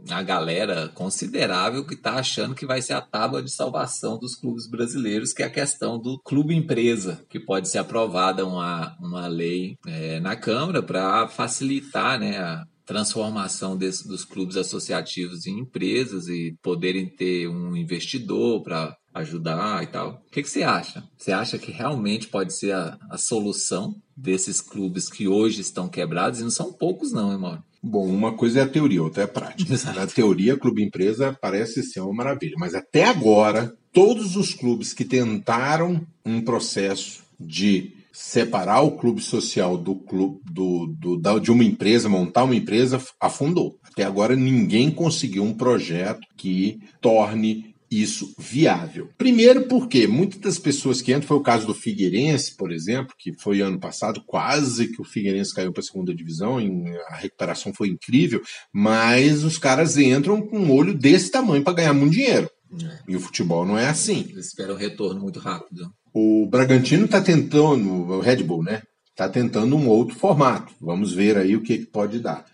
a 0.08 0.22
galera 0.22 0.88
considerável 0.88 1.84
que 1.84 1.94
está 1.94 2.14
achando 2.14 2.54
que 2.54 2.66
vai 2.66 2.80
ser 2.80 2.94
a 2.94 3.00
tábua 3.00 3.42
de 3.42 3.50
salvação 3.50 4.18
dos 4.18 4.34
clubes 4.34 4.68
brasileiros, 4.68 5.32
que 5.32 5.42
é 5.42 5.46
a 5.46 5.50
questão 5.50 5.98
do 5.98 6.18
clube 6.20 6.54
empresa, 6.54 7.24
que 7.28 7.40
pode 7.40 7.68
ser 7.68 7.78
aprovada 7.78 8.46
uma, 8.46 8.96
uma 9.00 9.26
lei 9.26 9.76
é, 9.86 10.20
na 10.20 10.36
Câmara 10.36 10.82
para 10.82 11.28
facilitar 11.28 12.18
né, 12.18 12.38
a 12.38 12.64
transformação 12.88 13.76
desse, 13.76 14.08
dos 14.08 14.24
clubes 14.24 14.56
associativos 14.56 15.46
em 15.46 15.58
empresas 15.58 16.26
e 16.28 16.56
poderem 16.62 17.06
ter 17.06 17.46
um 17.46 17.76
investidor 17.76 18.62
para 18.62 18.96
ajudar 19.12 19.82
e 19.82 19.88
tal. 19.88 20.22
O 20.26 20.30
que, 20.30 20.42
que, 20.42 20.48
você 20.48 20.62
acha? 20.62 21.04
Você 21.16 21.30
acha 21.30 21.58
que 21.58 21.70
realmente 21.70 22.28
pode 22.28 22.54
ser 22.54 22.72
a, 22.72 22.98
a 23.10 23.18
solução 23.18 23.94
desses 24.16 24.62
clubes 24.62 25.10
que 25.10 25.28
hoje 25.28 25.60
estão 25.60 25.86
quebrados? 25.86 26.40
E 26.40 26.42
não 26.42 26.50
são 26.50 26.72
poucos, 26.72 27.12
não, 27.12 27.38
Mauro? 27.38 27.62
Bom, 27.82 28.06
uma 28.06 28.32
coisa 28.32 28.60
é 28.60 28.62
a 28.62 28.68
teoria, 28.68 29.02
outra 29.02 29.22
é 29.22 29.24
a 29.24 29.28
prática. 29.28 29.72
Exato. 29.72 29.98
Na 29.98 30.06
teoria, 30.06 30.56
clube 30.56 30.82
empresa 30.82 31.36
parece 31.40 31.82
ser 31.82 32.00
uma 32.00 32.12
maravilha, 32.12 32.54
mas 32.58 32.74
até 32.74 33.04
agora, 33.04 33.72
todos 33.92 34.36
os 34.36 34.52
clubes 34.52 34.92
que 34.92 35.04
tentaram 35.04 36.04
um 36.24 36.40
processo 36.40 37.22
de 37.38 37.92
separar 38.12 38.80
o 38.80 38.96
clube 38.96 39.20
social 39.20 39.78
do 39.78 39.94
clube 39.94 40.40
do, 40.50 40.88
do, 40.88 41.38
de 41.38 41.52
uma 41.52 41.62
empresa, 41.62 42.08
montar 42.08 42.42
uma 42.42 42.56
empresa, 42.56 43.00
afundou. 43.20 43.78
Até 43.84 44.02
agora 44.02 44.34
ninguém 44.34 44.90
conseguiu 44.90 45.44
um 45.44 45.54
projeto 45.54 46.26
que 46.36 46.80
torne 47.00 47.67
isso 47.90 48.34
viável. 48.38 49.08
Primeiro 49.16 49.62
porque 49.66 50.06
muitas 50.06 50.40
das 50.40 50.58
pessoas 50.58 51.00
que 51.00 51.12
entram, 51.12 51.28
foi 51.28 51.36
o 51.36 51.42
caso 51.42 51.66
do 51.66 51.74
Figueirense, 51.74 52.54
por 52.54 52.70
exemplo, 52.70 53.14
que 53.18 53.32
foi 53.32 53.60
ano 53.60 53.78
passado, 53.78 54.22
quase 54.26 54.88
que 54.88 55.00
o 55.00 55.04
Figueirense 55.04 55.54
caiu 55.54 55.72
para 55.72 55.80
a 55.80 55.84
segunda 55.84 56.14
divisão, 56.14 56.58
a 57.08 57.16
recuperação 57.16 57.72
foi 57.72 57.88
incrível, 57.88 58.42
mas 58.72 59.44
os 59.44 59.58
caras 59.58 59.96
entram 59.96 60.40
com 60.40 60.58
um 60.58 60.72
olho 60.72 60.94
desse 60.94 61.30
tamanho 61.30 61.64
para 61.64 61.74
ganhar 61.74 61.94
muito 61.94 62.12
dinheiro. 62.12 62.50
É. 62.82 62.98
E 63.08 63.16
o 63.16 63.20
futebol 63.20 63.64
não 63.64 63.78
é 63.78 63.88
assim. 63.88 64.26
Eles 64.28 64.48
esperam 64.48 64.74
um 64.74 64.78
retorno 64.78 65.20
muito 65.20 65.38
rápido. 65.38 65.90
O 66.12 66.46
Bragantino 66.46 67.06
está 67.06 67.20
tentando, 67.20 67.90
o 67.90 68.20
Red 68.20 68.42
Bull, 68.42 68.62
né? 68.62 68.82
Está 69.10 69.28
tentando 69.28 69.74
um 69.76 69.88
outro 69.88 70.14
formato. 70.14 70.72
Vamos 70.80 71.12
ver 71.12 71.36
aí 71.38 71.56
o 71.56 71.62
que, 71.62 71.78
que 71.78 71.86
pode 71.86 72.20
dar. 72.20 72.44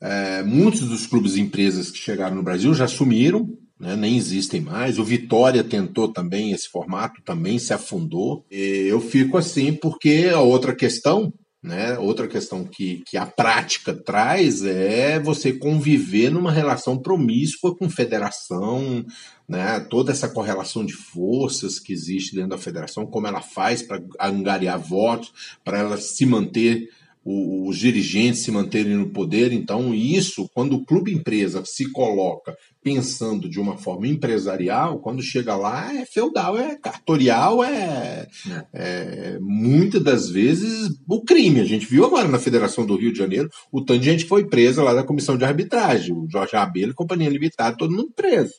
É, 0.00 0.42
muitos 0.42 0.82
dos 0.82 1.06
clubes 1.06 1.36
e 1.36 1.40
empresas 1.40 1.90
que 1.90 1.98
chegaram 1.98 2.36
no 2.36 2.42
Brasil 2.42 2.74
já 2.74 2.84
assumiram 2.84 3.56
né, 3.78 3.94
nem 3.94 4.16
existem 4.16 4.60
mais. 4.60 4.98
O 4.98 5.04
Vitória 5.04 5.62
tentou 5.62 6.08
também 6.08 6.52
esse 6.52 6.68
formato, 6.68 7.22
também 7.22 7.58
se 7.58 7.72
afundou. 7.72 8.44
E 8.50 8.86
eu 8.88 9.00
fico 9.00 9.36
assim 9.36 9.72
porque 9.72 10.30
a 10.32 10.40
outra 10.40 10.74
questão, 10.74 11.32
né, 11.62 11.98
outra 11.98 12.26
questão 12.26 12.64
que, 12.64 13.02
que 13.06 13.16
a 13.16 13.26
prática 13.26 13.94
traz 13.94 14.64
é 14.64 15.20
você 15.20 15.52
conviver 15.52 16.30
numa 16.30 16.50
relação 16.50 16.96
promíscua 16.96 17.76
com 17.76 17.90
federação, 17.90 19.04
né, 19.48 19.78
toda 19.80 20.10
essa 20.10 20.28
correlação 20.28 20.84
de 20.84 20.94
forças 20.94 21.78
que 21.78 21.92
existe 21.92 22.34
dentro 22.34 22.50
da 22.50 22.58
federação, 22.58 23.06
como 23.06 23.26
ela 23.26 23.42
faz 23.42 23.82
para 23.82 24.02
angariar 24.20 24.78
votos, 24.78 25.32
para 25.62 25.78
ela 25.78 25.96
se 25.98 26.24
manter 26.24 26.88
os 27.28 27.76
dirigentes 27.76 28.42
se 28.42 28.52
manterem 28.52 28.94
no 28.94 29.10
poder. 29.10 29.52
Então, 29.52 29.92
isso, 29.92 30.48
quando 30.54 30.76
o 30.76 30.84
clube 30.84 31.12
empresa 31.12 31.64
se 31.64 31.90
coloca 31.90 32.56
pensando 32.80 33.48
de 33.48 33.58
uma 33.58 33.76
forma 33.76 34.06
empresarial, 34.06 35.00
quando 35.00 35.20
chega 35.20 35.56
lá 35.56 35.92
é 35.92 36.06
feudal, 36.06 36.56
é 36.56 36.76
cartorial, 36.76 37.64
é, 37.64 38.28
é. 38.48 38.66
é 38.72 39.38
muitas 39.40 40.04
das 40.04 40.30
vezes 40.30 40.88
o 41.08 41.20
crime. 41.22 41.60
A 41.60 41.64
gente 41.64 41.84
viu 41.86 42.04
agora 42.04 42.28
na 42.28 42.38
Federação 42.38 42.86
do 42.86 42.94
Rio 42.94 43.12
de 43.12 43.18
Janeiro 43.18 43.50
o 43.72 43.80
tanto 43.84 43.98
de 43.98 44.04
gente 44.06 44.22
que 44.22 44.28
foi 44.28 44.46
presa 44.46 44.84
lá 44.84 44.94
da 44.94 45.02
comissão 45.02 45.36
de 45.36 45.44
arbitragem, 45.44 46.14
o 46.14 46.28
Jorge 46.30 46.54
Abelha 46.54 46.90
e 46.90 46.94
Companhia 46.94 47.28
Limitada, 47.28 47.76
todo 47.76 47.96
mundo 47.96 48.12
preso. 48.14 48.54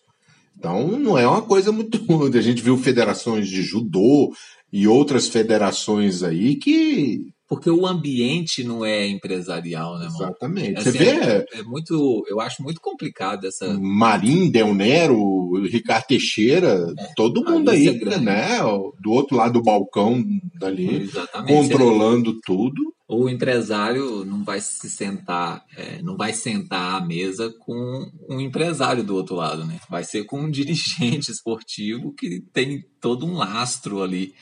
Então 0.59 0.99
não 0.99 1.17
é 1.17 1.25
uma 1.25 1.41
coisa 1.41 1.71
muito. 1.71 2.03
A 2.37 2.41
gente 2.41 2.61
viu 2.61 2.77
federações 2.77 3.47
de 3.47 3.61
judô 3.61 4.33
e 4.73 4.89
outras 4.89 5.29
federações 5.29 6.21
aí 6.21 6.55
que 6.55 7.31
porque 7.47 7.69
o 7.69 7.87
ambiente 7.87 8.63
não 8.63 8.83
é 8.83 9.07
empresarial, 9.07 9.97
né, 9.97 10.05
mano? 10.05 10.17
Exatamente. 10.17 10.79
Assim, 10.79 10.91
Você 10.91 10.97
vê. 10.97 11.09
É, 11.11 11.45
é, 11.53 11.63
muito. 11.63 12.25
Eu 12.27 12.41
acho 12.41 12.61
muito 12.61 12.81
complicado 12.81 13.47
essa. 13.47 13.73
Marim, 13.79 14.51
Del 14.51 14.73
Nero, 14.73 15.53
Ricardo 15.65 16.07
Teixeira, 16.07 16.93
é, 16.97 17.13
todo 17.15 17.43
mundo 17.45 17.69
aí, 17.69 17.87
é 17.87 18.19
né? 18.19 18.59
Do 18.99 19.11
outro 19.11 19.37
lado 19.37 19.53
do 19.53 19.63
balcão 19.63 20.23
dali, 20.59 21.03
Exatamente. 21.03 21.53
controlando 21.53 22.37
tudo. 22.45 22.93
O 23.09 23.29
empresário 23.29 24.25
não 24.25 24.43
vai 24.43 24.59
se 24.59 24.89
sentar, 24.89 25.63
é, 25.77 26.01
não 26.01 26.17
vai 26.17 26.33
sentar 26.33 27.01
à 27.01 27.05
mesa 27.05 27.53
com 27.59 28.11
um 28.29 28.41
empresário 28.41 29.01
do 29.01 29.15
outro 29.15 29.35
lado, 29.35 29.63
né? 29.63 29.79
Vai 29.89 30.03
ser 30.03 30.25
com 30.25 30.41
um 30.41 30.51
dirigente 30.51 31.31
esportivo 31.31 32.13
que 32.13 32.41
tem 32.51 32.83
todo 32.99 33.25
um 33.25 33.37
lastro 33.37 34.03
ali 34.03 34.33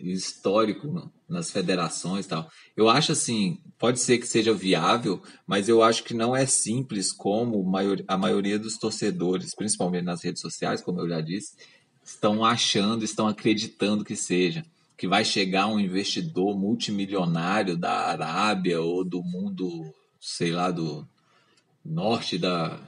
histórico 0.00 1.10
nas 1.28 1.50
federações 1.50 2.26
e 2.26 2.28
tal. 2.28 2.48
Eu 2.76 2.88
acho 2.88 3.12
assim, 3.12 3.58
pode 3.78 4.00
ser 4.00 4.18
que 4.18 4.26
seja 4.26 4.52
viável, 4.52 5.22
mas 5.46 5.68
eu 5.68 5.82
acho 5.82 6.04
que 6.04 6.14
não 6.14 6.34
é 6.34 6.46
simples 6.46 7.12
como 7.12 7.64
a 8.06 8.16
maioria 8.16 8.58
dos 8.58 8.76
torcedores, 8.78 9.54
principalmente 9.54 10.04
nas 10.04 10.22
redes 10.22 10.42
sociais, 10.42 10.82
como 10.82 11.00
eu 11.00 11.08
já 11.08 11.20
disse, 11.20 11.54
estão 12.04 12.44
achando, 12.44 13.04
estão 13.04 13.26
acreditando 13.26 14.04
que 14.04 14.16
seja. 14.16 14.64
Que 14.96 15.08
vai 15.08 15.24
chegar 15.24 15.66
um 15.66 15.80
investidor 15.80 16.56
multimilionário 16.56 17.76
da 17.76 18.06
Arábia 18.06 18.80
ou 18.80 19.04
do 19.04 19.22
mundo, 19.22 19.92
sei 20.20 20.52
lá, 20.52 20.70
do 20.70 21.06
norte 21.84 22.38
da, 22.38 22.78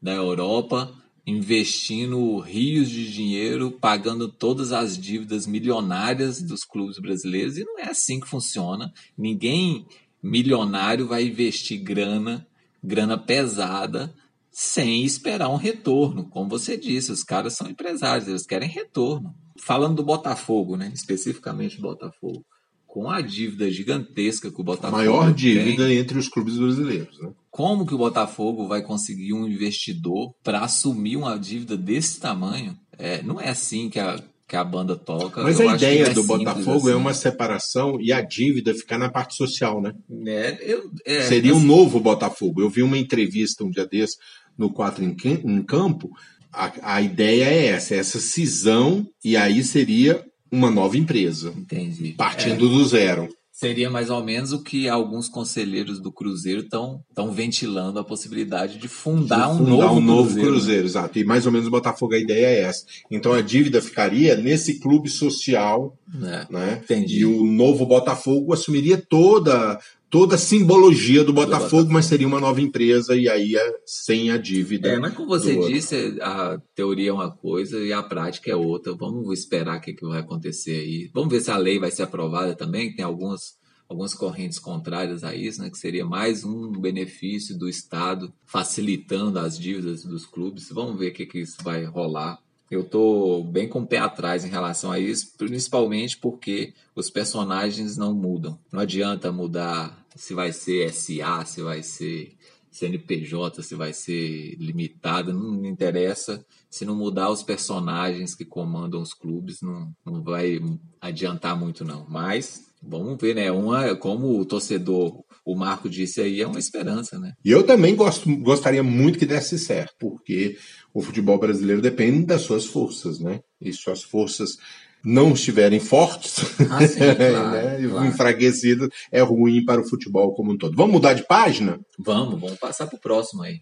da 0.00 0.12
Europa 0.12 1.01
investindo 1.26 2.38
rios 2.38 2.90
de 2.90 3.10
dinheiro, 3.12 3.70
pagando 3.70 4.28
todas 4.28 4.72
as 4.72 4.98
dívidas 4.98 5.46
milionárias 5.46 6.42
dos 6.42 6.64
clubes 6.64 6.98
brasileiros, 6.98 7.56
e 7.56 7.64
não 7.64 7.78
é 7.78 7.88
assim 7.88 8.18
que 8.18 8.28
funciona. 8.28 8.92
Ninguém 9.16 9.86
milionário 10.22 11.06
vai 11.06 11.24
investir 11.24 11.80
grana, 11.80 12.46
grana 12.82 13.16
pesada, 13.16 14.12
sem 14.50 15.04
esperar 15.04 15.48
um 15.48 15.56
retorno. 15.56 16.24
Como 16.28 16.48
você 16.48 16.76
disse, 16.76 17.12
os 17.12 17.22
caras 17.22 17.54
são 17.54 17.68
empresários, 17.68 18.28
eles 18.28 18.46
querem 18.46 18.68
retorno. 18.68 19.34
Falando 19.58 19.96
do 19.96 20.04
Botafogo, 20.04 20.76
né? 20.76 20.90
especificamente 20.92 21.76
do 21.76 21.82
Botafogo 21.82 22.44
com 22.92 23.08
a 23.08 23.22
dívida 23.22 23.70
gigantesca 23.70 24.50
que 24.50 24.60
o 24.60 24.62
Botafogo. 24.62 24.94
A 24.94 24.98
maior 24.98 25.32
dívida 25.32 25.86
tem, 25.86 25.96
entre 25.96 26.18
os 26.18 26.28
clubes 26.28 26.58
brasileiros. 26.58 27.18
Né? 27.18 27.30
Como 27.50 27.86
que 27.86 27.94
o 27.94 27.98
Botafogo 27.98 28.68
vai 28.68 28.82
conseguir 28.82 29.32
um 29.32 29.48
investidor 29.48 30.34
para 30.44 30.60
assumir 30.60 31.16
uma 31.16 31.38
dívida 31.38 31.74
desse 31.74 32.20
tamanho? 32.20 32.76
É, 32.98 33.22
não 33.22 33.40
é 33.40 33.48
assim 33.48 33.88
que 33.88 33.98
a, 33.98 34.22
que 34.46 34.54
a 34.54 34.62
banda 34.62 34.94
toca. 34.94 35.42
Mas 35.42 35.58
a 35.58 35.74
ideia 35.74 36.08
é 36.08 36.10
do 36.10 36.22
Botafogo 36.22 36.70
é 36.70 36.78
assim. 36.80 36.90
é 36.90 36.94
uma 36.94 37.14
separação 37.14 37.98
e 37.98 38.12
a 38.12 38.20
dívida 38.20 38.74
ficar 38.74 38.98
na 38.98 39.10
parte 39.10 39.36
social, 39.36 39.80
né? 39.80 39.94
É, 40.26 40.58
eu, 40.60 40.90
é, 41.06 41.22
Seria 41.22 41.52
assim, 41.52 41.62
um 41.62 41.64
novo 41.64 41.98
Botafogo. 41.98 42.60
Eu 42.60 42.68
vi 42.68 42.82
uma 42.82 42.98
entrevista 42.98 43.64
um 43.64 43.70
dia 43.70 43.86
desse 43.86 44.18
no 44.58 44.70
Quatro 44.70 45.02
em, 45.02 45.16
em 45.24 45.62
Campo. 45.62 46.10
A, 46.52 46.96
a 46.96 47.00
ideia 47.00 47.46
é 47.46 47.68
essa, 47.68 47.94
essa 47.94 48.20
cisão, 48.20 49.06
e 49.24 49.34
aí 49.34 49.64
seria 49.64 50.22
uma 50.52 50.70
nova 50.70 50.98
empresa. 50.98 51.52
Entendi. 51.56 52.12
Partindo 52.12 52.66
é, 52.66 52.68
do 52.68 52.84
zero. 52.84 53.28
Seria 53.50 53.90
mais 53.90 54.10
ou 54.10 54.24
menos 54.24 54.52
o 54.52 54.62
que 54.62 54.88
alguns 54.88 55.28
conselheiros 55.28 56.00
do 56.00 56.10
Cruzeiro 56.10 56.62
estão 56.62 57.04
ventilando 57.32 57.98
a 57.98 58.04
possibilidade 58.04 58.78
de 58.78 58.88
fundar, 58.88 59.52
de 59.52 59.58
fundar 59.58 59.62
um 59.62 59.76
novo, 59.76 59.94
um 59.94 60.00
novo 60.00 60.22
cruzeiro, 60.30 60.50
cruzeiro. 60.50 60.86
Exato. 60.86 61.18
E 61.18 61.24
mais 61.24 61.46
ou 61.46 61.52
menos 61.52 61.68
o 61.68 61.70
Botafogo, 61.70 62.14
a 62.14 62.18
ideia 62.18 62.46
é 62.46 62.60
essa. 62.62 62.84
Então 63.10 63.32
a 63.32 63.40
dívida 63.40 63.80
ficaria 63.80 64.36
nesse 64.36 64.80
clube 64.80 65.08
social. 65.08 65.96
É, 66.22 66.46
né? 66.50 66.80
Entendi. 66.82 67.20
E 67.20 67.24
o 67.24 67.44
novo 67.44 67.86
Botafogo 67.86 68.52
assumiria 68.52 68.96
toda 68.96 69.78
toda 70.12 70.34
a 70.34 70.38
simbologia 70.38 71.24
do 71.24 71.32
Botafogo, 71.32 71.56
do 71.56 71.60
Botafogo, 71.62 71.92
mas 71.94 72.04
seria 72.04 72.28
uma 72.28 72.38
nova 72.38 72.60
empresa 72.60 73.16
e 73.16 73.30
aí 73.30 73.56
é 73.56 73.74
sem 73.86 74.30
a 74.30 74.36
dívida. 74.36 74.90
É, 74.90 74.98
mas 74.98 75.14
como 75.14 75.26
você 75.26 75.56
disse, 75.66 76.18
a 76.20 76.60
teoria 76.74 77.08
é 77.08 77.12
uma 77.12 77.30
coisa 77.30 77.78
e 77.80 77.94
a 77.94 78.02
prática 78.02 78.50
é 78.50 78.54
outra. 78.54 78.94
Vamos 78.94 79.32
esperar 79.32 79.78
o 79.78 79.80
que, 79.80 79.94
que 79.94 80.04
vai 80.04 80.20
acontecer 80.20 80.72
aí. 80.72 81.10
Vamos 81.14 81.32
ver 81.32 81.40
se 81.40 81.50
a 81.50 81.56
lei 81.56 81.78
vai 81.78 81.90
ser 81.90 82.02
aprovada 82.02 82.54
também. 82.54 82.94
Tem 82.94 83.02
algumas, 83.02 83.56
algumas 83.88 84.12
correntes 84.12 84.58
contrárias 84.58 85.24
a 85.24 85.34
isso, 85.34 85.62
né, 85.62 85.70
que 85.70 85.78
seria 85.78 86.04
mais 86.04 86.44
um 86.44 86.70
benefício 86.72 87.58
do 87.58 87.66
Estado 87.66 88.30
facilitando 88.44 89.38
as 89.38 89.58
dívidas 89.58 90.04
dos 90.04 90.26
clubes. 90.26 90.68
Vamos 90.70 90.98
ver 90.98 91.08
o 91.08 91.14
que, 91.14 91.24
que 91.24 91.38
isso 91.38 91.56
vai 91.64 91.84
rolar. 91.84 92.38
Eu 92.70 92.82
estou 92.82 93.44
bem 93.44 93.66
com 93.66 93.80
o 93.80 93.86
pé 93.86 93.98
atrás 93.98 94.44
em 94.44 94.50
relação 94.50 94.92
a 94.92 94.98
isso, 94.98 95.32
principalmente 95.38 96.18
porque 96.18 96.74
os 96.94 97.08
personagens 97.08 97.96
não 97.96 98.14
mudam. 98.14 98.58
Não 98.70 98.80
adianta 98.80 99.32
mudar 99.32 100.01
se 100.16 100.34
vai 100.34 100.52
ser 100.52 100.92
SA, 100.92 101.44
se 101.44 101.62
vai 101.62 101.82
ser 101.82 102.36
CNPJ, 102.70 103.62
se 103.62 103.74
vai 103.74 103.92
ser 103.92 104.56
limitado, 104.58 105.32
não 105.32 105.64
interessa. 105.66 106.44
Se 106.70 106.86
não 106.86 106.96
mudar 106.96 107.30
os 107.30 107.42
personagens 107.42 108.34
que 108.34 108.46
comandam 108.46 109.02
os 109.02 109.12
clubes, 109.12 109.60
não, 109.60 109.92
não 110.04 110.22
vai 110.22 110.58
adiantar 111.00 111.58
muito, 111.58 111.84
não. 111.84 112.06
Mas 112.08 112.62
vamos 112.82 113.18
ver, 113.20 113.34
né? 113.34 113.52
Uma, 113.52 113.94
como 113.94 114.40
o 114.40 114.44
torcedor, 114.44 115.22
o 115.44 115.54
Marco 115.54 115.88
disse 115.88 116.22
aí, 116.22 116.40
é 116.40 116.46
uma 116.46 116.58
esperança, 116.58 117.18
né? 117.18 117.34
E 117.44 117.50
eu 117.50 117.62
também 117.62 117.94
gosto, 117.94 118.34
gostaria 118.38 118.82
muito 118.82 119.18
que 119.18 119.26
desse 119.26 119.58
certo, 119.58 119.94
porque 119.98 120.56
o 120.94 121.02
futebol 121.02 121.38
brasileiro 121.38 121.82
depende 121.82 122.24
das 122.24 122.40
suas 122.40 122.64
forças, 122.64 123.20
né? 123.20 123.40
E 123.60 123.70
suas 123.72 124.02
forças 124.02 124.56
não 125.04 125.32
estiverem 125.32 125.80
fortes, 125.80 126.38
ah, 126.70 126.86
sim, 126.86 126.98
claro, 127.16 127.50
né? 127.50 127.88
claro. 127.88 128.06
enfraquecidas, 128.06 128.88
é 129.10 129.20
ruim 129.20 129.64
para 129.64 129.80
o 129.80 129.88
futebol 129.88 130.34
como 130.34 130.52
um 130.52 130.58
todo. 130.58 130.76
Vamos 130.76 130.92
mudar 130.92 131.14
de 131.14 131.26
página? 131.26 131.80
Vamos, 131.98 132.40
vamos 132.40 132.58
passar 132.58 132.86
para 132.86 132.96
o 132.96 133.00
próximo 133.00 133.42
aí. 133.42 133.60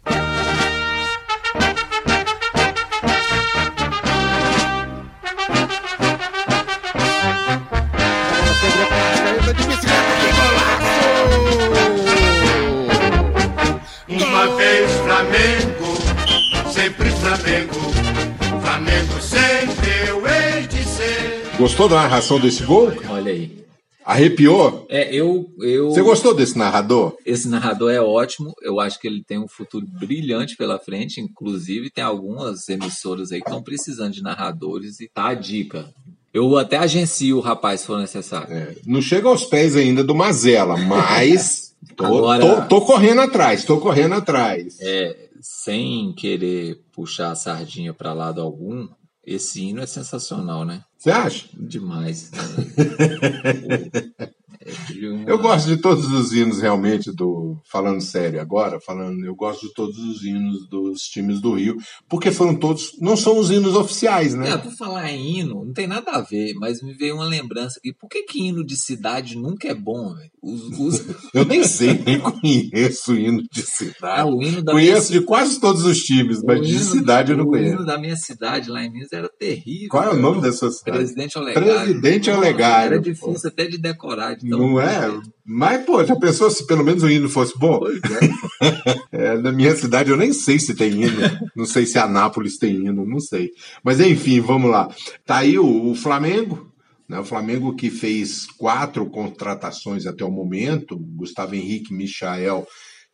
Gostou 21.60 21.88
da 21.90 21.96
narração 21.96 22.40
desse 22.40 22.62
gol? 22.64 22.90
Olha 23.10 23.32
aí. 23.32 23.60
Arrepiou? 24.02 24.86
É, 24.88 25.14
eu, 25.14 25.46
eu. 25.60 25.90
Você 25.90 26.00
gostou 26.00 26.34
desse 26.34 26.56
narrador? 26.56 27.14
Esse 27.24 27.46
narrador 27.48 27.92
é 27.92 28.00
ótimo. 28.00 28.54
Eu 28.62 28.80
acho 28.80 28.98
que 28.98 29.06
ele 29.06 29.22
tem 29.22 29.38
um 29.38 29.46
futuro 29.46 29.86
brilhante 29.86 30.56
pela 30.56 30.78
frente. 30.78 31.20
Inclusive, 31.20 31.90
tem 31.90 32.02
algumas 32.02 32.66
emissoras 32.68 33.30
aí 33.30 33.42
que 33.42 33.48
estão 33.48 33.62
precisando 33.62 34.14
de 34.14 34.22
narradores 34.22 35.00
e 35.00 35.08
tá 35.08 35.28
a 35.28 35.34
dica. 35.34 35.92
Eu 36.32 36.56
até 36.56 36.78
agencio 36.78 37.36
o 37.36 37.40
rapaz 37.40 37.80
se 37.82 37.86
for 37.86 37.98
necessário. 37.98 38.52
É, 38.52 38.74
não 38.86 39.02
chega 39.02 39.28
aos 39.28 39.44
pés 39.44 39.76
ainda 39.76 40.02
do 40.02 40.14
Mazela, 40.14 40.78
mas 40.78 41.74
tô, 41.94 42.06
Agora- 42.06 42.66
tô, 42.68 42.80
tô 42.80 42.86
correndo 42.86 43.20
atrás, 43.20 43.64
tô 43.64 43.78
correndo 43.78 44.14
atrás. 44.14 44.78
É, 44.80 45.28
sem 45.42 46.12
querer 46.14 46.80
puxar 46.92 47.32
a 47.32 47.36
sardinha 47.36 47.92
para 47.92 48.12
lado 48.14 48.40
algum, 48.40 48.88
esse 49.34 49.62
hino 49.62 49.80
é 49.80 49.86
sensacional, 49.86 50.64
né? 50.64 50.84
Você 50.98 51.10
acha? 51.10 51.48
Demais. 51.54 52.30
De 54.88 55.24
Eu 55.26 55.38
gosto 55.38 55.66
de 55.68 55.78
todos 55.78 56.04
os 56.12 56.32
hinos 56.34 56.60
realmente 56.60 57.10
do. 57.12 57.56
Falando 57.64 58.00
sério 58.02 58.40
agora, 58.40 58.78
falando, 58.80 59.24
eu 59.24 59.34
gosto 59.34 59.66
de 59.66 59.72
todos 59.74 59.96
os 59.98 60.22
hinos 60.22 60.68
dos 60.68 61.00
times 61.02 61.40
do 61.40 61.54
Rio, 61.54 61.76
porque 62.08 62.30
foram 62.30 62.54
todos. 62.54 62.92
Não 63.00 63.16
são 63.16 63.38
os 63.38 63.50
hinos 63.50 63.74
oficiais, 63.74 64.34
né? 64.34 64.50
É, 64.50 64.58
por 64.58 64.72
falar 64.72 65.10
em 65.10 65.38
hino, 65.38 65.64
não 65.64 65.72
tem 65.72 65.86
nada 65.86 66.10
a 66.12 66.20
ver, 66.20 66.52
mas 66.54 66.82
me 66.82 66.92
veio 66.92 67.14
uma 67.14 67.24
lembrança 67.24 67.78
aqui. 67.78 67.92
Por 67.94 68.08
que, 68.08 68.22
que 68.24 68.46
hino 68.48 68.64
de 68.64 68.76
cidade 68.76 69.36
nunca 69.36 69.66
é 69.68 69.74
bom, 69.74 70.14
velho? 70.14 70.30
Os. 70.42 71.00
Eu 71.32 71.44
nem 71.46 71.64
sei, 71.64 71.94
nem 71.94 72.18
conheço 72.20 73.12
o 73.12 73.16
hino 73.18 73.42
de 73.50 73.60
Ah, 73.62 73.64
cidade. 73.64 74.30
o 74.30 74.42
hino 74.42 74.62
da 74.62 74.72
Conheço 74.72 75.10
minha 75.10 75.20
de 75.20 75.26
quase 75.26 75.58
todos 75.60 75.84
os 75.84 75.98
times, 76.02 76.42
mas 76.42 76.60
o 76.60 76.62
de 76.62 76.72
hino- 76.72 76.84
cidade 76.84 77.32
eu 77.32 77.38
não 77.38 77.44
O 77.44 77.48
conheço. 77.48 77.74
hino 77.76 77.86
da 77.86 77.96
minha 77.98 78.16
cidade 78.16 78.68
lá 78.68 78.84
em 78.84 78.90
Minas 78.92 79.12
era 79.12 79.28
terrível. 79.28 79.88
Qual 79.88 80.04
é 80.04 80.10
o 80.10 80.16
nome 80.16 80.42
da 80.42 80.52
sua 80.52 80.70
cidade? 80.70 80.98
Presidente 80.98 81.38
Olegário. 81.38 81.84
Presidente 81.84 82.30
Olegário, 82.30 82.94
Era 82.94 83.00
difícil 83.02 83.48
até 83.48 83.66
de 83.66 83.78
decorar. 83.78 84.34
de 84.36 84.49
Não 84.50 84.72
ruim 84.72 84.84
é? 84.84 85.20
Mas, 85.44 85.84
pô, 85.84 86.04
já 86.04 86.14
pensou 86.14 86.50
se 86.50 86.66
pelo 86.66 86.84
menos 86.84 87.02
o 87.02 87.10
hino 87.10 87.28
fosse 87.28 87.58
bom? 87.58 87.80
É. 87.86 88.60
É, 89.12 89.36
na 89.36 89.50
minha 89.50 89.74
cidade 89.74 90.10
eu 90.10 90.16
nem 90.16 90.32
sei 90.32 90.58
se 90.58 90.74
tem 90.74 91.02
hino. 91.02 91.20
não 91.54 91.66
sei 91.66 91.84
se 91.84 91.98
Anápolis 91.98 92.56
tem 92.56 92.76
hino, 92.76 93.04
não 93.04 93.18
sei. 93.18 93.50
Mas 93.82 94.00
enfim, 94.00 94.40
vamos 94.40 94.70
lá. 94.70 94.88
Tá 95.26 95.38
aí 95.38 95.58
o, 95.58 95.90
o 95.90 95.94
Flamengo, 95.94 96.70
né? 97.08 97.18
O 97.18 97.24
Flamengo 97.24 97.74
que 97.74 97.90
fez 97.90 98.46
quatro 98.46 99.04
contratações 99.06 100.06
até 100.06 100.24
o 100.24 100.30
momento: 100.30 100.96
Gustavo 100.96 101.56
Henrique, 101.56 101.92
Michael, 101.92 102.66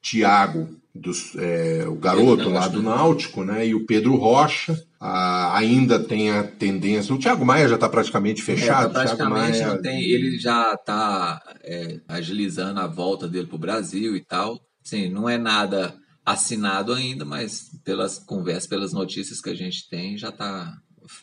Thiago, 0.02 0.68
dos, 0.94 1.34
é, 1.36 1.86
o 1.88 1.96
garoto 1.96 2.50
lá 2.50 2.68
do 2.68 2.82
né? 2.82 2.90
Náutico, 2.90 3.42
né? 3.42 3.66
E 3.66 3.74
o 3.74 3.86
Pedro 3.86 4.14
Rocha. 4.16 4.78
Ah, 5.00 5.56
ainda 5.56 5.98
tem 5.98 6.30
a 6.30 6.42
tendência. 6.42 7.14
O 7.14 7.18
Thiago 7.18 7.44
Maia 7.44 7.68
já 7.68 7.74
está 7.74 7.88
praticamente 7.88 8.42
fechado. 8.42 8.86
É, 8.90 8.92
tá 8.92 9.00
praticamente 9.00 9.58
Maia- 9.60 9.66
não 9.74 9.82
tem. 9.82 10.02
Ele 10.02 10.38
já 10.38 10.72
está 10.74 11.40
agilizando 12.08 12.80
a 12.80 12.86
volta 12.86 13.28
dele 13.28 13.46
para 13.46 13.56
o 13.56 13.60
Brasil 13.60 14.16
e 14.16 14.24
tal. 14.24 14.58
Sim, 14.82 15.08
não 15.10 15.28
é 15.28 15.36
nada 15.36 15.94
assinado 16.24 16.92
ainda, 16.92 17.24
mas 17.24 17.64
pelas 17.84 18.18
conversas, 18.18 18.66
pelas 18.68 18.92
notícias 18.92 19.40
que 19.40 19.50
a 19.50 19.54
gente 19.54 19.88
tem, 19.88 20.16
já 20.16 20.30
está 20.30 20.72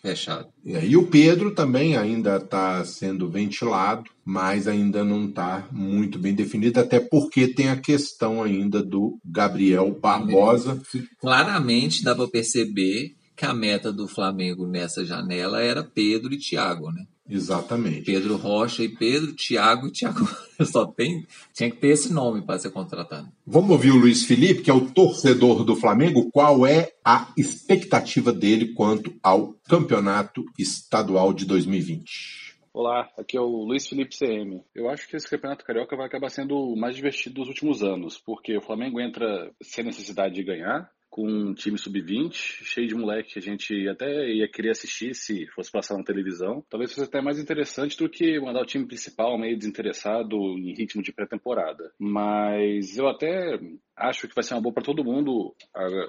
fechado. 0.01 0.47
É, 0.65 0.86
E 0.86 0.95
o 0.95 1.07
Pedro 1.07 1.53
também 1.53 1.97
ainda 1.97 2.38
está 2.38 2.86
sendo 2.86 3.30
ventilado, 3.30 4.03
mas 4.24 4.65
ainda 4.65 5.03
não 5.03 5.26
está 5.28 5.67
muito 5.74 6.17
bem 6.17 6.34
definido, 6.34 6.80
até 6.80 7.01
porque 7.01 7.49
tem 7.49 7.67
a 7.69 7.76
questão 7.76 8.41
ainda 8.41 8.82
do 8.82 9.17
Gabriel 9.26 9.91
Barbosa. 9.99 10.82
Claramente 11.19 12.01
dá 12.03 12.15
para 12.15 12.28
perceber 12.30 13.09
que 13.36 13.45
a 13.45 13.53
meta 13.53 13.91
do 13.91 14.07
Flamengo 14.07 14.67
nessa 14.67 15.05
janela 15.05 15.61
era 15.61 15.84
Pedro 15.84 16.34
e 16.34 16.38
Thiago, 16.38 16.91
né? 16.91 17.05
Exatamente. 17.29 18.03
Pedro 18.03 18.36
Rocha 18.36 18.84
e 18.84 18.89
Pedro, 18.89 19.34
Thiago 19.34 19.88
e 19.88 19.91
Thiago. 19.91 20.27
Só 20.65 20.86
tem, 20.86 21.25
tinha 21.53 21.71
que 21.71 21.77
ter 21.77 21.89
esse 21.89 22.11
nome 22.11 22.41
para 22.41 22.59
ser 22.59 22.71
contratado. 22.71 23.27
Vamos 23.45 23.71
ouvir 23.71 23.91
o 23.91 23.97
Luiz 23.97 24.25
Felipe, 24.25 24.61
que 24.61 24.69
é 24.69 24.73
o 24.73 24.91
torcedor 24.91 25.63
do 25.63 25.75
Flamengo, 25.75 26.29
qual 26.31 26.67
é 26.67 26.91
a 27.03 27.31
expectativa 27.38 28.34
dele 28.34 28.73
quanto 28.73 29.13
ao 29.23 29.53
campeonato 29.67 30.43
estadual 30.59 31.34
de 31.34 31.45
2020? 31.45 32.43
Olá, 32.73 33.07
aqui 33.17 33.38
é 33.38 33.41
o 33.41 33.65
Luiz 33.65 33.88
Felipe 33.88 34.17
CM. 34.17 34.61
Eu 34.73 34.89
acho 34.89 35.07
que 35.07 35.15
esse 35.15 35.29
campeonato 35.29 35.63
carioca 35.63 35.95
vai 35.95 36.07
acabar 36.07 36.29
sendo 36.29 36.57
o 36.57 36.75
mais 36.75 36.95
divertido 36.95 37.36
dos 37.36 37.47
últimos 37.47 37.84
anos, 37.84 38.17
porque 38.17 38.57
o 38.57 38.61
Flamengo 38.61 38.99
entra 38.99 39.51
sem 39.61 39.84
necessidade 39.84 40.34
de 40.34 40.43
ganhar, 40.43 40.89
com 41.14 41.28
um 41.28 41.53
time 41.53 41.78
sub-20, 41.78 42.34
cheio 42.34 42.88
de 42.88 42.95
moleque 42.95 43.34
que 43.34 43.39
a 43.39 43.41
gente 43.41 43.88
até 43.88 44.32
ia 44.32 44.47
querer 44.47 44.72
assistir 44.72 45.14
se 45.14 45.45
fosse 45.53 45.72
passar 45.72 45.95
na 45.95 46.03
televisão. 46.03 46.66
Talvez 46.68 46.91
fosse 46.91 47.05
até 47.05 47.22
mais 47.22 47.38
interessante 47.38 47.95
do 47.95 48.09
que 48.09 48.39
mandar 48.39 48.64
o 48.64 48.66
time 48.66 48.88
principal 48.88 49.38
meio 49.38 49.55
desinteressado 49.55 50.36
em 50.57 50.74
ritmo 50.74 51.03
de 51.03 51.14
pré-temporada. 51.14 51.91
Mas 51.99 52.97
eu 52.97 53.07
até 53.07 53.59
acho 53.95 54.27
que 54.27 54.35
vai 54.35 54.43
ser 54.43 54.53
uma 54.53 54.61
boa 54.61 54.73
para 54.73 54.83
todo 54.83 55.03
mundo 55.03 55.55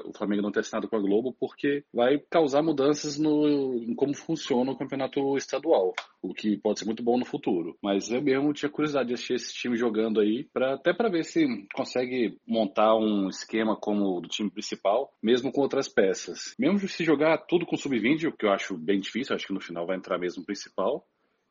o 0.04 0.12
Flamengo 0.16 0.42
não 0.42 0.52
ter 0.52 0.60
assinado 0.60 0.88
com 0.88 0.96
a 0.96 1.00
Globo, 1.00 1.34
porque 1.38 1.84
vai 1.92 2.18
causar 2.30 2.62
mudanças 2.62 3.18
no, 3.18 3.76
em 3.76 3.94
como 3.94 4.14
funciona 4.14 4.72
o 4.72 4.76
campeonato 4.76 5.36
estadual, 5.36 5.92
o 6.22 6.32
que 6.34 6.56
pode 6.56 6.78
ser 6.78 6.86
muito 6.86 7.02
bom 7.02 7.18
no 7.18 7.24
futuro. 7.24 7.76
Mas 7.82 8.10
eu 8.10 8.22
mesmo 8.22 8.52
tinha 8.52 8.70
curiosidade 8.70 9.08
de 9.08 9.14
assistir 9.14 9.34
esse 9.34 9.54
time 9.54 9.76
jogando 9.76 10.20
aí, 10.20 10.44
pra, 10.52 10.74
até 10.74 10.92
para 10.92 11.10
ver 11.10 11.24
se 11.24 11.44
consegue 11.74 12.38
montar 12.46 12.96
um 12.96 13.28
esquema 13.28 13.76
como 13.76 14.18
o 14.18 14.20
do 14.20 14.28
time 14.28 14.50
principal, 14.50 15.12
mesmo 15.22 15.52
com 15.52 15.60
outras 15.60 15.88
peças. 15.88 16.54
Mesmo 16.58 16.78
se 16.88 17.04
jogar 17.04 17.38
tudo 17.46 17.66
com 17.66 17.76
sub-20, 17.76 18.28
o 18.28 18.32
que 18.36 18.46
eu 18.46 18.52
acho 18.52 18.76
bem 18.76 19.00
difícil, 19.00 19.34
acho 19.34 19.46
que 19.46 19.54
no 19.54 19.60
final 19.60 19.86
vai 19.86 19.96
entrar 19.96 20.18
mesmo 20.18 20.42
o 20.42 20.46
principal. 20.46 21.06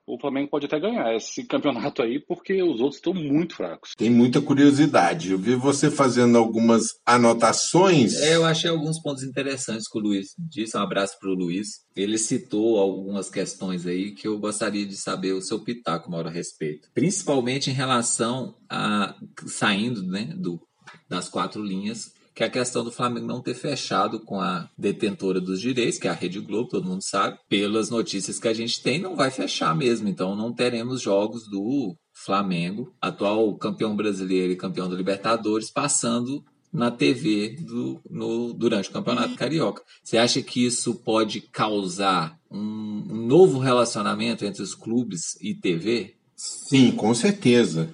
O 0.05 0.19
Flamengo 0.19 0.49
pode 0.49 0.65
até 0.65 0.79
ganhar 0.79 1.15
esse 1.15 1.45
campeonato 1.45 2.01
aí, 2.01 2.19
porque 2.19 2.61
os 2.61 2.81
outros 2.81 2.95
estão 2.95 3.13
muito 3.13 3.55
fracos. 3.55 3.91
Tem 3.97 4.09
muita 4.09 4.41
curiosidade. 4.41 5.31
Eu 5.31 5.37
vi 5.37 5.55
você 5.55 5.89
fazendo 5.89 6.37
algumas 6.37 6.87
anotações. 7.05 8.15
É, 8.15 8.35
eu 8.35 8.45
achei 8.45 8.69
alguns 8.69 9.01
pontos 9.01 9.23
interessantes 9.23 9.87
que 9.87 9.97
o 9.97 10.01
Luiz 10.01 10.27
disse. 10.37 10.75
Um 10.75 10.81
abraço 10.81 11.17
para 11.19 11.29
o 11.29 11.35
Luiz. 11.35 11.67
Ele 11.95 12.17
citou 12.17 12.77
algumas 12.77 13.29
questões 13.29 13.85
aí 13.85 14.11
que 14.11 14.27
eu 14.27 14.37
gostaria 14.39 14.85
de 14.85 14.97
saber 14.97 15.33
o 15.33 15.41
seu 15.41 15.63
pitaco, 15.63 16.11
Mauro, 16.11 16.27
a 16.27 16.31
respeito. 16.31 16.89
Principalmente 16.93 17.69
em 17.69 17.73
relação 17.73 18.55
a 18.69 19.15
saindo 19.47 20.03
né, 20.03 20.33
do, 20.35 20.59
das 21.07 21.29
quatro 21.29 21.63
linhas, 21.63 22.11
que 22.33 22.43
é 22.43 22.47
a 22.47 22.49
questão 22.49 22.83
do 22.83 22.91
Flamengo 22.91 23.27
não 23.27 23.41
ter 23.41 23.53
fechado 23.53 24.19
com 24.19 24.39
a 24.39 24.69
detentora 24.77 25.39
dos 25.39 25.61
direitos, 25.61 25.99
que 25.99 26.07
é 26.07 26.11
a 26.11 26.15
Rede 26.15 26.39
Globo, 26.39 26.69
todo 26.69 26.87
mundo 26.87 27.03
sabe. 27.03 27.37
Pelas 27.47 27.89
notícias 27.89 28.39
que 28.39 28.47
a 28.47 28.53
gente 28.53 28.81
tem, 28.81 28.99
não 28.99 29.15
vai 29.15 29.29
fechar 29.29 29.75
mesmo. 29.75 30.07
Então 30.07 30.35
não 30.35 30.53
teremos 30.53 31.01
jogos 31.01 31.47
do 31.47 31.95
Flamengo, 32.11 32.93
atual 33.01 33.55
campeão 33.55 33.95
brasileiro 33.95 34.51
e 34.51 34.57
campeão 34.57 34.89
da 34.89 34.95
Libertadores, 34.95 35.71
passando 35.71 36.43
na 36.71 36.89
TV 36.89 37.55
do, 37.59 38.01
no, 38.09 38.51
durante 38.51 38.89
o 38.89 38.91
Campeonato 38.91 39.35
Carioca. 39.35 39.83
Você 40.03 40.17
acha 40.17 40.41
que 40.41 40.65
isso 40.65 40.95
pode 40.95 41.41
causar 41.41 42.39
um, 42.49 43.05
um 43.09 43.27
novo 43.27 43.59
relacionamento 43.59 44.43
entre 44.43 44.63
os 44.63 44.73
clubes 44.73 45.37
e 45.39 45.53
TV? 45.53 46.15
Sim, 46.35 46.91
com 46.91 47.13
certeza. 47.13 47.93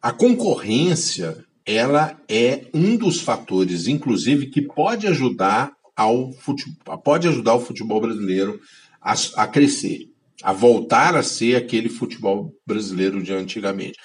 A 0.00 0.12
concorrência, 0.12 1.44
ela 1.66 2.16
é 2.28 2.66
um 2.74 2.96
dos 2.96 3.20
fatores, 3.20 3.86
inclusive, 3.86 4.46
que 4.46 4.62
pode 4.62 5.06
ajudar 5.06 5.72
ao 5.96 6.32
futebol, 6.32 6.98
pode 6.98 7.28
ajudar 7.28 7.54
o 7.54 7.60
futebol 7.60 8.00
brasileiro 8.00 8.60
a, 9.00 9.14
a 9.36 9.46
crescer, 9.46 10.08
a 10.42 10.52
voltar 10.52 11.14
a 11.16 11.22
ser 11.22 11.56
aquele 11.56 11.88
futebol 11.88 12.52
brasileiro 12.66 13.22
de 13.22 13.32
antigamente. 13.32 13.98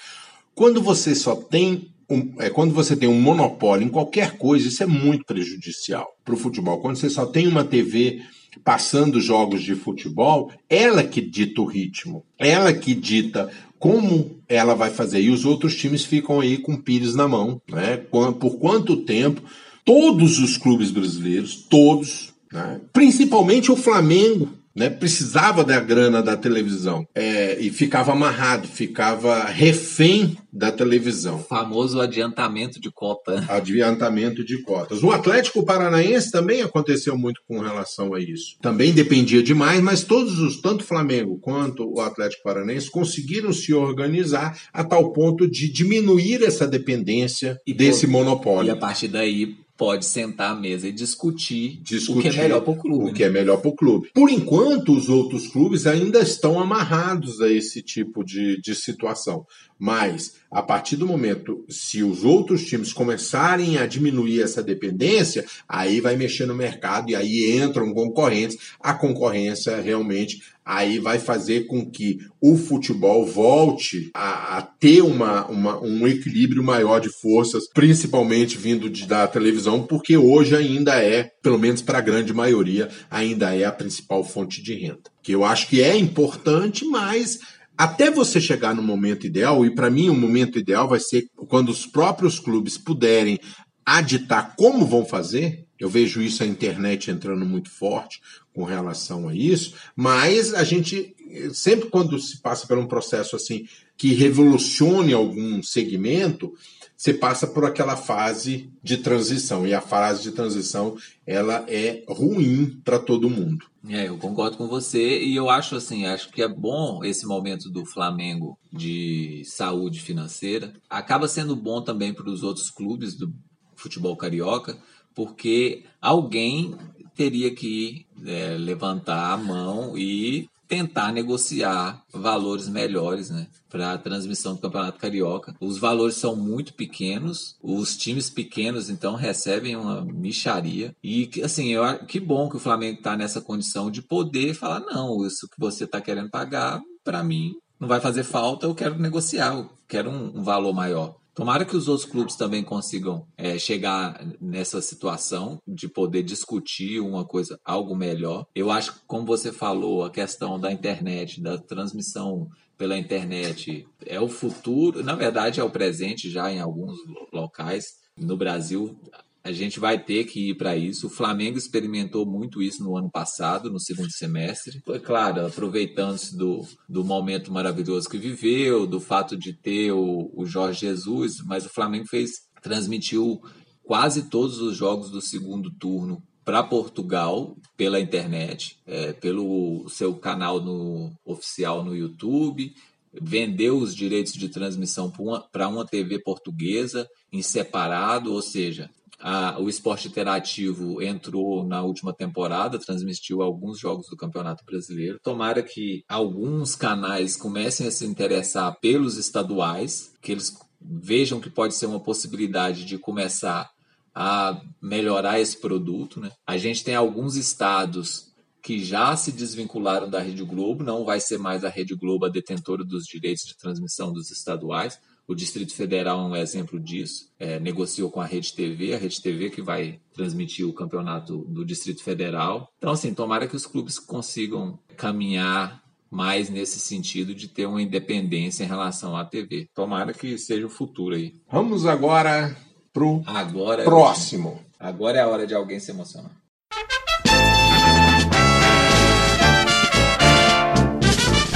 Quando 0.54 0.82
você 0.82 1.14
só 1.14 1.34
tem 1.34 1.92
um, 2.10 2.34
é, 2.38 2.48
quando 2.48 2.72
você 2.72 2.96
tem 2.96 3.08
um 3.08 3.20
monopólio 3.20 3.86
em 3.86 3.90
qualquer 3.90 4.38
coisa, 4.38 4.68
isso 4.68 4.82
é 4.82 4.86
muito 4.86 5.24
prejudicial 5.26 6.06
para 6.24 6.34
o 6.34 6.38
futebol. 6.38 6.80
Quando 6.80 6.96
você 6.96 7.10
só 7.10 7.26
tem 7.26 7.46
uma 7.46 7.64
TV 7.64 8.22
passando 8.64 9.20
jogos 9.20 9.62
de 9.62 9.74
futebol, 9.74 10.50
ela 10.68 11.04
que 11.04 11.20
dita 11.20 11.60
o 11.60 11.66
ritmo, 11.66 12.24
ela 12.38 12.72
que 12.72 12.94
dita 12.94 13.50
como 13.78 14.38
ela 14.48 14.74
vai 14.74 14.90
fazer. 14.90 15.20
E 15.20 15.30
os 15.30 15.44
outros 15.44 15.76
times 15.76 16.04
ficam 16.04 16.40
aí 16.40 16.58
com 16.58 16.76
pires 16.76 17.14
na 17.14 17.28
mão, 17.28 17.60
né? 17.70 17.96
Por 17.96 18.58
quanto 18.58 18.96
tempo 18.96 19.42
todos 19.84 20.38
os 20.38 20.58
clubes 20.58 20.90
brasileiros, 20.90 21.54
todos, 21.54 22.34
né? 22.52 22.78
principalmente 22.92 23.72
o 23.72 23.76
Flamengo, 23.76 24.50
né, 24.78 24.88
precisava 24.88 25.64
da 25.64 25.80
grana 25.80 26.22
da 26.22 26.36
televisão 26.36 27.04
é, 27.14 27.58
e 27.60 27.68
ficava 27.68 28.12
amarrado, 28.12 28.68
ficava 28.68 29.44
refém 29.44 30.36
da 30.52 30.70
televisão. 30.70 31.36
O 31.36 31.44
famoso 31.44 32.00
adiantamento 32.00 32.80
de 32.80 32.90
cota. 32.90 33.44
Adiantamento 33.50 34.44
de 34.44 34.62
cotas. 34.62 35.02
O 35.02 35.10
Atlético 35.10 35.64
Paranaense 35.64 36.30
também 36.30 36.62
aconteceu 36.62 37.18
muito 37.18 37.40
com 37.46 37.58
relação 37.58 38.14
a 38.14 38.20
isso. 38.20 38.56
Também 38.62 38.92
dependia 38.92 39.42
demais, 39.42 39.80
mas 39.82 40.04
todos 40.04 40.38
os, 40.38 40.60
tanto 40.60 40.82
o 40.82 40.86
Flamengo 40.86 41.38
quanto 41.40 41.84
o 41.84 42.00
Atlético 42.00 42.44
Paranaense, 42.44 42.90
conseguiram 42.90 43.52
se 43.52 43.74
organizar 43.74 44.56
a 44.72 44.84
tal 44.84 45.12
ponto 45.12 45.48
de 45.50 45.70
diminuir 45.70 46.42
essa 46.44 46.66
dependência 46.66 47.58
e 47.66 47.74
desse 47.74 48.06
monopólio. 48.06 48.68
E 48.68 48.70
a 48.70 48.76
partir 48.76 49.08
daí 49.08 49.56
pode 49.78 50.04
sentar 50.04 50.50
à 50.50 50.54
mesa 50.56 50.88
e 50.88 50.92
discutir, 50.92 51.80
discutir 51.80 52.18
o 52.18 52.32
que 52.32 52.36
é 52.36 52.42
melhor 52.42 52.60
para 52.62 52.72
o 52.72 52.76
clube. 52.76 53.04
O 53.04 53.06
né? 53.06 53.12
que 53.12 53.22
é 53.22 53.30
melhor 53.30 53.58
para 53.58 53.70
o 53.70 53.76
clube. 53.76 54.10
Por 54.12 54.28
enquanto, 54.28 54.92
os 54.92 55.08
outros 55.08 55.46
clubes 55.46 55.86
ainda 55.86 56.18
estão 56.18 56.58
amarrados 56.58 57.40
a 57.40 57.48
esse 57.48 57.80
tipo 57.80 58.24
de, 58.24 58.60
de 58.60 58.74
situação. 58.74 59.46
Mas, 59.78 60.34
a 60.50 60.60
partir 60.60 60.96
do 60.96 61.06
momento, 61.06 61.64
se 61.68 62.02
os 62.02 62.24
outros 62.24 62.66
times 62.66 62.92
começarem 62.92 63.78
a 63.78 63.86
diminuir 63.86 64.42
essa 64.42 64.60
dependência, 64.60 65.44
aí 65.68 66.00
vai 66.00 66.16
mexer 66.16 66.46
no 66.46 66.54
mercado 66.56 67.10
e 67.10 67.14
aí 67.14 67.56
entram 67.56 67.94
concorrentes. 67.94 68.58
A 68.80 68.92
concorrência 68.92 69.80
realmente 69.80 70.42
aí 70.68 70.98
vai 70.98 71.18
fazer 71.18 71.66
com 71.66 71.90
que 71.90 72.18
o 72.38 72.54
futebol 72.54 73.24
volte 73.24 74.10
a, 74.12 74.58
a 74.58 74.62
ter 74.62 75.00
uma, 75.00 75.46
uma, 75.46 75.80
um 75.80 76.06
equilíbrio 76.06 76.62
maior 76.62 77.00
de 77.00 77.08
forças, 77.08 77.64
principalmente 77.72 78.58
vindo 78.58 78.90
de, 78.90 79.06
da 79.06 79.26
televisão, 79.26 79.86
porque 79.86 80.18
hoje 80.18 80.54
ainda 80.54 81.02
é, 81.02 81.30
pelo 81.42 81.58
menos 81.58 81.80
para 81.80 81.96
a 81.96 82.02
grande 82.02 82.34
maioria, 82.34 82.90
ainda 83.10 83.56
é 83.56 83.64
a 83.64 83.72
principal 83.72 84.22
fonte 84.22 84.62
de 84.62 84.74
renda. 84.74 85.10
Que 85.22 85.32
eu 85.32 85.42
acho 85.42 85.68
que 85.68 85.82
é 85.82 85.96
importante, 85.96 86.84
mas 86.84 87.38
até 87.76 88.10
você 88.10 88.38
chegar 88.38 88.74
no 88.74 88.82
momento 88.82 89.26
ideal, 89.26 89.64
e 89.64 89.74
para 89.74 89.88
mim 89.88 90.10
o 90.10 90.14
momento 90.14 90.58
ideal 90.58 90.86
vai 90.86 91.00
ser 91.00 91.24
quando 91.48 91.70
os 91.70 91.86
próprios 91.86 92.38
clubes 92.38 92.76
puderem 92.76 93.38
aditar 93.86 94.54
como 94.54 94.84
vão 94.84 95.02
fazer, 95.02 95.64
eu 95.78 95.88
vejo 95.88 96.20
isso 96.20 96.42
a 96.42 96.46
internet 96.46 97.10
entrando 97.10 97.44
muito 97.44 97.70
forte 97.70 98.20
com 98.54 98.64
relação 98.64 99.28
a 99.28 99.34
isso, 99.34 99.74
mas 99.94 100.52
a 100.54 100.64
gente 100.64 101.14
sempre 101.52 101.90
quando 101.90 102.18
se 102.18 102.40
passa 102.40 102.66
por 102.66 102.78
um 102.78 102.86
processo 102.86 103.36
assim 103.36 103.66
que 103.96 104.14
revolucione 104.14 105.12
algum 105.12 105.60
segmento, 105.62 106.54
você 106.96 107.12
passa 107.12 107.46
por 107.46 107.64
aquela 107.64 107.96
fase 107.96 108.72
de 108.82 108.98
transição 108.98 109.66
e 109.66 109.74
a 109.74 109.80
fase 109.80 110.22
de 110.22 110.32
transição 110.32 110.96
ela 111.26 111.64
é 111.68 112.04
ruim 112.08 112.80
para 112.84 112.98
todo 112.98 113.28
mundo. 113.28 113.66
É, 113.88 114.08
eu 114.08 114.16
concordo 114.16 114.56
com 114.56 114.68
você 114.68 115.22
e 115.22 115.34
eu 115.34 115.50
acho 115.50 115.74
assim, 115.74 116.06
acho 116.06 116.30
que 116.30 116.42
é 116.42 116.48
bom 116.48 117.04
esse 117.04 117.26
momento 117.26 117.70
do 117.70 117.84
Flamengo 117.84 118.56
de 118.72 119.42
saúde 119.44 120.00
financeira. 120.00 120.72
Acaba 120.88 121.26
sendo 121.26 121.56
bom 121.56 121.82
também 121.82 122.14
para 122.14 122.30
os 122.30 122.42
outros 122.42 122.70
clubes 122.70 123.16
do 123.16 123.32
futebol 123.74 124.16
carioca, 124.16 124.78
porque 125.18 125.82
alguém 126.00 126.76
teria 127.16 127.52
que 127.52 128.06
é, 128.24 128.56
levantar 128.56 129.32
a 129.32 129.36
mão 129.36 129.98
e 129.98 130.48
tentar 130.68 131.10
negociar 131.12 132.04
valores 132.12 132.68
melhores, 132.68 133.28
né, 133.28 133.48
para 133.68 133.94
a 133.94 133.98
transmissão 133.98 134.54
do 134.54 134.60
Campeonato 134.60 135.00
Carioca. 135.00 135.56
Os 135.60 135.76
valores 135.76 136.14
são 136.14 136.36
muito 136.36 136.72
pequenos, 136.72 137.56
os 137.60 137.96
times 137.96 138.30
pequenos 138.30 138.88
então 138.88 139.16
recebem 139.16 139.74
uma 139.74 140.04
micharia 140.04 140.94
e 141.02 141.28
assim, 141.42 141.66
eu 141.66 141.82
que 142.06 142.20
bom 142.20 142.48
que 142.48 142.56
o 142.56 142.60
Flamengo 142.60 142.98
está 142.98 143.16
nessa 143.16 143.40
condição 143.40 143.90
de 143.90 144.00
poder 144.00 144.54
falar 144.54 144.78
não, 144.80 145.26
isso 145.26 145.48
que 145.48 145.58
você 145.58 145.82
está 145.82 146.00
querendo 146.00 146.30
pagar 146.30 146.80
para 147.02 147.24
mim 147.24 147.56
não 147.80 147.88
vai 147.88 148.00
fazer 148.00 148.22
falta, 148.22 148.66
eu 148.66 148.74
quero 148.74 148.96
negociar, 148.96 149.54
eu 149.54 149.68
quero 149.88 150.10
um, 150.10 150.38
um 150.38 150.42
valor 150.44 150.72
maior. 150.72 151.16
Tomara 151.38 151.64
que 151.64 151.76
os 151.76 151.86
outros 151.86 152.04
clubes 152.04 152.34
também 152.34 152.64
consigam 152.64 153.24
é, 153.36 153.56
chegar 153.60 154.26
nessa 154.40 154.82
situação 154.82 155.62
de 155.64 155.86
poder 155.86 156.24
discutir 156.24 156.98
uma 156.98 157.24
coisa, 157.24 157.60
algo 157.64 157.94
melhor. 157.94 158.44
Eu 158.56 158.72
acho 158.72 158.92
que, 158.92 159.06
como 159.06 159.24
você 159.24 159.52
falou, 159.52 160.02
a 160.02 160.10
questão 160.10 160.58
da 160.58 160.72
internet, 160.72 161.40
da 161.40 161.56
transmissão 161.56 162.48
pela 162.76 162.98
internet 162.98 163.86
é 164.04 164.20
o 164.20 164.28
futuro, 164.28 165.04
na 165.04 165.14
verdade 165.14 165.60
é 165.60 165.62
o 165.62 165.70
presente 165.70 166.28
já 166.28 166.50
em 166.50 166.58
alguns 166.58 166.98
locais. 167.32 167.84
No 168.16 168.36
Brasil, 168.36 169.00
a 169.48 169.52
gente 169.52 169.80
vai 169.80 169.98
ter 169.98 170.24
que 170.24 170.50
ir 170.50 170.54
para 170.56 170.76
isso. 170.76 171.06
O 171.06 171.10
Flamengo 171.10 171.56
experimentou 171.56 172.26
muito 172.26 172.62
isso 172.62 172.84
no 172.84 172.96
ano 172.96 173.10
passado, 173.10 173.70
no 173.70 173.80
segundo 173.80 174.10
semestre. 174.10 174.80
Foi 174.84 175.00
claro, 175.00 175.46
aproveitando-se 175.46 176.36
do, 176.36 176.66
do 176.86 177.02
momento 177.02 177.50
maravilhoso 177.50 178.10
que 178.10 178.18
viveu, 178.18 178.86
do 178.86 179.00
fato 179.00 179.36
de 179.36 179.54
ter 179.54 179.90
o, 179.92 180.30
o 180.34 180.44
Jorge 180.44 180.80
Jesus, 180.80 181.38
mas 181.46 181.64
o 181.64 181.70
Flamengo 181.70 182.06
fez, 182.06 182.32
transmitiu 182.62 183.40
quase 183.82 184.24
todos 184.24 184.60
os 184.60 184.76
jogos 184.76 185.10
do 185.10 185.22
segundo 185.22 185.70
turno 185.70 186.22
para 186.44 186.62
Portugal 186.62 187.56
pela 187.74 187.98
internet, 187.98 188.78
é, 188.86 189.14
pelo 189.14 189.88
seu 189.88 190.14
canal 190.14 190.60
no, 190.60 191.10
oficial 191.24 191.82
no 191.82 191.96
YouTube, 191.96 192.70
vendeu 193.12 193.78
os 193.78 193.94
direitos 193.94 194.34
de 194.34 194.48
transmissão 194.50 195.10
para 195.10 195.68
uma, 195.68 195.78
uma 195.78 195.86
TV 195.86 196.18
portuguesa 196.18 197.08
em 197.32 197.40
separado, 197.40 198.32
ou 198.32 198.42
seja, 198.42 198.90
a, 199.20 199.58
o 199.60 199.68
esporte 199.68 200.08
interativo 200.08 201.02
entrou 201.02 201.64
na 201.64 201.82
última 201.82 202.12
temporada, 202.12 202.78
transmitiu 202.78 203.42
alguns 203.42 203.78
jogos 203.78 204.08
do 204.08 204.16
Campeonato 204.16 204.64
Brasileiro. 204.64 205.18
Tomara 205.22 205.62
que 205.62 206.04
alguns 206.08 206.76
canais 206.76 207.36
comecem 207.36 207.86
a 207.86 207.90
se 207.90 208.06
interessar 208.06 208.78
pelos 208.80 209.16
estaduais, 209.16 210.12
que 210.22 210.32
eles 210.32 210.56
vejam 210.80 211.40
que 211.40 211.50
pode 211.50 211.74
ser 211.74 211.86
uma 211.86 212.00
possibilidade 212.00 212.84
de 212.84 212.98
começar 212.98 213.70
a 214.14 214.60
melhorar 214.80 215.40
esse 215.40 215.56
produto. 215.56 216.20
Né? 216.20 216.30
A 216.46 216.56
gente 216.56 216.84
tem 216.84 216.94
alguns 216.94 217.36
estados 217.36 218.28
que 218.62 218.84
já 218.84 219.16
se 219.16 219.32
desvincularam 219.32 220.10
da 220.10 220.20
Rede 220.20 220.44
Globo, 220.44 220.84
não 220.84 221.04
vai 221.04 221.20
ser 221.20 221.38
mais 221.38 221.64
a 221.64 221.68
Rede 221.68 221.94
Globo 221.94 222.26
a 222.26 222.28
detentora 222.28 222.84
dos 222.84 223.04
direitos 223.04 223.44
de 223.44 223.56
transmissão 223.56 224.12
dos 224.12 224.30
estaduais. 224.30 224.98
O 225.28 225.34
Distrito 225.34 225.74
Federal 225.74 226.20
é 226.20 226.22
um 226.22 226.34
exemplo 226.34 226.80
disso. 226.80 227.30
É, 227.38 227.60
negociou 227.60 228.10
com 228.10 228.18
a 228.18 228.24
Rede 228.24 228.54
TV, 228.54 228.94
a 228.94 228.98
Rede 228.98 229.20
TV 229.20 229.50
que 229.50 229.60
vai 229.60 230.00
transmitir 230.14 230.66
o 230.66 230.72
campeonato 230.72 231.44
do 231.44 231.66
Distrito 231.66 232.02
Federal. 232.02 232.72
Então, 232.78 232.92
assim, 232.92 233.12
tomara 233.12 233.46
que 233.46 233.54
os 233.54 233.66
clubes 233.66 233.98
consigam 233.98 234.78
caminhar 234.96 235.82
mais 236.10 236.48
nesse 236.48 236.80
sentido 236.80 237.34
de 237.34 237.46
ter 237.46 237.66
uma 237.66 237.82
independência 237.82 238.64
em 238.64 238.66
relação 238.66 239.14
à 239.14 239.22
TV. 239.22 239.68
Tomara 239.74 240.14
que 240.14 240.38
seja 240.38 240.64
o 240.64 240.70
futuro 240.70 241.14
aí. 241.14 241.34
Vamos 241.52 241.84
agora 241.84 242.56
pro 242.90 243.22
agora 243.26 243.84
próximo. 243.84 244.58
É, 244.80 244.86
agora 244.86 245.18
é 245.18 245.20
a 245.20 245.28
hora 245.28 245.46
de 245.46 245.54
alguém 245.54 245.78
se 245.78 245.90
emocionar. 245.90 246.32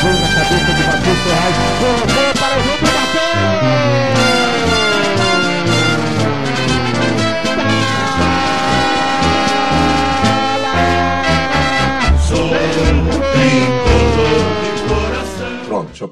Gol 0.03 0.13
na 0.13 0.35
cabeça 0.35 0.75
de 0.75 0.83
Matheus 0.85 1.19
Ferraz. 1.25 1.57
Colocou 1.79 2.35
para 2.39 2.59
o 2.59 2.65
jogo 2.65 2.82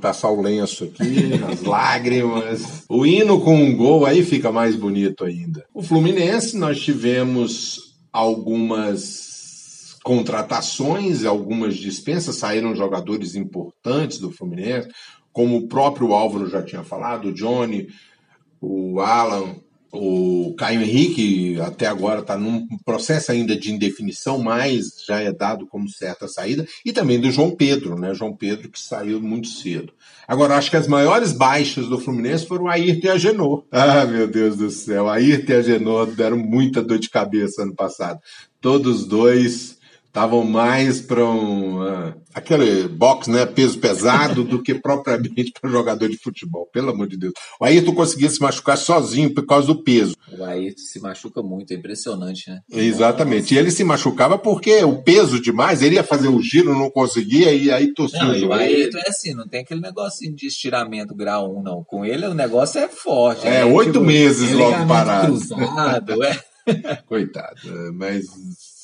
Eu 0.00 0.02
passar 0.02 0.30
o 0.30 0.40
lenço 0.40 0.84
aqui, 0.84 1.34
as 1.50 1.62
lágrimas. 1.62 2.84
O 2.88 3.04
hino 3.04 3.40
com 3.40 3.54
um 3.54 3.76
gol 3.76 4.06
aí 4.06 4.24
fica 4.24 4.50
mais 4.50 4.74
bonito 4.74 5.24
ainda. 5.24 5.64
O 5.74 5.82
Fluminense, 5.82 6.56
nós 6.56 6.80
tivemos 6.80 7.94
algumas 8.12 9.98
contratações, 10.02 11.24
algumas 11.24 11.76
dispensas, 11.76 12.36
saíram 12.36 12.74
jogadores 12.74 13.34
importantes 13.36 14.18
do 14.18 14.30
Fluminense 14.30 14.88
como 15.32 15.56
o 15.56 15.68
próprio 15.68 16.12
Álvaro 16.12 16.48
já 16.48 16.62
tinha 16.62 16.82
falado, 16.82 17.28
o 17.28 17.32
Johnny 17.32 17.88
o 18.60 19.00
Alan, 19.00 19.56
o 19.92 20.54
Caio 20.56 20.82
Henrique 20.82 21.60
até 21.60 21.86
agora 21.86 22.20
está 22.20 22.36
num 22.36 22.66
processo 22.84 23.32
ainda 23.32 23.56
de 23.56 23.72
indefinição, 23.72 24.38
mas 24.38 25.04
já 25.06 25.20
é 25.20 25.32
dado 25.32 25.66
como 25.66 25.88
certa 25.88 26.28
saída, 26.28 26.66
e 26.84 26.92
também 26.92 27.20
do 27.20 27.30
João 27.30 27.50
Pedro, 27.50 27.98
né? 27.98 28.14
João 28.14 28.34
Pedro 28.34 28.70
que 28.70 28.80
saiu 28.80 29.20
muito 29.20 29.48
cedo. 29.48 29.92
Agora, 30.28 30.56
acho 30.56 30.70
que 30.70 30.76
as 30.76 30.86
maiores 30.86 31.32
baixas 31.32 31.88
do 31.88 31.98
Fluminense 31.98 32.46
foram 32.46 32.68
Ayrton 32.68 33.08
e 33.08 33.10
a 33.10 33.18
Genô. 33.18 33.64
Ah, 33.70 34.04
meu 34.04 34.28
Deus 34.28 34.56
do 34.56 34.70
céu, 34.70 35.08
a 35.08 35.14
Ayrton 35.14 35.52
e 35.52 35.56
a 35.56 35.62
Genô 35.62 36.06
deram 36.06 36.36
muita 36.36 36.82
dor 36.82 36.98
de 36.98 37.10
cabeça 37.10 37.62
ano 37.62 37.74
passado. 37.74 38.20
Todos 38.60 39.04
dois 39.06 39.76
estavam 40.06 40.44
mais 40.44 41.00
para 41.00 41.24
um 41.24 41.82
uh, 41.82 42.14
aquele 42.34 42.88
box, 42.88 43.28
né, 43.28 43.44
peso 43.46 43.78
pesado, 43.78 44.44
do 44.44 44.62
que 44.62 44.74
propriamente 44.74 45.52
para 45.60 45.70
jogador 45.70 46.08
de 46.08 46.16
futebol. 46.18 46.68
Pelo 46.72 46.90
amor 46.90 47.08
de 47.08 47.16
Deus. 47.16 47.32
O 47.60 47.64
Ayrton 47.64 47.94
conseguia 47.94 48.28
se 48.28 48.40
machucar 48.40 48.76
sozinho 48.76 49.32
por 49.34 49.44
causa 49.46 49.66
do 49.66 49.82
peso. 49.82 50.14
O 50.36 50.44
Ayrton 50.44 50.80
se 50.80 51.00
machuca 51.00 51.42
muito, 51.42 51.72
é 51.72 51.76
impressionante, 51.76 52.50
né? 52.50 52.60
Exatamente. 52.70 53.54
E 53.54 53.58
ele 53.58 53.70
se 53.70 53.84
machucava 53.84 54.38
porque 54.38 54.82
o 54.84 55.02
peso 55.02 55.40
demais, 55.40 55.82
ele 55.82 55.96
ia 55.96 56.04
fazer 56.04 56.28
o 56.28 56.40
giro, 56.40 56.74
não 56.74 56.90
conseguia, 56.90 57.52
e 57.52 57.70
aí 57.70 57.92
torcia 57.92 58.22
não, 58.22 58.30
o 58.30 58.38
joelho. 58.38 58.50
O 58.50 58.52
Ayrton 58.54 58.98
é 58.98 59.08
assim, 59.08 59.34
não 59.34 59.46
tem 59.46 59.60
aquele 59.60 59.80
negocinho 59.80 60.34
de 60.34 60.46
estiramento 60.46 61.14
grau 61.14 61.58
1, 61.58 61.62
não. 61.62 61.84
Com 61.84 62.04
ele 62.04 62.26
o 62.26 62.34
negócio 62.34 62.80
é 62.80 62.88
forte. 62.88 63.46
É, 63.46 63.50
né? 63.50 63.64
oito 63.64 63.92
tipo, 63.92 64.04
meses 64.04 64.52
logo 64.52 64.86
parado. 64.86 65.38
Cruzado, 65.38 66.24
é. 66.24 66.40
Coitado, 67.06 67.92
mas 67.94 68.26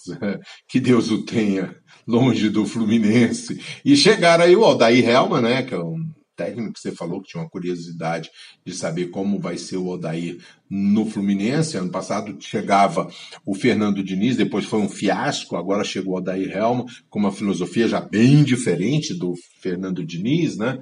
que 0.69 0.81
Deus 0.81 1.11
o 1.11 1.25
tenha 1.25 1.75
longe 2.07 2.49
do 2.49 2.65
Fluminense. 2.65 3.61
E 3.85 3.97
chegaram 3.97 4.45
aí 4.45 4.55
o 4.55 4.65
Aldair 4.65 5.09
Helma, 5.09 5.41
né, 5.41 5.63
que 5.63 5.75
é 5.75 5.79
um 5.79 6.07
técnico 6.37 6.75
que 6.75 6.81
você 6.81 6.93
falou 6.93 7.21
que 7.21 7.31
tinha 7.31 7.43
uma 7.43 7.49
curiosidade 7.49 8.31
de 8.65 8.75
saber 8.75 9.07
como 9.07 9.41
vai 9.41 9.57
ser 9.57 9.79
o 9.79 9.91
Aldair 9.91 10.39
no 10.69 11.07
Fluminense. 11.07 11.79
Ano 11.79 11.91
passado 11.91 12.37
chegava 12.39 13.11
o 13.45 13.55
Fernando 13.55 14.05
Diniz, 14.05 14.37
depois 14.37 14.67
foi 14.67 14.81
um 14.81 14.89
fiasco, 14.89 15.57
agora 15.57 15.83
chegou 15.83 16.15
o 16.15 16.17
Aldair 16.19 16.55
Helma 16.55 16.85
com 17.09 17.19
uma 17.19 17.33
filosofia 17.33 17.89
já 17.89 18.01
bem 18.01 18.45
diferente 18.45 19.15
do 19.15 19.35
Fernando 19.61 20.05
Diniz, 20.05 20.57
né? 20.57 20.79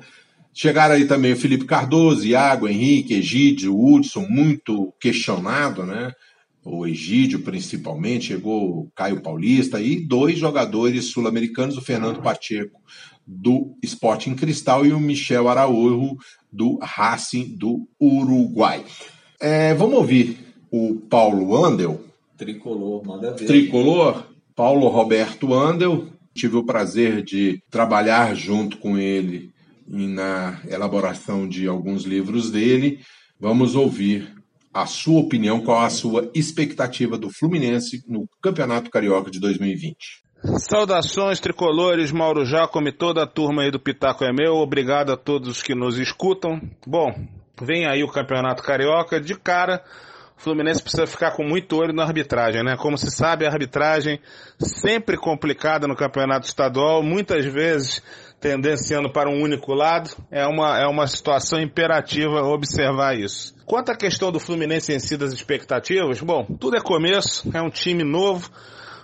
Chegaram 0.52 0.94
aí 0.94 1.04
também 1.06 1.32
o 1.32 1.36
Felipe 1.36 1.64
Cardoso, 1.64 2.26
Iago, 2.26 2.68
Henrique, 2.68 3.14
Egídio, 3.14 3.76
Hudson, 3.76 4.26
muito 4.28 4.92
questionado, 5.00 5.84
né? 5.84 6.12
O 6.64 6.86
Egídio 6.86 7.40
principalmente, 7.40 8.28
chegou 8.28 8.80
o 8.80 8.90
Caio 8.94 9.20
Paulista 9.20 9.80
e 9.80 10.00
dois 10.00 10.38
jogadores 10.38 11.06
sul-americanos, 11.06 11.76
o 11.76 11.82
Fernando 11.82 12.22
Pacheco 12.22 12.80
do 13.26 13.76
Sporting 13.82 14.34
Cristal 14.34 14.84
e 14.86 14.92
o 14.92 15.00
Michel 15.00 15.48
Araújo 15.48 16.16
do 16.50 16.78
Racing 16.80 17.56
do 17.56 17.86
Uruguai. 18.00 18.84
É, 19.40 19.74
vamos 19.74 19.96
ouvir 19.96 20.38
o 20.70 20.94
Paulo 21.08 21.64
Andel. 21.64 22.00
Tricolor, 22.36 23.04
manda 23.06 23.32
ver. 23.32 23.46
Tricolor, 23.46 24.26
Paulo 24.54 24.88
Roberto 24.88 25.52
Andel. 25.52 26.08
Tive 26.34 26.56
o 26.56 26.64
prazer 26.64 27.22
de 27.22 27.62
trabalhar 27.70 28.34
junto 28.34 28.78
com 28.78 28.98
ele 28.98 29.52
na 29.86 30.60
elaboração 30.68 31.48
de 31.48 31.68
alguns 31.68 32.04
livros 32.04 32.50
dele. 32.50 33.00
Vamos 33.38 33.74
ouvir 33.74 34.32
a 34.74 34.86
sua 34.86 35.20
opinião, 35.20 35.60
qual 35.60 35.80
a 35.80 35.88
sua 35.88 36.28
expectativa 36.34 37.16
do 37.16 37.30
Fluminense 37.30 38.04
no 38.08 38.28
Campeonato 38.42 38.90
Carioca 38.90 39.30
de 39.30 39.38
2020. 39.38 40.24
Saudações 40.58 41.40
tricolores, 41.40 42.12
Mauro 42.12 42.44
Jacome, 42.44 42.92
toda 42.92 43.22
a 43.22 43.26
turma 43.26 43.62
aí 43.62 43.70
do 43.70 43.80
Pitaco 43.80 44.24
é 44.24 44.32
meu, 44.32 44.56
obrigado 44.56 45.12
a 45.12 45.16
todos 45.16 45.62
que 45.62 45.74
nos 45.74 45.98
escutam. 45.98 46.60
Bom, 46.86 47.14
vem 47.62 47.86
aí 47.86 48.02
o 48.02 48.10
Campeonato 48.10 48.62
Carioca, 48.62 49.18
de 49.20 49.34
cara, 49.36 49.82
o 50.36 50.42
Fluminense 50.42 50.82
precisa 50.82 51.06
ficar 51.06 51.30
com 51.30 51.44
muito 51.44 51.76
olho 51.76 51.94
na 51.94 52.02
arbitragem, 52.02 52.62
né? 52.62 52.76
Como 52.76 52.98
se 52.98 53.10
sabe, 53.10 53.46
a 53.46 53.50
arbitragem 53.50 54.20
sempre 54.58 55.16
complicada 55.16 55.86
no 55.86 55.96
Campeonato 55.96 56.46
Estadual, 56.46 57.02
muitas 57.02 57.46
vezes 57.46 58.02
tendenciando 58.44 59.10
para 59.10 59.30
um 59.30 59.40
único 59.40 59.72
lado, 59.72 60.10
é 60.30 60.46
uma, 60.46 60.78
é 60.78 60.86
uma 60.86 61.06
situação 61.06 61.58
imperativa 61.58 62.42
observar 62.42 63.18
isso. 63.18 63.54
Quanto 63.64 63.90
à 63.90 63.96
questão 63.96 64.30
do 64.30 64.38
Fluminense 64.38 64.92
em 64.92 64.98
si 64.98 65.16
das 65.16 65.32
expectativas, 65.32 66.20
bom, 66.20 66.44
tudo 66.60 66.76
é 66.76 66.80
começo, 66.82 67.50
é 67.54 67.62
um 67.62 67.70
time 67.70 68.04
novo, 68.04 68.50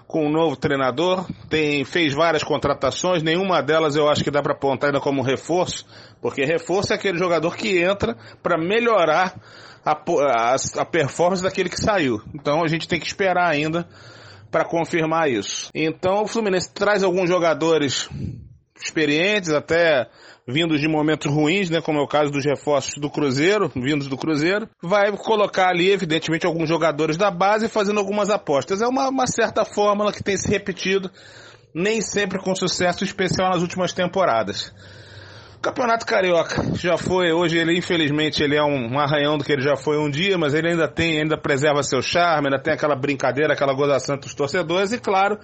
com 0.07 0.27
um 0.27 0.31
novo 0.31 0.57
treinador, 0.57 1.27
tem, 1.49 1.87
fez 1.87 2.13
várias 2.13 2.45
contratações, 2.45 3.23
nenhuma 3.23 3.63
delas 3.63 3.97
eu 3.97 4.11
acho 4.11 4.23
que 4.23 4.31
dá 4.31 4.43
para 4.43 4.53
apontar 4.53 4.91
ainda 4.91 5.01
como 5.01 5.23
reforço, 5.23 5.87
porque 6.21 6.45
reforço 6.45 6.93
é 6.93 6.97
aquele 6.97 7.17
jogador 7.17 7.57
que 7.57 7.83
entra 7.83 8.19
para 8.43 8.59
melhorar 8.59 9.41
a, 9.83 9.93
a, 9.93 10.57
a 10.83 10.85
performance 10.85 11.43
daquele 11.43 11.71
que 11.71 11.81
saiu. 11.81 12.21
Então 12.35 12.63
a 12.63 12.69
gente 12.69 12.87
tem 12.87 13.01
que 13.01 13.07
esperar 13.07 13.49
ainda 13.49 13.89
para 14.51 14.67
confirmar 14.67 15.31
isso. 15.31 15.71
Então 15.75 16.25
o 16.25 16.29
Fluminense 16.29 16.71
traz 16.75 17.03
alguns 17.03 17.31
jogadores 17.31 18.07
experientes, 18.83 19.51
até 19.51 20.09
vindos 20.47 20.81
de 20.81 20.89
momentos 20.89 21.31
ruins, 21.31 21.71
né, 21.71 21.81
como 21.81 21.99
é 21.99 22.03
o 22.03 22.09
caso 22.09 22.31
dos 22.31 22.45
reforços 22.45 22.95
do 22.97 23.11
Cruzeiro, 23.11 23.71
vindos 23.75 24.09
do 24.09 24.17
Cruzeiro, 24.17 24.69
vai 24.83 25.11
colocar 25.17 25.69
ali, 25.69 25.91
evidentemente, 25.91 26.47
alguns 26.47 26.69
jogadores 26.69 27.17
da 27.17 27.31
base 27.31 27.69
fazendo 27.69 28.01
algumas 28.01 28.31
apostas. 28.31 28.83
É 28.83 28.87
uma, 28.87 29.09
uma 29.09 29.27
certa 29.27 29.65
fórmula 29.65 30.13
que 30.13 30.23
tem 30.23 30.37
se 30.37 30.49
repetido, 30.49 31.11
nem 31.75 32.01
sempre 32.01 32.39
com 32.39 32.55
sucesso 32.55 33.05
especial 33.05 33.51
nas 33.51 33.63
últimas 33.63 33.93
temporadas. 33.93 34.73
O 35.57 35.61
Campeonato 35.61 36.07
Carioca 36.07 36.75
já 36.75 36.97
foi, 36.97 37.33
hoje 37.33 37.59
ele 37.59 37.77
infelizmente 37.77 38.43
ele 38.43 38.57
é 38.57 38.63
um, 38.63 38.95
um 38.95 38.99
arranhão 38.99 39.37
do 39.37 39.45
que 39.45 39.53
ele 39.53 39.61
já 39.61 39.77
foi 39.77 39.99
um 39.99 40.09
dia, 40.09 40.39
mas 40.39 40.55
ele 40.55 40.71
ainda 40.71 40.89
tem, 40.89 41.21
ainda 41.21 41.37
preserva 41.37 41.83
seu 41.83 42.01
charme, 42.01 42.49
ainda 42.49 42.59
tem 42.59 42.73
aquela 42.73 42.97
brincadeira, 42.97 43.53
aquela 43.53 43.75
gozação 43.75 44.17
entre 44.17 44.27
os 44.27 44.35
torcedores 44.35 44.91
e 44.91 44.99
claro, 44.99 45.39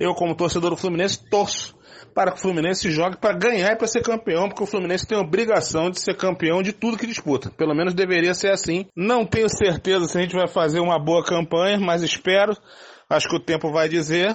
eu 0.00 0.14
como 0.14 0.34
torcedor 0.34 0.70
do 0.70 0.76
Fluminense 0.76 1.24
torço 1.30 1.76
para 2.14 2.30
que 2.30 2.38
o 2.38 2.40
Fluminense 2.40 2.90
jogue 2.90 3.16
para 3.16 3.36
ganhar 3.36 3.72
e 3.72 3.76
para 3.76 3.86
ser 3.86 4.02
campeão, 4.02 4.48
porque 4.48 4.62
o 4.62 4.66
Fluminense 4.66 5.06
tem 5.06 5.16
a 5.16 5.20
obrigação 5.20 5.90
de 5.90 6.00
ser 6.00 6.16
campeão 6.16 6.62
de 6.62 6.72
tudo 6.72 6.98
que 6.98 7.06
disputa. 7.06 7.50
Pelo 7.50 7.74
menos 7.74 7.94
deveria 7.94 8.34
ser 8.34 8.50
assim. 8.50 8.86
Não 8.96 9.24
tenho 9.24 9.48
certeza 9.48 10.06
se 10.06 10.18
a 10.18 10.20
gente 10.20 10.36
vai 10.36 10.48
fazer 10.48 10.80
uma 10.80 10.98
boa 10.98 11.24
campanha, 11.24 11.78
mas 11.78 12.02
espero. 12.02 12.56
Acho 13.08 13.28
que 13.28 13.36
o 13.36 13.40
tempo 13.40 13.70
vai 13.70 13.88
dizer. 13.88 14.34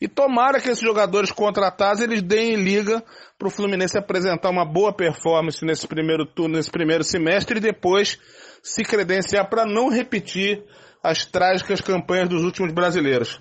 E 0.00 0.06
tomara 0.06 0.60
que 0.60 0.68
esses 0.68 0.82
jogadores 0.82 1.32
contratados 1.32 2.00
eles 2.00 2.22
deem 2.22 2.56
liga 2.56 3.02
para 3.38 3.48
o 3.48 3.50
Fluminense 3.50 3.98
apresentar 3.98 4.50
uma 4.50 4.64
boa 4.64 4.92
performance 4.92 5.64
nesse 5.64 5.88
primeiro 5.88 6.24
turno, 6.26 6.56
nesse 6.56 6.70
primeiro 6.70 7.02
semestre 7.02 7.58
e 7.58 7.60
depois 7.60 8.18
se 8.62 8.82
credenciar 8.82 9.48
para 9.48 9.64
não 9.64 9.88
repetir 9.88 10.62
as 11.02 11.24
trágicas 11.24 11.80
campanhas 11.80 12.28
dos 12.28 12.42
últimos 12.44 12.72
brasileiros. 12.72 13.40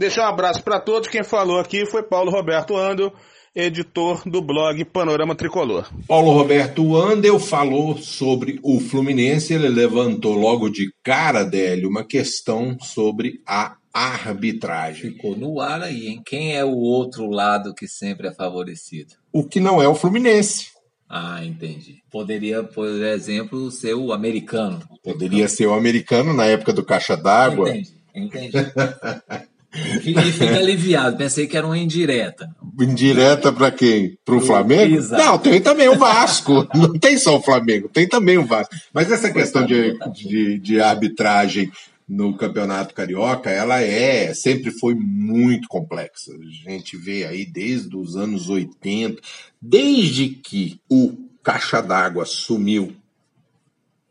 Deixar 0.00 0.22
um 0.22 0.32
abraço 0.32 0.62
para 0.62 0.80
todos. 0.80 1.10
Quem 1.10 1.22
falou 1.22 1.60
aqui 1.60 1.84
foi 1.84 2.02
Paulo 2.02 2.30
Roberto 2.30 2.74
Andel, 2.74 3.12
editor 3.54 4.26
do 4.26 4.40
blog 4.40 4.82
Panorama 4.86 5.34
Tricolor. 5.34 5.92
Paulo 6.08 6.32
Roberto 6.32 6.96
Andel 6.96 7.38
falou 7.38 7.98
sobre 7.98 8.58
o 8.62 8.80
Fluminense. 8.80 9.52
Ele 9.52 9.68
levantou 9.68 10.36
logo 10.36 10.70
de 10.70 10.90
cara, 11.04 11.44
Délio, 11.44 11.90
uma 11.90 12.02
questão 12.02 12.78
sobre 12.80 13.42
a 13.46 13.76
arbitragem. 13.92 15.10
Ficou 15.12 15.36
no 15.36 15.60
ar 15.60 15.82
aí, 15.82 16.06
hein? 16.06 16.22
Quem 16.24 16.56
é 16.56 16.64
o 16.64 16.78
outro 16.78 17.28
lado 17.28 17.74
que 17.74 17.86
sempre 17.86 18.28
é 18.28 18.32
favorecido? 18.32 19.16
O 19.30 19.44
que 19.44 19.60
não 19.60 19.82
é 19.82 19.86
o 19.86 19.94
Fluminense. 19.94 20.68
Ah, 21.06 21.44
entendi. 21.44 21.96
Poderia, 22.10 22.62
por 22.62 22.86
exemplo, 22.86 23.70
ser 23.70 23.92
o 23.92 24.14
americano. 24.14 24.80
Poderia 25.04 25.46
ser 25.46 25.66
o 25.66 25.74
americano 25.74 26.32
na 26.32 26.46
época 26.46 26.72
do 26.72 26.82
caixa 26.82 27.18
d'água. 27.18 27.68
Entendi, 27.68 27.92
entendi. 28.14 28.56
E 29.72 30.32
fica 30.32 30.56
aliviado, 30.56 31.16
pensei 31.16 31.46
que 31.46 31.56
era 31.56 31.66
uma 31.66 31.78
indireta. 31.78 32.48
Indireta 32.80 33.52
para 33.52 33.70
quem? 33.70 34.18
Para 34.24 34.34
o 34.34 34.40
Flamengo? 34.40 34.96
Exato. 34.96 35.22
Não, 35.22 35.38
tem 35.38 35.60
também 35.60 35.88
o 35.88 35.96
Vasco. 35.96 36.66
Não 36.74 36.92
tem 36.98 37.16
só 37.16 37.36
o 37.36 37.42
Flamengo, 37.42 37.88
tem 37.88 38.08
também 38.08 38.36
o 38.36 38.44
Vasco. 38.44 38.74
Mas 38.92 39.12
essa 39.12 39.32
questão 39.32 39.64
de, 39.64 39.96
de, 40.12 40.58
de 40.58 40.80
arbitragem 40.80 41.70
no 42.08 42.36
Campeonato 42.36 42.92
Carioca, 42.92 43.48
ela 43.50 43.80
é, 43.80 44.34
sempre 44.34 44.72
foi 44.72 44.96
muito 44.96 45.68
complexa. 45.68 46.32
A 46.32 46.70
gente 46.70 46.96
vê 46.96 47.24
aí 47.24 47.46
desde 47.46 47.96
os 47.96 48.16
anos 48.16 48.48
80, 48.48 49.22
desde 49.62 50.30
que 50.30 50.80
o 50.90 51.16
Caixa 51.44 51.80
d'Água 51.80 52.24
sumiu 52.26 52.92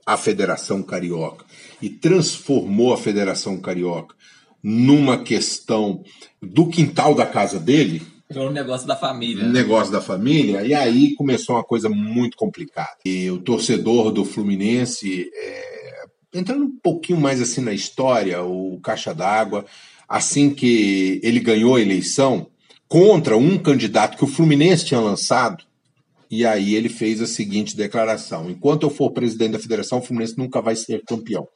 a 0.05 0.16
Federação 0.16 0.82
Carioca 0.82 1.45
e 1.82 1.89
transformou 1.89 2.93
a 2.93 2.97
Federação 2.97 3.57
Carioca 3.57 4.16
numa 4.62 5.24
questão 5.24 6.03
do 6.41 6.68
quintal 6.68 7.16
da 7.16 7.26
casa 7.26 7.60
dele. 7.60 8.01
Foi 8.32 8.47
um 8.47 8.51
negócio 8.51 8.88
da 8.88 8.95
família. 8.95 9.45
Um 9.45 9.51
negócio 9.51 9.91
da 9.91 10.01
família, 10.01 10.64
e 10.66 10.74
aí 10.74 11.16
começou 11.16 11.55
uma 11.55 11.64
coisa 11.64 11.89
muito 11.89 12.38
complicada. 12.38 12.97
E 13.03 13.30
o 13.32 13.39
torcedor 13.39 14.12
do 14.12 14.24
Fluminense, 14.24 15.30
é, 15.34 16.05
entrando 16.34 16.66
um 16.66 16.78
pouquinho 16.82 17.20
mais 17.20 17.41
assim 17.41 17.62
na 17.62 17.74
história, 17.74 18.43
o 18.43 18.80
Caixa 18.82 19.14
d'Água, 19.14 19.66
assim 20.07 20.49
que 20.51 21.20
ele 21.24 21.39
ganhou 21.39 21.76
a 21.76 21.82
eleição 21.82 22.47
contra 22.88 23.38
um 23.38 23.57
candidato 23.57 24.18
que 24.18 24.24
o 24.24 24.28
Fluminense 24.28 24.86
tinha 24.86 24.99
lançado, 24.99 25.64
e 26.30 26.45
aí 26.45 26.76
ele 26.76 26.89
fez 26.89 27.22
a 27.22 27.28
seguinte 27.28 27.76
declaração: 27.76 28.49
enquanto 28.49 28.84
eu 28.84 28.89
for 28.89 29.12
presidente 29.12 29.53
da 29.53 29.60
federação, 29.60 29.97
o 29.99 30.01
Fluminense 30.01 30.38
nunca 30.38 30.62
vai 30.62 30.76
ser 30.76 31.03
campeão. 31.05 31.47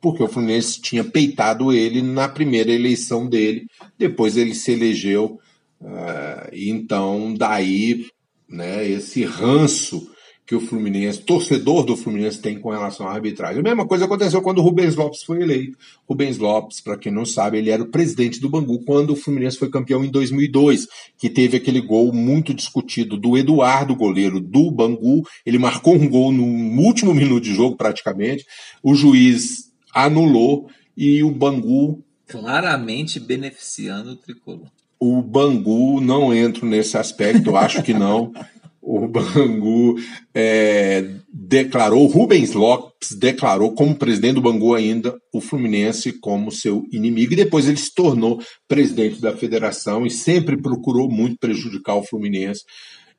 Porque 0.00 0.22
o 0.22 0.28
Fluminense 0.28 0.80
tinha 0.80 1.02
peitado 1.02 1.72
ele 1.72 2.02
na 2.02 2.28
primeira 2.28 2.70
eleição 2.70 3.28
dele, 3.28 3.66
depois 3.98 4.36
ele 4.36 4.54
se 4.54 4.72
elegeu, 4.72 5.40
uh, 5.80 6.48
então 6.52 7.34
daí 7.34 8.06
né, 8.48 8.88
esse 8.88 9.24
ranço 9.24 10.08
que 10.46 10.54
o 10.54 10.60
Fluminense, 10.60 11.20
torcedor 11.22 11.84
do 11.84 11.96
Fluminense 11.96 12.40
tem 12.40 12.56
com 12.58 12.70
relação 12.70 13.08
à 13.08 13.12
arbitragem. 13.12 13.58
A 13.58 13.62
mesma 13.62 13.84
coisa 13.84 14.04
aconteceu 14.04 14.40
quando 14.40 14.58
o 14.58 14.62
Rubens 14.62 14.94
Lopes 14.94 15.24
foi 15.24 15.42
eleito. 15.42 15.76
Rubens 16.08 16.38
Lopes, 16.38 16.80
para 16.80 16.96
quem 16.96 17.10
não 17.10 17.24
sabe, 17.24 17.58
ele 17.58 17.68
era 17.68 17.82
o 17.82 17.90
presidente 17.90 18.38
do 18.38 18.48
Bangu 18.48 18.78
quando 18.84 19.10
o 19.10 19.16
Fluminense 19.16 19.58
foi 19.58 19.68
campeão 19.68 20.04
em 20.04 20.08
2002, 20.08 20.86
que 21.18 21.28
teve 21.28 21.56
aquele 21.56 21.80
gol 21.80 22.12
muito 22.12 22.54
discutido 22.54 23.16
do 23.16 23.36
Eduardo, 23.36 23.96
goleiro 23.96 24.40
do 24.40 24.70
Bangu. 24.70 25.26
Ele 25.44 25.58
marcou 25.58 25.96
um 25.96 26.08
gol 26.08 26.30
no 26.30 26.44
último 26.80 27.12
minuto 27.12 27.42
de 27.42 27.52
jogo, 27.52 27.76
praticamente. 27.76 28.46
O 28.84 28.94
juiz 28.94 29.65
anulou 29.96 30.68
e 30.94 31.24
o 31.24 31.30
Bangu 31.30 32.04
claramente 32.28 33.18
beneficiando 33.18 34.10
o 34.10 34.16
tricolor. 34.16 34.66
O 35.00 35.22
Bangu 35.22 36.00
não 36.00 36.34
entro 36.34 36.66
nesse 36.66 36.98
aspecto, 36.98 37.56
acho 37.56 37.82
que 37.82 37.94
não. 37.94 38.32
o 38.82 39.08
Bangu 39.08 39.96
é, 40.34 41.04
declarou, 41.32 42.06
Rubens 42.06 42.52
Lopes 42.52 43.12
declarou 43.18 43.74
como 43.74 43.96
presidente 43.96 44.34
do 44.34 44.42
Bangu 44.42 44.74
ainda 44.74 45.16
o 45.32 45.40
Fluminense 45.40 46.12
como 46.12 46.52
seu 46.52 46.84
inimigo 46.92 47.32
e 47.32 47.36
depois 47.36 47.66
ele 47.66 47.76
se 47.76 47.92
tornou 47.94 48.40
presidente 48.68 49.20
da 49.20 49.36
federação 49.36 50.06
e 50.06 50.10
sempre 50.10 50.60
procurou 50.60 51.10
muito 51.10 51.36
prejudicar 51.38 51.96
o 51.96 52.04
Fluminense 52.04 52.62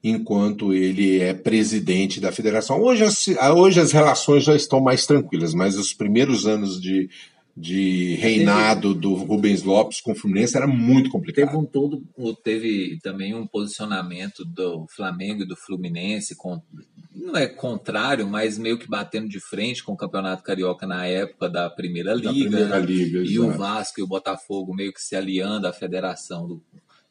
enquanto 0.04 0.74
ele 0.74 1.20
é 1.20 1.34
presidente 1.34 2.20
da 2.20 2.32
federação. 2.32 2.82
Hoje 2.82 3.04
as, 3.04 3.28
hoje 3.56 3.80
as 3.80 3.92
relações 3.92 4.44
já 4.44 4.56
estão 4.56 4.80
mais 4.80 5.06
tranquilas, 5.06 5.54
mas 5.54 5.76
os 5.76 5.94
primeiros 5.94 6.46
anos 6.46 6.82
de 6.82 7.10
de 7.60 8.14
reinado 8.18 8.90
teve, 8.90 9.02
do 9.02 9.16
Rubens 9.16 9.64
Lopes 9.64 10.00
com 10.00 10.12
o 10.12 10.16
Fluminense 10.16 10.56
era 10.56 10.68
muito 10.68 11.10
complicado. 11.10 11.48
Teve 11.48 11.58
um 11.58 11.66
todo, 11.66 12.04
teve 12.44 13.00
também 13.02 13.34
um 13.34 13.48
posicionamento 13.48 14.46
do 14.46 14.86
Flamengo 14.96 15.42
e 15.42 15.48
do 15.48 15.56
Fluminense 15.56 16.36
com, 16.36 16.62
não 17.12 17.36
é 17.36 17.48
contrário, 17.48 18.28
mas 18.28 18.60
meio 18.60 18.78
que 18.78 18.88
batendo 18.88 19.28
de 19.28 19.40
frente 19.40 19.84
com 19.84 19.94
o 19.94 19.98
Campeonato 19.98 20.44
Carioca 20.44 20.86
na 20.86 21.08
época 21.08 21.50
da 21.50 21.68
Primeira 21.68 22.14
Liga. 22.14 22.28
Da 22.28 22.34
primeira 22.34 22.78
Liga 22.78 23.20
e 23.20 23.34
exato. 23.34 23.48
o 23.48 23.52
Vasco 23.58 24.00
e 24.00 24.04
o 24.04 24.08
Botafogo 24.08 24.76
meio 24.76 24.94
que 24.94 25.02
se 25.02 25.16
aliando 25.16 25.66
à 25.66 25.74
Federação 25.74 26.48
do, 26.48 26.64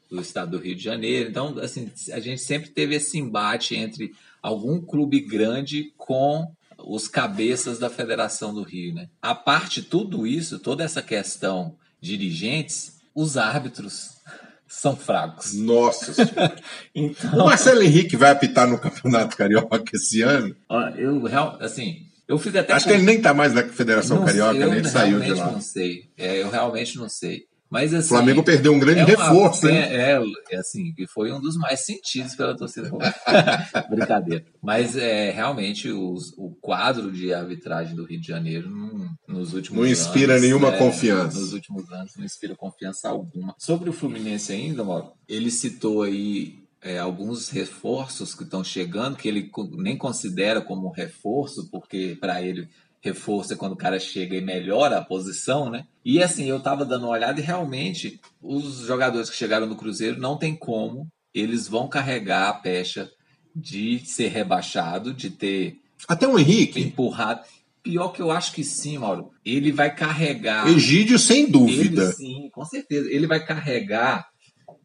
do 0.09 0.21
Estado 0.21 0.53
do 0.53 0.59
Rio 0.59 0.77
de 0.77 0.83
Janeiro. 0.83 1.31
Então, 1.31 1.59
assim, 1.59 1.91
a 2.13 2.21
gente 2.21 2.41
sempre 2.41 2.71
teve 2.71 2.95
esse 2.95 3.19
embate 3.19 3.75
entre 3.75 4.13
algum 4.43 4.81
clube 4.81 5.21
grande 5.21 5.93
com 5.97 6.47
os 6.79 7.09
cabeças 7.09 7.79
da 7.79 7.91
Federação 7.91 8.55
do 8.55 8.63
Rio, 8.63 8.95
né? 8.95 9.09
A 9.21 9.35
parte 9.35 9.83
tudo 9.83 10.27
isso, 10.27 10.59
toda 10.59 10.85
essa 10.85 11.03
questão 11.03 11.77
dirigentes, 12.01 13.01
os 13.15 13.37
árbitros 13.37 14.11
são 14.69 14.95
fracos. 14.95 15.55
Nossa 15.55 16.13
então... 16.95 17.41
O 17.41 17.45
Marcelo 17.47 17.83
Henrique 17.83 18.17
vai 18.17 18.31
apitar 18.31 18.69
no 18.69 18.79
Campeonato 18.79 19.37
Carioca 19.37 19.83
esse 19.95 20.23
ano? 20.23 20.55
Eu, 20.97 21.23
assim, 21.61 22.07
eu 22.29 22.39
fiz 22.39 22.55
até. 22.55 22.73
Acho 22.73 22.85
com... 22.85 22.91
que 22.91 22.97
ele 22.97 23.05
nem 23.05 23.21
tá 23.21 23.33
mais 23.33 23.53
na 23.53 23.63
Federação 23.65 24.19
não 24.19 24.27
Carioca, 24.27 24.67
nem 24.67 24.85
saiu 24.85 25.21
de 25.21 25.33
lá. 25.33 25.35
Eu 25.35 25.37
realmente 25.37 25.55
não 25.55 25.61
sei. 25.61 26.11
É, 26.17 26.43
eu 26.43 26.51
realmente 26.51 26.99
não 26.99 27.09
sei. 27.09 27.47
Mas, 27.69 27.93
assim, 27.93 28.07
o 28.07 28.09
Flamengo 28.09 28.43
perdeu 28.45 28.73
um 28.73 28.79
grande 28.79 29.01
é 29.01 29.05
uma, 29.05 29.25
reforço, 29.25 29.69
hein? 29.69 29.77
É, 29.77 30.13
é, 30.13 30.23
é, 30.53 30.57
assim, 30.57 30.93
que 30.95 31.07
foi 31.07 31.33
um 31.33 31.41
dos 31.41 31.57
mais 31.57 31.85
sentidos 31.85 32.35
pela 32.35 32.57
torcida. 32.57 32.91
Brincadeira. 33.91 34.45
Mas 34.63 34.97
é, 34.97 35.31
realmente 35.31 35.91
os, 35.91 36.33
o 36.37 36.51
quadro 36.61 37.11
de 37.11 37.35
arbitragem 37.35 37.97
do 37.97 38.05
Rio 38.05 38.21
de 38.21 38.27
Janeiro 38.27 38.71
não, 38.71 39.11
nos 39.27 39.53
últimos 39.53 39.81
Não 39.81 39.87
inspira 39.87 40.35
anos, 40.35 40.43
nenhuma 40.43 40.69
é, 40.69 40.79
confiança. 40.79 41.39
Nos 41.39 41.53
últimos 41.53 41.91
anos 41.91 42.13
não 42.17 42.25
inspira 42.25 42.55
confiança 42.55 43.09
alguma. 43.09 43.55
Sobre 43.59 43.91
o 43.91 43.93
Fluminense 43.93 44.53
ainda, 44.53 44.85
Mauro, 44.85 45.13
ele 45.29 45.51
citou 45.51 46.03
aí 46.03 46.67
é, 46.81 46.99
alguns 46.99 47.49
reforços 47.49 48.33
que 48.33 48.45
estão 48.45 48.63
chegando, 48.63 49.17
que 49.17 49.27
ele 49.27 49.51
nem 49.73 49.97
considera 49.97 50.61
como 50.61 50.93
reforço, 50.93 51.69
porque 51.71 52.17
para 52.21 52.41
ele 52.41 52.69
reforço 53.07 53.53
é 53.53 53.57
quando 53.57 53.73
o 53.73 53.77
cara 53.77 53.99
chega 53.99 54.37
e 54.37 54.41
melhora 54.41 54.99
a 54.99 55.05
posição, 55.05 55.71
né? 55.71 55.87
E 56.05 56.23
assim, 56.23 56.45
eu 56.47 56.61
tava 56.61 56.85
dando 56.85 57.05
uma 57.05 57.13
olhada 57.13 57.41
e 57.41 57.45
realmente 57.45 58.21
os 58.43 58.79
jogadores 58.81 59.31
que 59.31 59.37
chegaram 59.37 59.67
no 59.67 59.77
Cruzeiro 59.77 60.21
não 60.21 60.37
tem 60.37 60.55
como, 60.55 61.09
eles 61.35 61.69
vão 61.69 61.89
carregar 61.89 62.49
a 62.49 62.55
pecha 62.55 63.11
de 63.55 64.01
ser 64.05 64.29
rebaixado, 64.29 65.15
de 65.15 65.31
ter 65.31 65.79
até 66.09 66.27
o 66.27 66.39
Henrique 66.39 66.81
empurrado. 66.81 67.41
Pior 67.83 68.09
que 68.09 68.21
eu 68.21 68.31
acho 68.31 68.53
que 68.53 68.65
sim, 68.65 68.99
Mauro. 68.99 69.31
Ele 69.45 69.71
vai 69.71 69.95
carregar. 69.95 70.69
Egídio, 70.69 71.19
sem 71.19 71.49
dúvida. 71.49 72.03
Ele, 72.03 72.13
sim, 72.13 72.51
com 72.51 72.65
certeza. 72.65 73.09
Ele 73.11 73.27
vai 73.27 73.45
carregar 73.45 74.29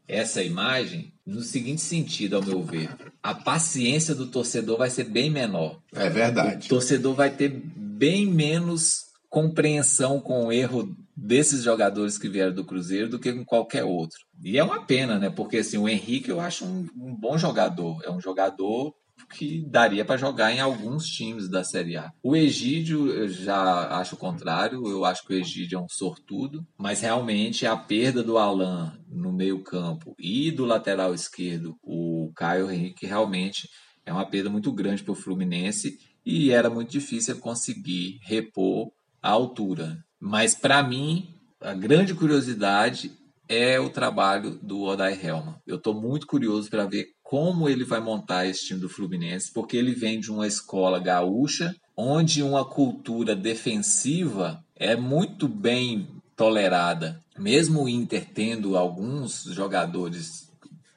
essa 0.08 0.44
imagem 0.44 1.12
no 1.26 1.42
seguinte 1.42 1.82
sentido, 1.82 2.36
ao 2.36 2.44
meu 2.44 2.62
ver. 2.62 2.90
A 3.24 3.34
paciência 3.34 4.14
do 4.14 4.28
torcedor 4.28 4.78
vai 4.78 4.90
ser 4.90 5.06
bem 5.06 5.30
menor. 5.30 5.80
É 5.94 6.10
verdade. 6.10 6.68
O 6.68 6.70
torcedor 6.70 7.16
vai 7.16 7.30
ter 7.30 7.62
bem 8.02 8.26
menos 8.26 9.12
compreensão 9.30 10.20
com 10.20 10.48
o 10.48 10.52
erro 10.52 10.98
desses 11.16 11.62
jogadores 11.62 12.18
que 12.18 12.28
vieram 12.28 12.52
do 12.52 12.66
Cruzeiro 12.66 13.08
do 13.08 13.20
que 13.20 13.32
com 13.32 13.46
qualquer 13.46 13.84
outro. 13.84 14.18
E 14.44 14.58
é 14.58 14.64
uma 14.64 14.84
pena, 14.84 15.20
né? 15.20 15.30
Porque 15.30 15.58
assim, 15.58 15.78
o 15.78 15.88
Henrique 15.88 16.30
eu 16.30 16.40
acho 16.40 16.66
um, 16.66 16.88
um 16.98 17.16
bom 17.16 17.38
jogador. 17.38 18.02
É 18.04 18.10
um 18.10 18.20
jogador 18.20 18.92
que 19.36 19.64
daria 19.70 20.04
para 20.04 20.18
jogar 20.18 20.52
em 20.52 20.60
alguns 20.60 21.06
times 21.06 21.48
da 21.48 21.64
Série 21.64 21.96
A. 21.96 22.12
O 22.24 22.36
Egídio, 22.36 23.08
eu 23.08 23.30
já 23.30 24.00
acho 24.00 24.16
o 24.16 24.18
contrário, 24.18 24.88
eu 24.88 25.06
acho 25.06 25.24
que 25.24 25.36
o 25.36 25.38
Egídio 25.38 25.78
é 25.78 25.82
um 25.82 25.88
sortudo, 25.88 26.66
mas 26.76 27.02
realmente 27.02 27.68
a 27.68 27.78
perda 27.78 28.24
do 28.24 28.40
Alan 28.40 29.00
no 29.08 29.32
meio-campo 29.32 30.16
e 30.18 30.50
do 30.50 30.66
lateral 30.66 31.14
esquerdo, 31.14 31.78
o 31.84 32.32
Caio 32.36 32.72
Henrique, 32.72 33.06
realmente 33.06 33.70
é 34.04 34.12
uma 34.12 34.26
perda 34.26 34.50
muito 34.50 34.72
grande 34.72 35.04
para 35.04 35.12
o 35.12 35.16
Fluminense 35.16 36.00
e 36.26 36.52
era 36.52 36.70
muito 36.70 36.92
difícil 36.92 37.38
conseguir 37.38 38.20
repor 38.24 38.92
a 39.22 39.30
altura. 39.30 40.04
Mas 40.20 40.56
para 40.56 40.84
mim, 40.84 41.34
a 41.60 41.74
grande 41.74 42.14
curiosidade 42.14 43.12
é 43.48 43.80
o 43.80 43.90
trabalho 43.90 44.58
do 44.62 44.84
Oday 44.84 45.20
Helman. 45.22 45.56
Eu 45.68 45.76
estou 45.76 45.94
muito 45.94 46.26
curioso 46.26 46.70
para 46.70 46.86
ver 46.86 47.08
como 47.22 47.68
ele 47.68 47.84
vai 47.84 48.00
montar 48.00 48.46
esse 48.46 48.66
time 48.66 48.80
do 48.80 48.90
Fluminense, 48.90 49.52
porque 49.54 49.78
ele 49.78 49.94
vem 49.94 50.20
de 50.20 50.32
uma 50.32 50.48
escola 50.48 51.00
gaúcha, 51.00 51.76
onde 51.96 52.44
uma 52.44 52.66
cultura 52.66 53.36
defensiva 53.36 54.64
é 54.76 54.96
muito 54.96 55.48
bem 55.48 56.08
tolerada. 56.36 57.22
Mesmo 57.38 57.84
o 57.84 57.90
Inter 57.90 58.26
tendo 58.34 58.78
alguns 58.78 59.44
jogadores 59.44 60.51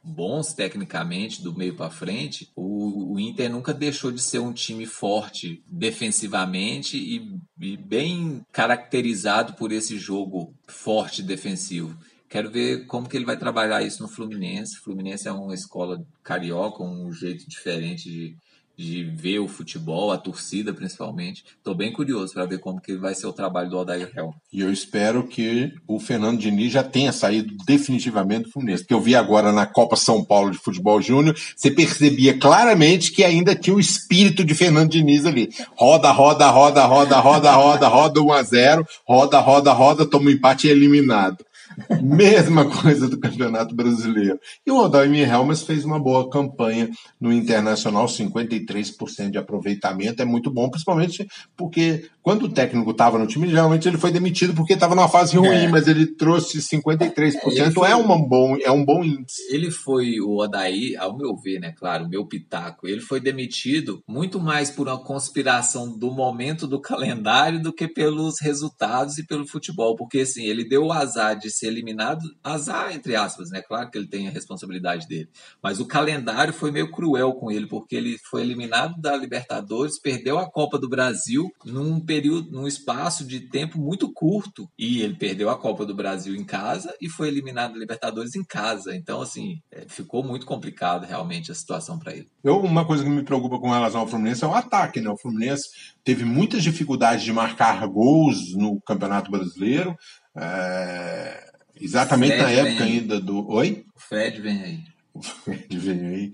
bons 0.05 0.53
tecnicamente 0.53 1.43
do 1.43 1.57
meio 1.57 1.75
para 1.75 1.91
frente, 1.91 2.51
o, 2.55 3.15
o, 3.15 3.21
Inter 3.21 3.51
nunca 3.51 3.73
deixou 3.73 4.13
de 4.13 4.21
ser 4.21 4.39
um 4.39 4.53
time 4.53 4.85
forte 4.85 5.63
defensivamente 5.67 6.99
e, 6.99 7.39
e 7.59 7.77
bem 7.77 8.43
caracterizado 8.53 9.55
por 9.55 9.73
esse 9.73 9.97
jogo 9.99 10.55
forte 10.69 11.23
defensivo. 11.23 11.97
Quero 12.29 12.51
ver 12.51 12.87
como 12.87 13.09
que 13.09 13.17
ele 13.17 13.25
vai 13.25 13.39
trabalhar 13.39 13.83
isso 13.83 14.03
no 14.03 14.09
Fluminense. 14.09 14.79
Fluminense 14.79 15.29
é 15.29 15.33
uma 15.33 15.55
escola 15.55 16.05
carioca, 16.23 16.83
um 16.83 17.13
jeito 17.13 17.49
diferente 17.49 18.11
de, 18.11 18.37
de 18.77 19.05
ver 19.05 19.39
o 19.39 19.49
futebol, 19.49 20.11
a 20.11 20.18
torcida 20.18 20.72
principalmente. 20.72 21.45
Estou 21.57 21.75
bem 21.75 21.93
curioso 21.93 22.35
para 22.35 22.47
ver 22.47 22.59
como 22.59 22.81
que 22.81 22.97
vai 22.97 23.14
ser 23.14 23.27
o 23.27 23.33
trabalho 23.33 23.70
do 23.70 23.79
Odair 23.79 24.11
Helm. 24.16 24.33
E 24.53 24.61
eu 24.61 24.72
espero 24.72 25.27
que 25.27 25.72
o 25.87 26.01
Fernando 26.01 26.39
Diniz 26.39 26.72
já 26.72 26.83
tenha 26.83 27.12
saído 27.12 27.55
definitivamente 27.66 28.45
do 28.45 28.51
Fluminense. 28.51 28.83
Porque 28.83 28.95
eu 28.95 29.01
vi 29.01 29.14
agora 29.14 29.53
na 29.53 29.66
Copa 29.66 29.97
São 29.97 30.25
Paulo 30.25 30.51
de 30.51 30.59
Futebol 30.59 31.01
Júnior, 31.01 31.37
você 31.57 31.70
percebia 31.70 32.39
claramente 32.39 33.12
que 33.12 33.22
ainda 33.22 33.55
tinha 33.55 33.77
o 33.77 33.81
espírito 33.81 34.45
de 34.45 34.55
Fernando 34.55 34.91
Diniz 34.91 35.25
ali. 35.25 35.51
Roda, 35.77 36.11
roda, 36.11 36.49
roda, 36.51 36.85
roda, 36.85 37.18
roda, 37.20 37.53
roda, 37.53 37.89
roda 37.89 38.20
1 38.20 38.33
a 38.33 38.43
0 38.43 38.87
roda, 39.07 39.41
roda, 39.41 39.72
roda, 39.72 40.07
toma 40.07 40.27
um 40.27 40.31
empate 40.31 40.66
e 40.66 40.70
é 40.70 40.72
eliminado. 40.72 41.45
Mesma 42.03 42.64
coisa 42.64 43.09
do 43.09 43.18
Campeonato 43.18 43.75
Brasileiro. 43.75 44.39
E 44.66 44.70
o 44.70 44.77
Odair 44.77 45.29
Helmas 45.29 45.62
fez 45.62 45.85
uma 45.85 45.99
boa 45.99 46.29
campanha 46.31 46.91
no 47.20 47.33
Internacional, 47.33 48.07
53% 48.07 49.31
de 49.31 49.39
aproveitamento, 49.39 50.22
é 50.22 50.25
muito 50.25 50.51
bom, 50.51 50.68
principalmente 50.68 51.27
porque 51.57 52.09
quando 52.22 52.45
o 52.45 52.49
técnico 52.49 52.91
estava 52.91 53.18
no 53.18 53.27
time, 53.27 53.49
geralmente 53.49 53.87
ele 53.87 53.99
foi 53.99 54.11
demitido 54.11 54.55
porque 54.55 54.72
estava 54.72 54.95
numa 54.95 55.09
fase 55.09 55.37
ruim, 55.37 55.64
é. 55.64 55.68
mas 55.68 55.87
ele 55.87 56.07
trouxe 56.07 56.59
53%, 56.59 57.35
ele 57.47 57.70
foi, 57.70 57.91
é, 57.91 57.95
uma 57.95 58.16
bom, 58.16 58.57
é 58.62 58.70
um 58.70 58.85
bom 58.85 59.05
índice. 59.05 59.43
Ele 59.51 59.70
foi, 59.70 60.20
o 60.20 60.39
Odair, 60.39 60.99
ao 60.99 61.16
meu 61.16 61.37
ver, 61.37 61.61
né, 61.61 61.75
claro, 61.77 62.09
meu 62.09 62.27
pitaco, 62.27 62.89
ele 62.89 63.01
foi 63.01 63.20
demitido 63.20 64.03
muito 64.09 64.41
mais 64.41 64.70
por 64.70 64.89
uma 64.89 65.03
conspiração 65.03 65.99
do 65.99 66.11
momento 66.11 66.66
do 66.66 66.81
calendário 66.81 67.61
do 67.61 67.72
que 67.72 67.87
pelos 67.87 68.41
resultados 68.41 69.18
e 69.18 69.27
pelo 69.27 69.47
futebol, 69.47 69.95
porque 69.97 70.20
assim, 70.20 70.45
ele 70.45 70.66
deu 70.66 70.85
o 70.85 70.93
azar 70.93 71.39
de 71.39 71.51
ser 71.51 71.64
ser 71.65 71.69
eliminado, 71.69 72.21
azar, 72.43 72.95
entre 72.95 73.17
aspas, 73.17 73.51
né? 73.51 73.62
Claro 73.62 73.91
que 73.91 73.97
ele 73.97 74.07
tem 74.07 74.29
a 74.29 74.31
responsabilidade 74.31 75.09
dele. 75.09 75.29
Mas 75.62 75.81
o 75.81 75.87
calendário 75.87 76.53
foi 76.53 76.71
meio 76.71 76.91
cruel 76.91 77.33
com 77.33 77.51
ele, 77.51 77.67
porque 77.67 77.97
ele 77.97 78.19
foi 78.31 78.43
eliminado 78.43 79.01
da 79.01 79.17
Libertadores, 79.17 80.01
perdeu 80.01 80.39
a 80.39 80.51
Copa 80.51 80.79
do 80.79 80.89
Brasil 80.89 81.51
num 81.65 81.99
período, 81.99 82.51
num 82.51 82.69
espaço 82.69 83.27
de 83.27 83.41
tempo 83.41 83.79
muito 83.79 84.12
curto. 84.12 84.69
E 84.79 85.03
ele 85.03 85.15
perdeu 85.15 85.49
a 85.49 85.59
Copa 85.59 85.87
do 85.87 85.95
Brasil 85.95 86.35
em 86.35 86.45
casa 86.45 86.95
e 87.01 87.09
foi 87.09 87.29
eliminado 87.29 87.73
da 87.73 87.79
Libertadores 87.79 88.35
em 88.35 88.45
casa. 88.45 88.95
Então, 88.95 89.23
assim, 89.23 89.59
é, 89.73 89.87
ficou 89.89 90.23
muito 90.23 90.45
complicado 90.45 91.07
realmente 91.07 91.51
a 91.51 91.55
situação 91.55 91.99
para 91.99 92.12
ele. 92.12 92.29
Eu, 92.43 92.59
uma 92.59 92.85
coisa 92.85 93.03
que 93.03 93.11
me 93.11 93.25
preocupa 93.25 93.59
com 93.59 93.71
relação 93.71 94.01
ao 94.01 94.07
Fluminense 94.07 94.45
é 94.45 94.47
o 94.47 94.55
ataque, 94.55 95.01
né? 95.01 95.09
O 95.09 95.17
Fluminense 95.17 95.69
teve 96.05 96.25
muitas 96.25 96.62
dificuldades 96.62 97.25
de 97.25 97.33
marcar 97.33 97.87
gols 97.87 98.55
no 98.55 98.81
Campeonato 98.83 99.31
Brasileiro. 99.31 99.97
É... 100.37 101.54
Exatamente 101.81 102.37
na 102.37 102.51
época 102.51 102.85
ainda 102.85 103.20
do. 103.20 103.49
Oi? 103.51 103.85
O 103.95 104.01
Fred 104.01 104.41
vem 104.41 104.62
aí. 104.62 104.81
O 105.12 105.22
Fred 105.22 105.79
vem 105.79 106.07
aí. 106.07 106.33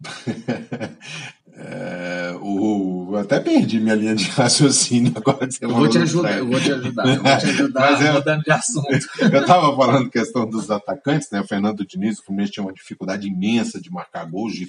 É, 1.58 2.36
o, 2.42 3.16
até 3.16 3.40
perdi 3.40 3.80
minha 3.80 3.94
linha 3.94 4.14
de 4.14 4.24
raciocínio 4.28 5.10
agora. 5.16 5.48
eu 5.58 5.70
vou 5.70 5.88
te 5.88 5.96
ajudar, 5.96 6.36
eu 6.36 6.46
vou 6.46 6.60
te 6.60 6.70
ajudar, 6.70 7.08
eu 7.08 7.22
vou 7.22 7.38
te 7.38 7.46
ajudar 7.46 8.02
é, 8.02 8.12
mudando 8.12 8.42
de 8.42 8.50
assunto. 8.50 8.88
eu 9.32 9.40
estava 9.40 9.74
falando 9.74 10.10
questão 10.10 10.46
dos 10.46 10.70
atacantes, 10.70 11.30
né? 11.30 11.40
O 11.40 11.46
Fernando 11.46 11.86
Diniz, 11.86 12.18
o 12.18 12.24
Fluminense 12.24 12.52
tinha 12.52 12.64
uma 12.64 12.74
dificuldade 12.74 13.26
imensa 13.26 13.80
de 13.80 13.90
marcar 13.90 14.30
gols, 14.30 14.52
de 14.52 14.68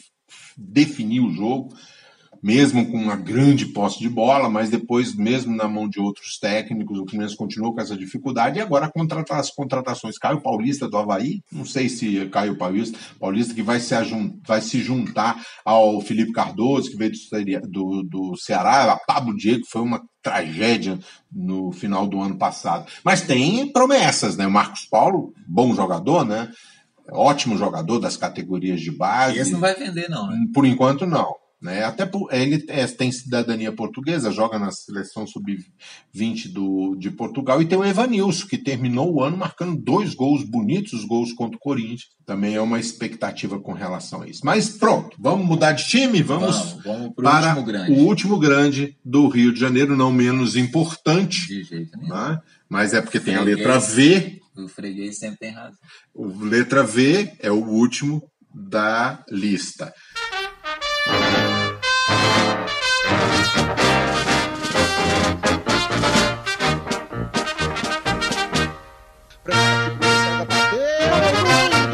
definir 0.58 1.20
o 1.20 1.30
jogo 1.30 1.76
mesmo 2.42 2.90
com 2.92 2.98
uma 2.98 3.16
grande 3.16 3.66
posse 3.68 4.00
de 4.00 4.10
bola, 4.10 4.50
mas 4.50 4.70
depois, 4.70 5.16
mesmo 5.16 5.56
na 5.56 5.68
mão 5.68 5.88
de 5.88 6.00
outros 6.00 6.38
técnicos, 6.40 7.00
o 7.00 7.06
Fluminense 7.08 7.36
continuou 7.36 7.74
com 7.74 7.82
essa 7.82 7.96
dificuldade. 7.96 8.60
E 8.60 8.62
agora 8.62 8.90
contrata 8.90 9.36
as 9.36 9.52
contratações. 9.52 10.18
Caio 10.18 10.42
Paulista 10.42 10.88
do 10.88 10.98
Havaí, 10.98 11.42
não 11.52 11.66
sei 11.66 11.90
se 11.90 12.28
Caio 12.28 12.58
Paulista, 12.58 12.98
Paulista 13.20 13.54
que 13.54 13.62
vai 13.62 13.80
se, 13.80 13.94
vai 14.46 14.62
se 14.62 14.80
juntar 14.82 15.42
ao 15.64 16.02
Felipe 16.02 16.32
Cardoso, 16.32 16.92
que 16.92 16.98
veio 16.98 17.12
do, 17.62 18.04
do, 18.04 18.04
do 18.04 18.38
Ceará, 18.38 18.92
a 18.92 18.98
Pablo 18.98 19.36
Diego, 19.36 19.64
que 19.64 19.72
foi 19.72 19.82
uma 19.82 20.02
tragédia 20.22 21.00
no 21.32 21.72
final 21.72 22.08
do 22.08 22.20
ano 22.22 22.38
passado. 22.38 22.86
Mas 23.04 23.22
tem 23.22 23.72
promessas, 23.72 24.36
né? 24.36 24.46
O 24.46 24.52
Marcos 24.52 24.86
Paulo, 24.86 25.34
bom 25.48 25.74
jogador, 25.74 26.26
né? 26.26 26.50
Ótimo 27.12 27.58
jogador 27.58 28.00
das 28.00 28.18
categorias 28.18 28.82
de 28.82 28.92
base. 28.92 29.40
Esse 29.40 29.54
não 29.54 29.60
vai 29.60 29.74
vender, 29.74 30.10
não, 30.10 30.28
né? 30.28 30.38
Por 30.54 30.66
enquanto, 30.66 31.06
não. 31.06 31.34
Né? 31.60 31.84
Até 31.84 32.06
por, 32.06 32.32
ele 32.32 32.64
é, 32.68 32.86
tem 32.86 33.12
cidadania 33.12 33.72
portuguesa, 33.72 34.32
joga 34.32 34.60
na 34.60 34.72
seleção 34.72 35.26
sub-20 35.26 36.98
de 36.98 37.10
Portugal, 37.10 37.62
e 37.62 37.66
tem 37.66 37.78
o 37.78 37.84
Evanilson, 37.84 38.48
que 38.48 38.58
terminou 38.58 39.12
o 39.12 39.24
ano 39.24 39.38
marcando 39.38 39.76
dois 39.76 40.14
gols 40.14 40.44
bonitos, 40.44 40.94
os 40.94 41.06
gols 41.06 41.34
contra 41.34 41.58
o 41.58 41.60
Corinthians. 41.60 42.16
Também 42.26 42.56
é 42.56 42.62
uma 42.62 42.80
expectativa 42.80 43.60
com 43.60 43.74
relação 43.74 44.22
a 44.22 44.28
isso. 44.28 44.42
Mas 44.44 44.70
pronto, 44.70 45.18
vamos 45.20 45.48
mudar 45.48 45.72
de 45.72 45.88
time? 45.88 46.22
Vamos, 46.22 46.56
vamos, 46.56 46.84
vamos 46.84 47.16
para 47.16 47.48
último 47.48 47.66
grande. 47.66 47.92
o 47.92 47.96
último 48.06 48.40
grande 48.40 48.98
do 49.04 49.28
Rio 49.28 49.52
de 49.52 49.60
Janeiro, 49.60 49.96
não 49.96 50.12
menos 50.12 50.56
importante. 50.56 51.48
De 51.48 51.64
jeito 51.64 51.98
nenhum. 51.98 52.14
Né? 52.14 52.40
Mas 52.70 52.94
é 52.94 53.02
porque 53.02 53.20
tem 53.20 53.36
a 53.36 53.42
letra 53.42 53.80
V. 53.80 54.42
O 54.56 54.68
freguês 54.68 55.18
sempre 55.18 55.40
tem 55.40 55.52
razão. 55.52 55.78
O 56.14 56.44
letra 56.44 56.84
V 56.84 57.34
é 57.40 57.52
o 57.52 57.64
último 57.64 58.22
da 58.54 59.24
lista. 59.30 59.94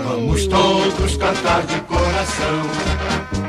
Vamos 0.05 0.47
todos 0.47 1.17
cantar 1.17 1.63
de 1.65 1.79
coração. 1.81 2.61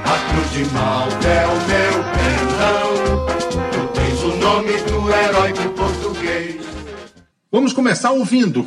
A 0.05 0.33
cruz 0.33 0.53
de 0.53 0.65
Malta 0.73 1.29
é 1.29 1.47
o 1.47 1.57
meu 1.67 2.05
perdão. 2.15 3.27
Tu 3.73 4.01
tens 4.01 4.23
o 4.23 4.37
nome 4.37 4.73
do 4.83 5.11
herói 5.12 5.53
do 5.53 5.71
português. 5.71 6.65
Vamos 7.51 7.73
começar 7.73 8.11
ouvindo 8.11 8.67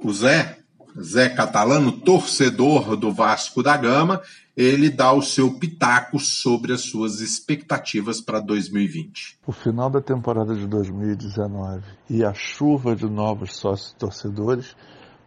o 0.00 0.12
Zé, 0.12 0.58
Zé 1.00 1.28
Catalano, 1.28 1.92
torcedor 1.92 2.96
do 2.96 3.12
Vasco 3.12 3.62
da 3.62 3.76
Gama, 3.76 4.20
ele 4.56 4.88
dá 4.88 5.12
o 5.12 5.20
seu 5.20 5.52
pitaco 5.58 6.18
sobre 6.18 6.72
as 6.72 6.80
suas 6.80 7.20
expectativas 7.20 8.22
para 8.22 8.40
2020. 8.40 9.38
O 9.46 9.52
final 9.52 9.90
da 9.90 10.00
temporada 10.00 10.54
de 10.54 10.66
2019 10.66 11.82
e 12.08 12.24
a 12.24 12.32
chuva 12.32 12.96
de 12.96 13.04
novos 13.04 13.54
sócios 13.58 13.92
torcedores 13.92 14.74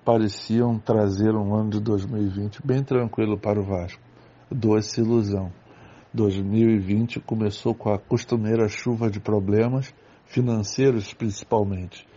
pareciam 0.04 0.80
trazer 0.80 1.36
um 1.36 1.54
ano 1.54 1.70
de 1.70 1.80
2020 1.80 2.66
bem 2.66 2.84
tranquilo 2.84 3.38
para 3.38 3.60
o 3.60 3.64
Vasco. 3.64 4.02
Doce 4.50 5.02
ilusão. 5.02 5.54
2020 6.12 7.20
começou 7.20 7.76
com 7.76 7.94
a 7.94 8.00
costumeira 8.00 8.68
chuva 8.68 9.12
de 9.12 9.20
problemas, 9.20 9.94
financeiros 10.26 11.14
principalmente. 11.14 12.08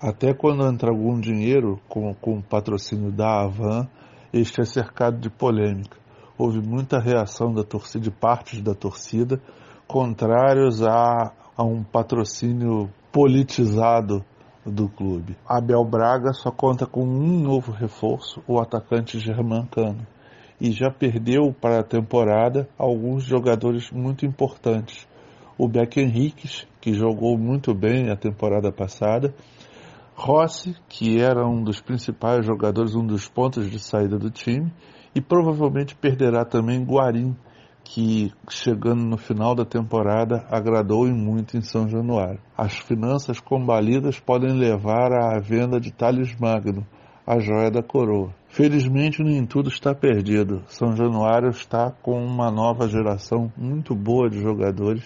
Até 0.00 0.34
quando 0.34 0.66
entra 0.66 0.90
algum 0.90 1.20
dinheiro, 1.20 1.80
com, 1.88 2.12
com 2.12 2.38
o 2.38 2.42
patrocínio 2.42 3.12
da 3.12 3.44
Avan, 3.44 3.88
este 4.32 4.60
é 4.60 4.64
cercado 4.64 5.20
de 5.20 5.30
polêmica 5.30 6.04
houve 6.38 6.60
muita 6.60 6.98
reação 6.98 7.52
da 7.52 7.62
torcida, 7.62 8.04
de 8.04 8.10
partes 8.10 8.60
da 8.60 8.74
torcida, 8.74 9.40
contrários 9.86 10.82
a, 10.82 11.32
a 11.56 11.64
um 11.64 11.82
patrocínio 11.82 12.90
politizado 13.12 14.24
do 14.64 14.88
clube. 14.88 15.36
Abel 15.48 15.84
Braga 15.84 16.32
só 16.32 16.50
conta 16.50 16.86
com 16.86 17.04
um 17.04 17.40
novo 17.40 17.72
reforço, 17.72 18.42
o 18.46 18.60
atacante 18.60 19.18
Germancano, 19.18 20.06
e 20.60 20.70
já 20.72 20.90
perdeu 20.90 21.52
para 21.52 21.80
a 21.80 21.84
temporada 21.84 22.68
alguns 22.78 23.24
jogadores 23.24 23.90
muito 23.90 24.26
importantes. 24.26 25.06
O 25.58 25.68
Beck 25.68 25.98
Henriques, 26.00 26.66
que 26.80 26.92
jogou 26.92 27.38
muito 27.38 27.74
bem 27.74 28.10
a 28.10 28.16
temporada 28.16 28.70
passada, 28.72 29.34
Rossi, 30.14 30.74
que 30.88 31.20
era 31.20 31.46
um 31.46 31.62
dos 31.62 31.80
principais 31.80 32.44
jogadores, 32.44 32.94
um 32.94 33.06
dos 33.06 33.28
pontos 33.28 33.70
de 33.70 33.78
saída 33.78 34.18
do 34.18 34.30
time, 34.30 34.72
e 35.16 35.20
provavelmente 35.22 35.96
perderá 35.96 36.44
também 36.44 36.84
Guarim, 36.84 37.34
que 37.82 38.30
chegando 38.50 39.02
no 39.02 39.16
final 39.16 39.54
da 39.54 39.64
temporada 39.64 40.44
agradou 40.50 41.08
e 41.08 41.10
muito 41.10 41.56
em 41.56 41.62
São 41.62 41.88
Januário. 41.88 42.38
As 42.54 42.76
finanças 42.76 43.40
combalidas 43.40 44.20
podem 44.20 44.52
levar 44.52 45.14
à 45.14 45.40
venda 45.40 45.80
de 45.80 45.90
Thales 45.90 46.36
Magno, 46.38 46.86
a 47.26 47.38
joia 47.38 47.70
da 47.70 47.82
coroa. 47.82 48.34
Felizmente 48.48 49.22
nem 49.22 49.46
tudo 49.46 49.70
está 49.70 49.94
perdido. 49.94 50.62
São 50.68 50.94
Januário 50.94 51.48
está 51.48 51.90
com 52.02 52.22
uma 52.22 52.50
nova 52.50 52.86
geração 52.86 53.50
muito 53.56 53.94
boa 53.94 54.28
de 54.28 54.38
jogadores, 54.38 55.02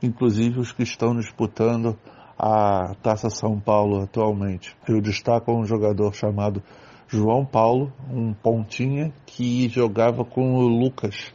inclusive 0.00 0.60
os 0.60 0.70
que 0.70 0.84
estão 0.84 1.16
disputando 1.16 1.98
a 2.38 2.94
Taça 3.02 3.28
São 3.28 3.58
Paulo 3.58 4.00
atualmente. 4.00 4.76
Eu 4.88 5.00
destaco 5.00 5.52
um 5.52 5.64
jogador 5.64 6.14
chamado 6.14 6.62
João 7.12 7.44
Paulo, 7.44 7.92
um 8.08 8.32
pontinha 8.32 9.12
que 9.26 9.68
jogava 9.68 10.24
com 10.24 10.54
o 10.54 10.68
Lucas, 10.68 11.32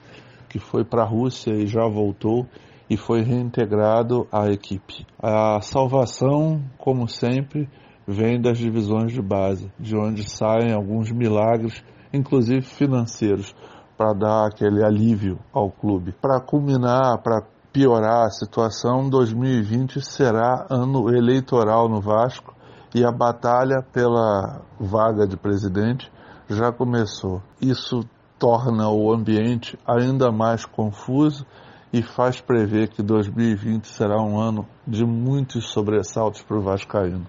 que 0.48 0.58
foi 0.58 0.86
para 0.86 1.04
a 1.04 1.06
Rússia 1.06 1.52
e 1.52 1.68
já 1.68 1.86
voltou 1.86 2.48
e 2.90 2.96
foi 2.96 3.22
reintegrado 3.24 4.26
à 4.32 4.48
equipe. 4.50 5.06
A 5.22 5.60
salvação, 5.60 6.64
como 6.78 7.10
sempre, 7.10 7.68
vem 8.08 8.40
das 8.40 8.58
divisões 8.58 9.12
de 9.12 9.22
base, 9.22 9.70
de 9.78 9.98
onde 9.98 10.24
saem 10.30 10.72
alguns 10.72 11.12
milagres, 11.12 11.84
inclusive 12.14 12.62
financeiros, 12.62 13.54
para 13.98 14.14
dar 14.14 14.48
aquele 14.48 14.82
alívio 14.82 15.40
ao 15.52 15.70
clube. 15.70 16.14
Para 16.22 16.40
culminar, 16.40 17.22
para 17.22 17.46
piorar 17.74 18.28
a 18.28 18.32
situação, 18.32 19.10
2020 19.10 20.00
será 20.00 20.68
ano 20.70 21.14
eleitoral 21.14 21.90
no 21.90 22.00
Vasco 22.00 22.55
e 22.96 23.04
a 23.04 23.12
batalha 23.12 23.82
pela 23.92 24.62
vaga 24.80 25.28
de 25.28 25.36
presidente 25.36 26.10
já 26.50 26.72
começou. 26.72 27.44
Isso 27.62 28.06
torna 28.40 28.90
o 28.90 29.12
ambiente 29.12 29.78
ainda 29.86 30.32
mais 30.32 30.66
confuso 30.66 31.46
e 31.92 32.02
faz 32.02 32.40
prever 32.40 32.88
que 32.88 33.04
2020 33.04 33.86
será 33.86 34.16
um 34.22 34.40
ano 34.40 34.66
de 34.88 35.06
muitos 35.06 35.74
sobressaltos 35.74 36.42
para 36.42 36.58
o 36.58 36.62
Vascaíno. 36.62 37.28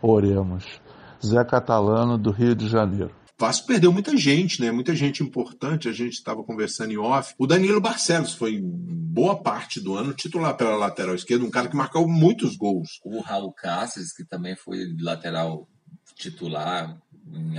Oremos. 0.00 0.64
Zé 1.20 1.44
Catalano, 1.44 2.16
do 2.16 2.30
Rio 2.30 2.54
de 2.54 2.68
Janeiro. 2.68 3.10
Vasco 3.38 3.68
perdeu 3.68 3.92
muita 3.92 4.16
gente, 4.16 4.60
né? 4.60 4.72
Muita 4.72 4.96
gente 4.96 5.22
importante. 5.22 5.88
A 5.88 5.92
gente 5.92 6.14
estava 6.14 6.42
conversando 6.42 6.92
em 6.92 6.96
off. 6.96 7.34
O 7.38 7.46
Danilo 7.46 7.80
Barcelos 7.80 8.34
foi 8.34 8.60
boa 8.60 9.40
parte 9.40 9.80
do 9.80 9.94
ano 9.94 10.12
titular 10.12 10.56
pela 10.56 10.76
lateral 10.76 11.14
esquerda, 11.14 11.44
um 11.44 11.50
cara 11.50 11.68
que 11.68 11.76
marcou 11.76 12.08
muitos 12.08 12.56
gols. 12.56 13.00
O 13.04 13.20
Raul 13.20 13.52
Cáceres, 13.52 14.12
que 14.12 14.24
também 14.24 14.56
foi 14.56 14.94
lateral 15.00 15.68
titular 16.16 16.98
em 17.32 17.54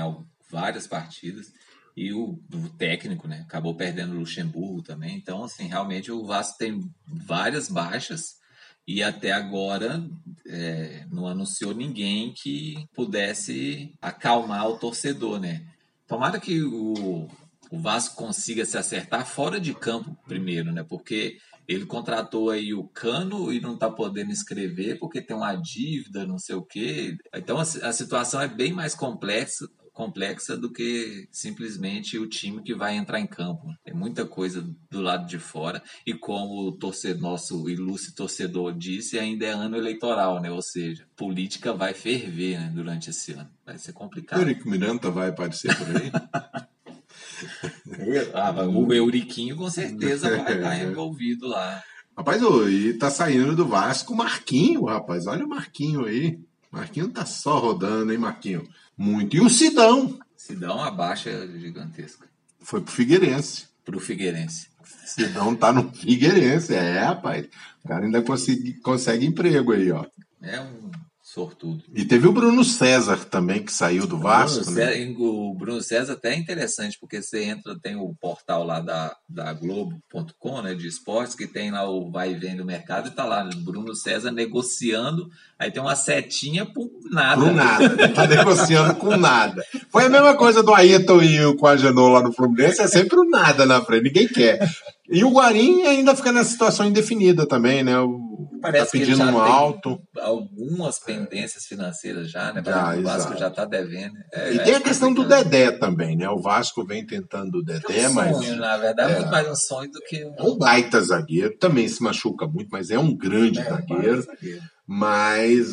várias 0.52 0.86
partidas. 0.86 1.48
E 1.96 2.14
o, 2.14 2.40
o 2.54 2.70
técnico, 2.78 3.28
né? 3.28 3.42
Acabou 3.42 3.76
perdendo 3.76 4.14
o 4.14 4.20
Luxemburgo 4.20 4.82
também. 4.82 5.16
Então, 5.16 5.44
assim, 5.44 5.68
realmente 5.68 6.12
o 6.12 6.26
Vasco 6.26 6.58
tem 6.58 6.82
várias 7.06 7.70
baixas 7.70 8.39
E 8.88 9.04
até 9.04 9.32
agora 9.32 10.04
é, 10.48 11.06
não 11.12 11.28
anunciou 11.28 11.74
ninguém 11.74 12.34
que 12.34 12.86
pudesse 12.94 13.94
acalmar 14.02 14.68
o 14.68 14.78
torcedor, 14.78 15.40
né? 15.40 15.66
Tomara 16.08 16.40
que 16.40 16.64
o, 16.64 17.28
o 17.70 17.80
Vasco 17.80 18.16
consiga 18.16 18.66
se 18.66 18.78
acertar 18.78 19.28
fora 19.28 19.60
de 19.60 19.74
campo 19.76 20.18
primeiro, 20.28 20.72
né? 20.72 20.84
Porque 20.84 21.38
ele 21.68 21.86
contratou 21.86 22.50
aí 22.50 22.74
o 22.74 22.88
Cano 22.88 23.54
e 23.54 23.62
não 23.62 23.76
está 23.76 23.92
podendo 23.92 24.32
escrever 24.32 24.98
porque 24.98 25.22
tem 25.22 25.38
uma 25.38 25.54
dívida, 25.54 26.26
não 26.26 26.40
sei 26.40 26.56
o 26.56 26.64
quê. 26.64 27.16
Então 27.32 27.60
a, 27.60 27.62
a 27.62 27.94
situação 27.94 28.42
é 28.42 28.48
bem 28.48 28.74
mais 28.74 28.96
complexa, 28.96 29.68
complexa 30.00 30.56
do 30.56 30.72
que 30.72 31.28
simplesmente 31.30 32.18
o 32.18 32.26
time 32.26 32.64
que 32.64 32.74
vai 32.74 32.96
entrar 32.96 33.20
em 33.20 33.28
campo. 33.28 33.68
Tem 33.84 33.94
muita 33.94 34.26
coisa 34.26 34.66
do 34.90 35.02
lado 35.02 35.28
de 35.28 35.38
fora 35.38 35.84
e 36.08 36.14
como 36.14 36.70
o 36.70 36.72
torcedor, 36.72 37.22
nosso 37.22 37.70
ilustre 37.70 38.16
torcedor 38.16 38.74
disse, 38.74 39.20
ainda 39.20 39.46
é 39.46 39.52
ano 39.52 39.76
eleitoral, 39.76 40.40
né? 40.40 40.50
Ou 40.50 40.62
seja, 40.62 41.06
política 41.18 41.74
vai 41.74 41.94
ferver 41.94 42.58
né, 42.58 42.72
durante 42.74 43.10
esse 43.10 43.34
ano. 43.34 43.50
Vai 43.66 43.78
ser 43.78 43.92
complicado. 43.92 44.40
Eurico 44.40 44.70
Miranda 44.70 45.12
vai 45.12 45.32
aparecer 45.32 45.78
por 45.78 45.88
aí? 45.90 46.10
ah, 48.34 48.54
o 48.70 48.94
Euriquinho 48.94 49.58
com 49.58 49.70
certeza 49.70 50.30
vai 50.30 50.56
estar 50.56 50.80
envolvido 50.82 51.46
lá. 51.46 51.84
Rapaz, 52.16 52.42
e 52.72 52.94
tá 52.94 53.12
saindo 53.12 53.54
do 53.54 53.68
Vasco 53.68 54.14
o 54.14 54.18
Marquinho, 54.18 54.86
rapaz. 54.86 55.28
Olha 55.28 55.46
o 55.46 55.50
Marquinho 55.50 56.06
aí. 56.06 56.40
Marquinho 56.72 57.10
tá 57.10 57.26
só 57.26 57.60
rodando, 57.60 58.14
hein, 58.14 58.18
Marquinho? 58.18 58.66
Muito. 59.00 59.38
E 59.38 59.40
o 59.40 59.50
Sidão? 59.50 60.20
Sidão, 60.36 60.84
a 60.84 60.92
baixa 60.92 61.48
gigantesca. 61.58 62.28
Foi 62.60 62.82
pro 62.82 62.92
Figueirense. 62.92 63.68
Pro 63.86 63.98
Figueirense. 63.98 64.68
Sidão 65.06 65.56
tá 65.56 65.72
no 65.72 65.90
Figueirense. 65.94 66.76
É, 66.76 67.00
rapaz. 67.00 67.48
O 67.82 67.88
cara 67.88 68.04
ainda 68.04 68.22
consegue, 68.22 68.74
consegue 68.82 69.26
emprego 69.26 69.72
aí, 69.72 69.90
ó. 69.90 70.06
É 70.42 70.60
um 70.60 70.92
sortudo. 71.34 71.84
E 71.94 72.04
teve 72.04 72.28
o 72.28 72.34
Bruno 72.34 72.64
César 72.64 73.18
também, 73.26 73.64
que 73.64 73.72
saiu 73.72 74.08
do 74.08 74.18
Vasco. 74.18 74.64
Bruno 74.66 74.78
né? 74.78 74.86
César, 74.88 75.16
o 75.20 75.54
Bruno 75.54 75.82
César 75.82 76.14
até 76.14 76.34
é 76.34 76.38
interessante, 76.38 76.98
porque 77.00 77.22
você 77.22 77.44
entra, 77.44 77.80
tem 77.80 77.96
o 77.96 78.16
portal 78.20 78.64
lá 78.64 78.80
da, 78.80 79.16
da 79.30 79.54
Globo.com, 79.54 80.62
né, 80.64 80.74
de 80.74 80.88
esportes, 80.88 81.36
que 81.36 81.46
tem 81.46 81.70
lá 81.70 81.88
o 81.88 82.10
vai 82.10 82.32
e 82.32 82.36
vem 82.36 82.56
do 82.56 82.66
mercado, 82.66 83.10
e 83.10 83.12
tá 83.12 83.26
lá, 83.26 83.48
Bruno 83.58 83.94
César 83.96 84.32
negociando, 84.32 85.30
aí 85.60 85.70
tem 85.70 85.82
uma 85.82 85.96
setinha 85.96 86.66
por 86.66 86.90
nada. 87.12 87.46
Por 87.46 87.54
nada, 87.54 88.10
tá 88.10 88.26
negociando 88.26 88.96
com 88.96 89.16
nada. 89.16 89.64
Foi 89.92 90.06
a 90.06 90.10
mesma 90.10 90.36
coisa 90.36 90.64
do 90.64 90.74
Ayrton 90.74 91.22
e 91.22 91.46
o 91.46 91.56
Quagenor 91.56 92.12
lá 92.12 92.24
no 92.24 92.34
Fluminense, 92.34 92.82
é 92.82 92.88
sempre 92.88 93.20
o 93.20 93.30
nada 93.30 93.68
na 93.68 93.82
frente, 93.82 94.06
ninguém 94.06 94.28
quer. 94.28 94.68
E 95.12 95.24
o 95.24 95.32
Guarim 95.32 95.82
ainda 95.84 96.16
fica 96.16 96.32
nessa 96.32 96.52
situação 96.52 96.86
indefinida 96.88 97.48
também, 97.48 97.84
né? 97.84 98.00
O, 98.00 98.30
Parece 98.62 98.86
tá 98.86 98.92
pedindo 98.92 99.24
um 99.24 99.40
alto. 99.40 99.98
Algumas 100.20 101.00
pendências 101.00 101.66
financeiras 101.66 102.30
já, 102.30 102.52
né? 102.52 102.62
Já, 102.66 102.98
o 102.98 103.02
Vasco 103.04 103.30
exato. 103.34 103.40
já 103.40 103.50
tá 103.50 103.66
devendo. 103.66 104.14
É, 104.34 104.52
E 104.52 104.56
já 104.56 104.64
tem 104.64 104.74
é 104.74 104.78
a 104.78 104.82
questão 104.82 105.14
do. 105.14 105.24
Dedé 105.26 105.72
também, 105.72 106.18
né? 106.18 106.30
O 106.30 106.40
Vasco 106.42 106.86
vem 106.86 107.06
tentando 107.06 107.60
o 107.60 107.64
Dedé, 107.64 108.02
É 108.02 108.10
um 108.10 108.14
mas. 108.14 108.36
sonho, 108.36 108.56
na 108.58 108.78
verdade, 108.78 109.14
é. 109.14 109.16
muito 109.20 109.32
mais 109.32 109.48
um 109.50 109.56
sonho 109.56 109.90
do 109.92 110.00
que 110.02 110.18
É 110.18 110.44
um 110.44 110.58
baita 110.58 111.00
zagueiro, 111.02 111.58
também 111.58 111.88
se 111.88 112.04
machuca 112.04 112.46
muito, 112.48 112.68
mas 112.72 112.92
é 112.92 113.00
um 113.00 113.16
grande 113.16 113.60
É, 113.60 113.62
um 113.64 113.70
zagueiro. 113.70 114.02
baita 114.04 114.22
zagueiro. 114.22 114.62
Mas 114.86 115.68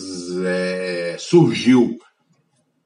é, 0.45 1.17
surgiu 1.19 1.99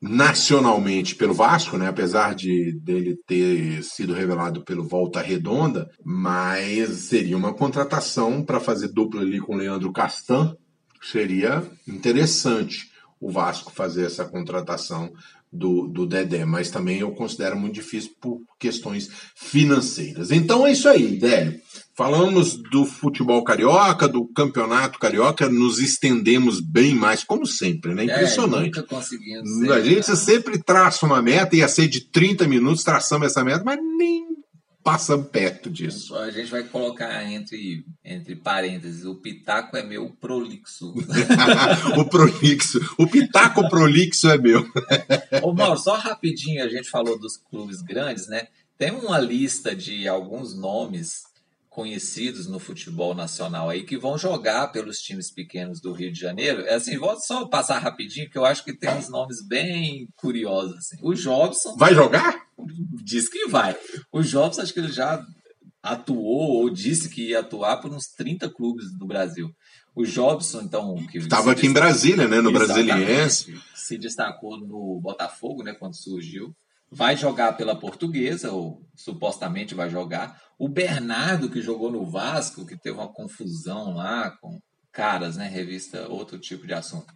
nacionalmente 0.01 1.14
pelo 1.14 1.34
Vasco, 1.34 1.76
né? 1.76 1.88
apesar 1.88 2.34
de 2.34 2.72
dele 2.80 3.18
ter 3.26 3.82
sido 3.84 4.14
revelado 4.14 4.64
pelo 4.64 4.88
Volta 4.88 5.20
Redonda, 5.20 5.90
mas 6.03 6.88
seria 6.90 7.36
uma 7.36 7.53
contratação 7.53 8.42
para 8.42 8.59
fazer 8.59 8.88
dupla 8.88 9.20
ali 9.20 9.38
com 9.38 9.55
o 9.55 9.59
Leandro 9.59 9.92
Castan. 9.92 10.57
Seria 11.03 11.62
interessante 11.86 12.90
o 13.20 13.30
Vasco 13.30 13.70
fazer 13.70 14.07
essa 14.07 14.24
contratação 14.24 15.12
do, 15.53 15.86
do 15.88 16.07
Dedé, 16.07 16.44
mas 16.44 16.70
também 16.70 17.01
eu 17.01 17.11
considero 17.12 17.59
muito 17.59 17.74
difícil 17.74 18.12
por 18.20 18.40
questões 18.59 19.11
financeiras. 19.34 20.30
Então 20.30 20.66
é 20.66 20.72
isso 20.72 20.88
aí, 20.88 21.18
Délio. 21.18 21.61
Falamos 22.01 22.57
do 22.57 22.86
futebol 22.86 23.44
carioca, 23.44 24.09
do 24.09 24.26
campeonato 24.28 24.98
carioca, 24.98 25.51
nos 25.51 25.78
estendemos 25.78 26.59
bem 26.59 26.94
mais, 26.94 27.22
como 27.22 27.44
sempre, 27.44 27.94
né? 27.94 28.05
Impressionante. 28.05 28.78
É, 28.78 28.80
nunca 28.80 28.82
conseguimos 28.84 29.70
a 29.70 29.80
gente 29.82 30.09
né? 30.09 30.16
sempre 30.16 30.57
traça 30.57 31.05
uma 31.05 31.20
meta, 31.20 31.55
ia 31.55 31.68
ser 31.68 31.88
de 31.88 32.11
30 32.11 32.48
minutos, 32.48 32.82
traçamos 32.82 33.26
essa 33.26 33.44
meta, 33.44 33.62
mas 33.62 33.78
nem 33.98 34.24
passamos 34.82 35.28
perto 35.28 35.68
disso. 35.68 36.16
A 36.16 36.30
gente 36.30 36.51
vai 36.51 36.62
colocar 36.62 37.22
entre, 37.30 37.84
entre 38.03 38.34
parênteses, 38.34 39.05
o 39.05 39.16
pitaco 39.16 39.76
é 39.76 39.82
meu 39.82 40.09
prolixo. 40.09 40.94
o 41.98 42.05
prolixo, 42.07 42.80
o 42.96 43.07
pitaco 43.07 43.68
prolixo 43.68 44.26
é 44.30 44.38
meu. 44.38 44.66
Ô 45.42 45.53
Mauro, 45.53 45.78
só 45.78 45.96
rapidinho, 45.96 46.64
a 46.64 46.68
gente 46.68 46.88
falou 46.88 47.18
dos 47.18 47.36
clubes 47.36 47.82
grandes, 47.82 48.26
né? 48.26 48.46
Tem 48.78 48.90
uma 48.90 49.18
lista 49.18 49.76
de 49.76 50.09
alguns 50.09 50.57
nomes 50.57 51.28
conhecidos 51.81 52.47
no 52.47 52.59
futebol 52.59 53.14
nacional 53.14 53.70
aí 53.70 53.85
que 53.85 53.97
vão 53.97 54.18
jogar 54.18 54.68
pelos 54.68 54.99
times 54.99 55.33
pequenos 55.33 55.81
do 55.81 55.95
Rio 55.95 56.12
de 56.12 56.20
Janeiro. 56.20 56.61
É 56.66 56.74
assim, 56.74 56.99
vou 56.99 57.18
só 57.18 57.47
passar 57.47 57.78
rapidinho, 57.78 58.28
que 58.28 58.37
eu 58.37 58.45
acho 58.45 58.62
que 58.62 58.76
tem 58.76 58.91
uns 58.91 59.09
nomes 59.09 59.39
bem 59.49 60.07
curiosos. 60.14 60.76
Assim. 60.76 60.99
O 61.01 61.14
Jobson. 61.14 61.74
Vai 61.78 61.95
jogar? 61.95 62.45
Diz 63.03 63.31
que 63.31 63.47
vai. 63.47 63.74
O 64.12 64.20
Jobson, 64.20 64.61
acho 64.61 64.74
que 64.74 64.81
ele 64.81 64.93
já 64.93 65.24
atuou 65.83 66.61
ou 66.61 66.68
disse 66.68 67.09
que 67.09 67.31
ia 67.31 67.41
atuar 67.41 67.78
por 67.78 67.91
uns 67.91 68.09
30 68.09 68.51
clubes 68.51 68.85
do 68.99 69.07
Brasil. 69.07 69.51
O 69.95 70.05
Jobson, 70.05 70.61
então. 70.61 70.95
que 71.11 71.16
Estava 71.16 71.53
aqui 71.53 71.66
em 71.66 71.72
Brasília, 71.72 72.28
né? 72.28 72.43
No. 72.43 72.53
Brasiliense. 72.53 73.59
Se 73.74 73.97
destacou 73.97 74.59
no 74.59 75.01
Botafogo, 75.01 75.62
né? 75.62 75.72
Quando 75.72 75.97
surgiu. 75.97 76.55
Vai 76.93 77.16
jogar 77.16 77.55
pela 77.55 77.74
Portuguesa, 77.74 78.53
ou 78.53 78.83
supostamente 78.95 79.74
vai 79.74 79.89
jogar. 79.89 80.39
O 80.61 80.68
Bernardo, 80.68 81.48
que 81.48 81.62
jogou 81.62 81.90
no 81.90 82.04
Vasco, 82.04 82.66
que 82.66 82.76
teve 82.76 82.98
uma 82.98 83.11
confusão 83.11 83.94
lá 83.94 84.30
com 84.42 84.61
caras, 84.92 85.38
né? 85.38 85.48
Revista, 85.48 86.06
outro 86.06 86.38
tipo 86.38 86.66
de 86.66 86.74
assunto. 86.74 87.06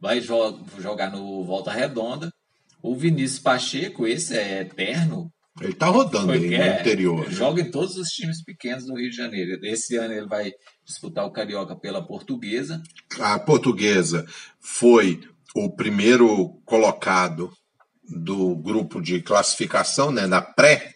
Vai 0.00 0.22
jo 0.22 0.58
jogar 0.78 1.12
no 1.12 1.44
Volta 1.44 1.70
Redonda. 1.70 2.32
O 2.82 2.96
Vinícius 2.96 3.40
Pacheco, 3.40 4.06
esse 4.06 4.34
é 4.34 4.62
eterno. 4.62 5.30
Ele 5.60 5.74
tá 5.74 5.88
rodando 5.88 6.32
aí 6.32 6.40
que 6.40 6.56
no 6.56 6.62
é, 6.62 6.80
interior. 6.80 7.26
né? 7.26 7.30
Joga 7.30 7.60
em 7.60 7.70
todos 7.70 7.94
os 7.98 8.08
times 8.08 8.42
pequenos 8.42 8.86
do 8.86 8.96
Rio 8.96 9.10
de 9.10 9.16
Janeiro. 9.16 9.60
Esse 9.66 9.96
ano 9.96 10.14
ele 10.14 10.26
vai 10.26 10.50
disputar 10.82 11.26
o 11.26 11.30
Carioca 11.30 11.76
pela 11.76 12.02
Portuguesa. 12.02 12.82
A 13.20 13.38
portuguesa 13.38 14.24
foi 14.60 15.20
o 15.54 15.70
primeiro 15.70 16.58
colocado 16.64 17.52
do 18.08 18.56
grupo 18.56 19.02
de 19.02 19.20
classificação, 19.20 20.10
né? 20.10 20.26
Da 20.26 20.40
pré. 20.40 20.94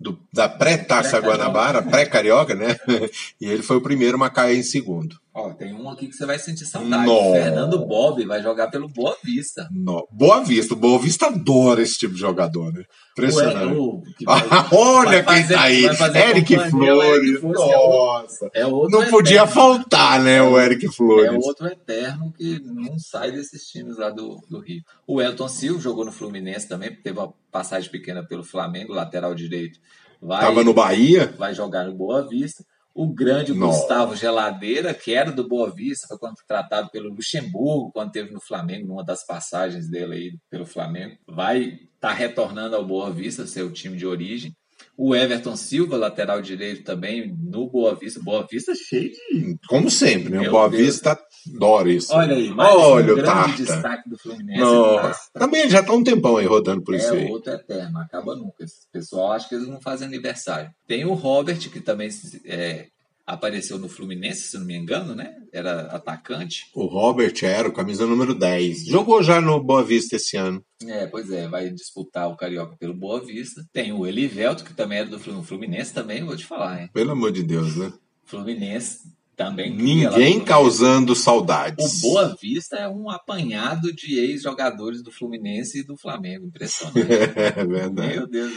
Do, 0.00 0.18
da 0.32 0.48
pré-taça. 0.48 1.20
Guanabara, 1.20 1.82
pré-carioca, 1.82 2.54
né? 2.54 2.76
E 3.40 3.46
ele 3.46 3.62
foi 3.62 3.76
o 3.76 3.80
primeiro 3.80 4.18
cair 4.30 4.58
em 4.58 4.62
segundo. 4.62 5.18
Ó, 5.40 5.50
tem 5.54 5.72
um 5.72 5.88
aqui 5.88 6.08
que 6.08 6.14
você 6.14 6.26
vai 6.26 6.38
sentir 6.38 6.64
saudade. 6.66 7.06
Nossa. 7.06 7.32
Fernando 7.32 7.86
Bob 7.86 8.24
vai 8.26 8.42
jogar 8.42 8.68
pelo 8.68 8.88
Boa 8.88 9.16
Vista. 9.24 9.68
No- 9.72 10.06
Boa 10.10 10.42
Vista, 10.42 10.74
o 10.74 10.76
Boa 10.76 10.98
Vista 10.98 11.26
adora 11.26 11.80
esse 11.82 11.96
tipo 11.98 12.14
de 12.14 12.20
jogador, 12.20 12.72
né? 12.72 12.82
Impressionante. 13.12 13.74
O- 13.76 13.96
o- 13.98 14.02
que 14.16 14.24
vai- 14.26 14.42
Olha 14.72 15.22
quem 15.24 15.42
fazer- 15.42 15.54
tá 15.54 15.62
aí, 15.62 15.84
Eric 15.84 16.56
Flores. 16.70 17.40
Flores, 17.40 17.62
é 17.62 17.76
Nossa. 17.76 18.50
É 18.54 18.62
Não 18.64 19.06
podia 19.10 19.42
eterno. 19.42 19.52
faltar, 19.52 20.20
né, 20.22 20.42
o 20.42 20.58
Eric 20.58 20.86
É 20.86 20.90
Flores. 20.90 21.44
outro 21.44 21.66
eterno 21.66 22.32
que 22.36 22.60
não 22.64 22.98
sai 22.98 23.30
desses 23.32 23.62
times 23.68 23.96
lá 23.96 24.10
do, 24.10 24.38
do 24.50 24.60
Rio. 24.60 24.82
O 25.06 25.20
Elton 25.22 25.48
Silva 25.48 25.80
jogou 25.80 26.04
no 26.04 26.12
Fluminense 26.12 26.68
também, 26.68 26.94
teve 27.02 27.18
uma 27.18 27.32
passagem 27.50 27.90
pequena 27.90 28.24
pelo 28.26 28.42
Flamengo, 28.44 28.92
lateral 28.92 29.34
direito. 29.34 29.78
Vai, 30.20 30.40
Tava 30.40 30.64
no 30.64 30.74
Bahia. 30.74 31.32
vai 31.38 31.54
jogar 31.54 31.84
no 31.84 31.94
Boa 31.94 32.26
Vista. 32.28 32.64
O 32.98 33.06
grande. 33.06 33.52
Gustavo 33.52 34.16
Geladeira, 34.16 34.92
que 34.92 35.14
era 35.14 35.30
do 35.30 35.46
Boa 35.46 35.70
Vista, 35.70 36.08
foi 36.08 36.18
contratado 36.18 36.90
pelo 36.90 37.10
Luxemburgo 37.10 37.92
quando 37.92 38.10
teve 38.10 38.32
no 38.32 38.40
Flamengo, 38.40 38.88
numa 38.88 39.04
das 39.04 39.24
passagens 39.24 39.88
dele 39.88 40.14
aí 40.14 40.38
pelo 40.50 40.66
Flamengo. 40.66 41.16
Vai 41.24 41.78
estar 41.94 42.12
retornando 42.12 42.74
ao 42.74 42.84
Boa 42.84 43.08
Vista, 43.12 43.46
seu 43.46 43.72
time 43.72 43.96
de 43.96 44.04
origem. 44.04 44.52
O 44.96 45.14
Everton 45.14 45.56
Silva, 45.56 45.96
lateral 45.96 46.42
direito 46.42 46.82
também, 46.82 47.32
no 47.40 47.68
Boa 47.70 47.94
Vista. 47.94 48.20
Boa 48.20 48.46
Vista 48.50 48.74
cheio 48.74 49.10
de. 49.10 49.56
Como 49.68 49.88
sempre, 49.90 50.30
né? 50.30 50.48
O 50.48 50.50
Boa 50.50 50.68
Deus. 50.68 50.82
Vista 50.82 51.18
adora 51.54 51.90
isso. 51.90 52.12
Olha 52.12 52.34
aí, 52.34 52.50
mais 52.50 52.74
Olha 52.74 53.12
um 53.12 53.16
grande 53.16 53.22
Tarta. 53.32 53.56
destaque 53.62 54.10
do 54.10 54.18
Fluminense. 54.18 54.60
Nossa. 54.60 55.20
Também 55.34 55.70
já 55.70 55.82
tá 55.82 55.92
um 55.92 56.02
tempão 56.02 56.36
aí 56.36 56.46
rodando 56.46 56.82
por 56.82 56.94
isso 56.94 57.14
É 57.14 57.18
aí. 57.18 57.30
outro 57.30 57.52
eterno, 57.52 57.98
acaba 58.00 58.34
nunca. 58.34 58.64
Esse 58.64 58.88
pessoal 58.92 59.32
acha 59.32 59.48
que 59.48 59.54
eles 59.54 59.68
não 59.68 59.80
fazem 59.80 60.06
aniversário. 60.08 60.70
Tem 60.86 61.04
o 61.04 61.14
Robert, 61.14 61.58
que 61.70 61.80
também 61.80 62.08
é, 62.44 62.86
apareceu 63.28 63.78
no 63.78 63.88
Fluminense, 63.88 64.48
se 64.48 64.58
não 64.58 64.64
me 64.64 64.74
engano, 64.76 65.14
né? 65.14 65.34
Era 65.52 65.82
atacante. 65.94 66.62
O 66.74 66.86
Robert 66.86 67.34
era 67.42 67.68
o 67.68 67.72
camisa 67.72 68.06
número 68.06 68.34
10. 68.34 68.86
Jogou 68.86 69.22
já 69.22 69.40
no 69.40 69.62
Boa 69.62 69.84
Vista 69.84 70.16
esse 70.16 70.36
ano. 70.36 70.64
É, 70.86 71.06
pois 71.06 71.30
é, 71.30 71.46
vai 71.46 71.70
disputar 71.70 72.28
o 72.28 72.36
Carioca 72.36 72.76
pelo 72.76 72.94
Boa 72.94 73.24
Vista. 73.24 73.62
Tem 73.72 73.92
o 73.92 74.06
Elivelto, 74.06 74.64
que 74.64 74.74
também 74.74 74.98
era 74.98 75.08
do 75.08 75.18
Flu- 75.18 75.42
Fluminense 75.42 75.92
também, 75.92 76.24
vou 76.24 76.36
te 76.36 76.46
falar, 76.46 76.82
hein? 76.82 76.90
Pelo 76.92 77.12
amor 77.12 77.30
de 77.32 77.42
Deus, 77.42 77.76
né? 77.76 77.92
Fluminense 78.24 78.98
Também 79.36 79.74
Ninguém 79.74 80.40
causando 80.40 81.14
saudades. 81.14 81.98
O 81.98 82.00
Boa 82.08 82.36
Vista 82.42 82.76
é 82.76 82.88
um 82.88 83.08
apanhado 83.08 83.92
de 83.94 84.18
ex-jogadores 84.18 85.02
do 85.02 85.12
Fluminense 85.12 85.78
e 85.80 85.82
do 85.84 85.96
Flamengo. 85.96 86.46
Impressionante. 86.46 86.98
É 87.56 87.64
verdade. 87.64 88.16
Meu 88.16 88.26
Deus. 88.26 88.52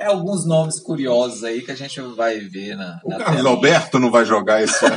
É 0.00 0.06
alguns 0.06 0.46
nomes 0.46 0.80
curiosos 0.80 1.44
aí 1.44 1.60
que 1.60 1.70
a 1.70 1.74
gente 1.74 2.00
vai 2.00 2.38
ver 2.40 2.74
na. 2.74 2.98
O 3.04 3.10
na 3.10 3.18
Carlos 3.18 3.36
tela. 3.36 3.50
Alberto 3.50 3.98
não 3.98 4.10
vai 4.10 4.24
jogar 4.24 4.62
esse 4.62 4.82
ano. 4.86 4.96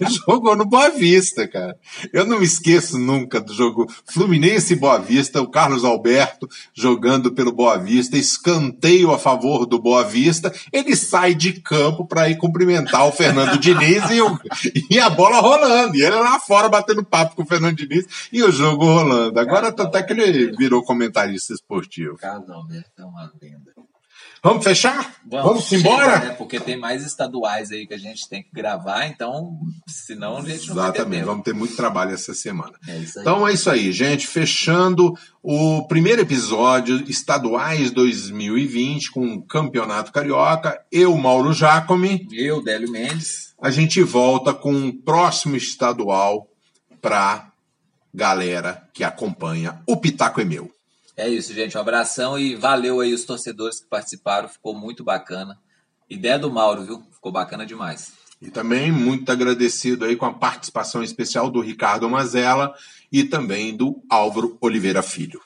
Ele 0.00 0.10
jogou 0.10 0.56
no 0.56 0.64
Boa 0.64 0.88
Vista, 0.90 1.46
cara. 1.48 1.76
Eu 2.12 2.24
não 2.24 2.38
me 2.38 2.44
esqueço 2.44 2.96
nunca 2.98 3.40
do 3.40 3.52
jogo 3.52 3.86
Fluminense 4.06 4.72
e 4.72 4.76
Boa 4.76 4.98
Vista, 4.98 5.42
o 5.42 5.50
Carlos 5.50 5.84
Alberto 5.84 6.48
jogando 6.74 7.32
pelo 7.34 7.52
Boa 7.52 7.76
Vista, 7.76 8.16
escanteio 8.16 9.10
a 9.12 9.18
favor 9.18 9.66
do 9.66 9.78
Boa 9.80 10.04
Vista, 10.04 10.52
ele 10.72 10.96
sai 10.96 11.34
de 11.34 11.52
campo 11.60 12.06
para 12.06 12.28
ir 12.30 12.36
cumprimentar 12.38 13.06
o 13.06 13.12
Fernando 13.12 13.58
Diniz 13.58 14.10
e, 14.10 14.22
o- 14.22 14.38
e 14.90 14.98
a 15.00 15.10
bola 15.10 15.40
rolando, 15.40 15.96
e 15.96 16.02
ele 16.02 16.16
lá 16.16 16.38
fora 16.40 16.68
batendo 16.68 17.04
papo 17.04 17.36
com 17.36 17.42
o 17.42 17.46
Fernando 17.46 17.76
Diniz 17.76 18.06
e 18.32 18.42
o 18.42 18.50
jogo 18.50 18.84
rolando. 18.84 19.38
Agora 19.38 19.68
até 19.68 20.02
que 20.02 20.12
ele 20.12 20.56
virou 20.56 20.82
comentarista 20.84 21.52
esportivo. 21.52 22.16
Carlos 22.16 22.48
Alberto 22.48 22.90
é 22.98 23.04
uma 23.04 23.30
lenda. 23.40 23.71
Vamos 24.42 24.64
fechar? 24.64 25.14
Vamos, 25.24 25.66
chega, 25.66 25.80
embora? 25.80 26.18
né? 26.18 26.30
Porque 26.30 26.58
tem 26.58 26.76
mais 26.76 27.06
estaduais 27.06 27.70
aí 27.70 27.86
que 27.86 27.94
a 27.94 27.98
gente 27.98 28.28
tem 28.28 28.42
que 28.42 28.50
gravar, 28.52 29.06
então, 29.06 29.56
senão 29.86 30.38
a 30.38 30.40
gente 30.40 30.66
não 30.66 30.74
ter 30.74 30.80
Exatamente, 30.82 31.24
vamos 31.24 31.44
ter 31.44 31.54
muito 31.54 31.76
trabalho 31.76 32.12
essa 32.12 32.34
semana. 32.34 32.72
É 32.88 32.98
isso 32.98 33.20
aí. 33.20 33.22
Então 33.22 33.46
é 33.46 33.52
isso 33.52 33.70
aí, 33.70 33.92
gente. 33.92 34.26
Fechando 34.26 35.14
o 35.40 35.86
primeiro 35.86 36.22
episódio 36.22 37.08
Estaduais 37.08 37.92
2020 37.92 39.12
com 39.12 39.34
o 39.34 39.42
Campeonato 39.42 40.10
Carioca. 40.10 40.80
Eu, 40.90 41.16
Mauro 41.16 41.52
Jacome. 41.52 42.26
Eu, 42.32 42.60
Délio 42.64 42.90
Mendes. 42.90 43.54
A 43.62 43.70
gente 43.70 44.02
volta 44.02 44.52
com 44.52 44.72
um 44.72 44.90
próximo 44.90 45.54
estadual 45.54 46.48
para 47.00 47.52
galera 48.12 48.88
que 48.92 49.04
acompanha 49.04 49.80
o 49.86 49.96
Pitaco 49.96 50.40
é 50.40 50.44
Meu. 50.44 50.68
É 51.22 51.28
isso, 51.28 51.54
gente. 51.54 51.78
Um 51.78 51.80
abração 51.80 52.36
e 52.36 52.56
valeu 52.56 52.98
aí 52.98 53.14
os 53.14 53.24
torcedores 53.24 53.78
que 53.78 53.86
participaram. 53.86 54.48
Ficou 54.48 54.74
muito 54.74 55.04
bacana. 55.04 55.56
Ideia 56.10 56.36
do 56.36 56.50
Mauro, 56.50 56.82
viu? 56.82 57.00
Ficou 57.12 57.30
bacana 57.30 57.64
demais. 57.64 58.10
E 58.40 58.50
também 58.50 58.90
muito 58.90 59.30
agradecido 59.30 60.04
aí 60.04 60.16
com 60.16 60.26
a 60.26 60.34
participação 60.34 61.00
especial 61.00 61.48
do 61.48 61.60
Ricardo 61.60 62.10
Mazella 62.10 62.74
e 63.12 63.22
também 63.22 63.76
do 63.76 64.02
Álvaro 64.10 64.58
Oliveira 64.60 65.00
Filho. 65.00 65.40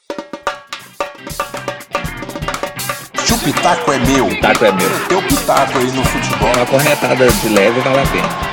Se 3.27 3.35
o 3.35 3.39
pitaco 3.41 3.93
é 3.93 3.99
meu, 3.99 4.29
Pitaco 4.29 4.65
é 4.65 4.73
meu. 4.73 5.09
teu 5.09 5.23
pitaco 5.29 5.77
aí 5.77 5.93
no 5.93 6.03
futebol. 6.07 6.53
Uma 6.57 6.65
corretada 6.65 7.31
de 7.31 7.49
leve 7.51 7.81
vale 7.81 8.01
a 8.01 8.07
pena. 8.07 8.46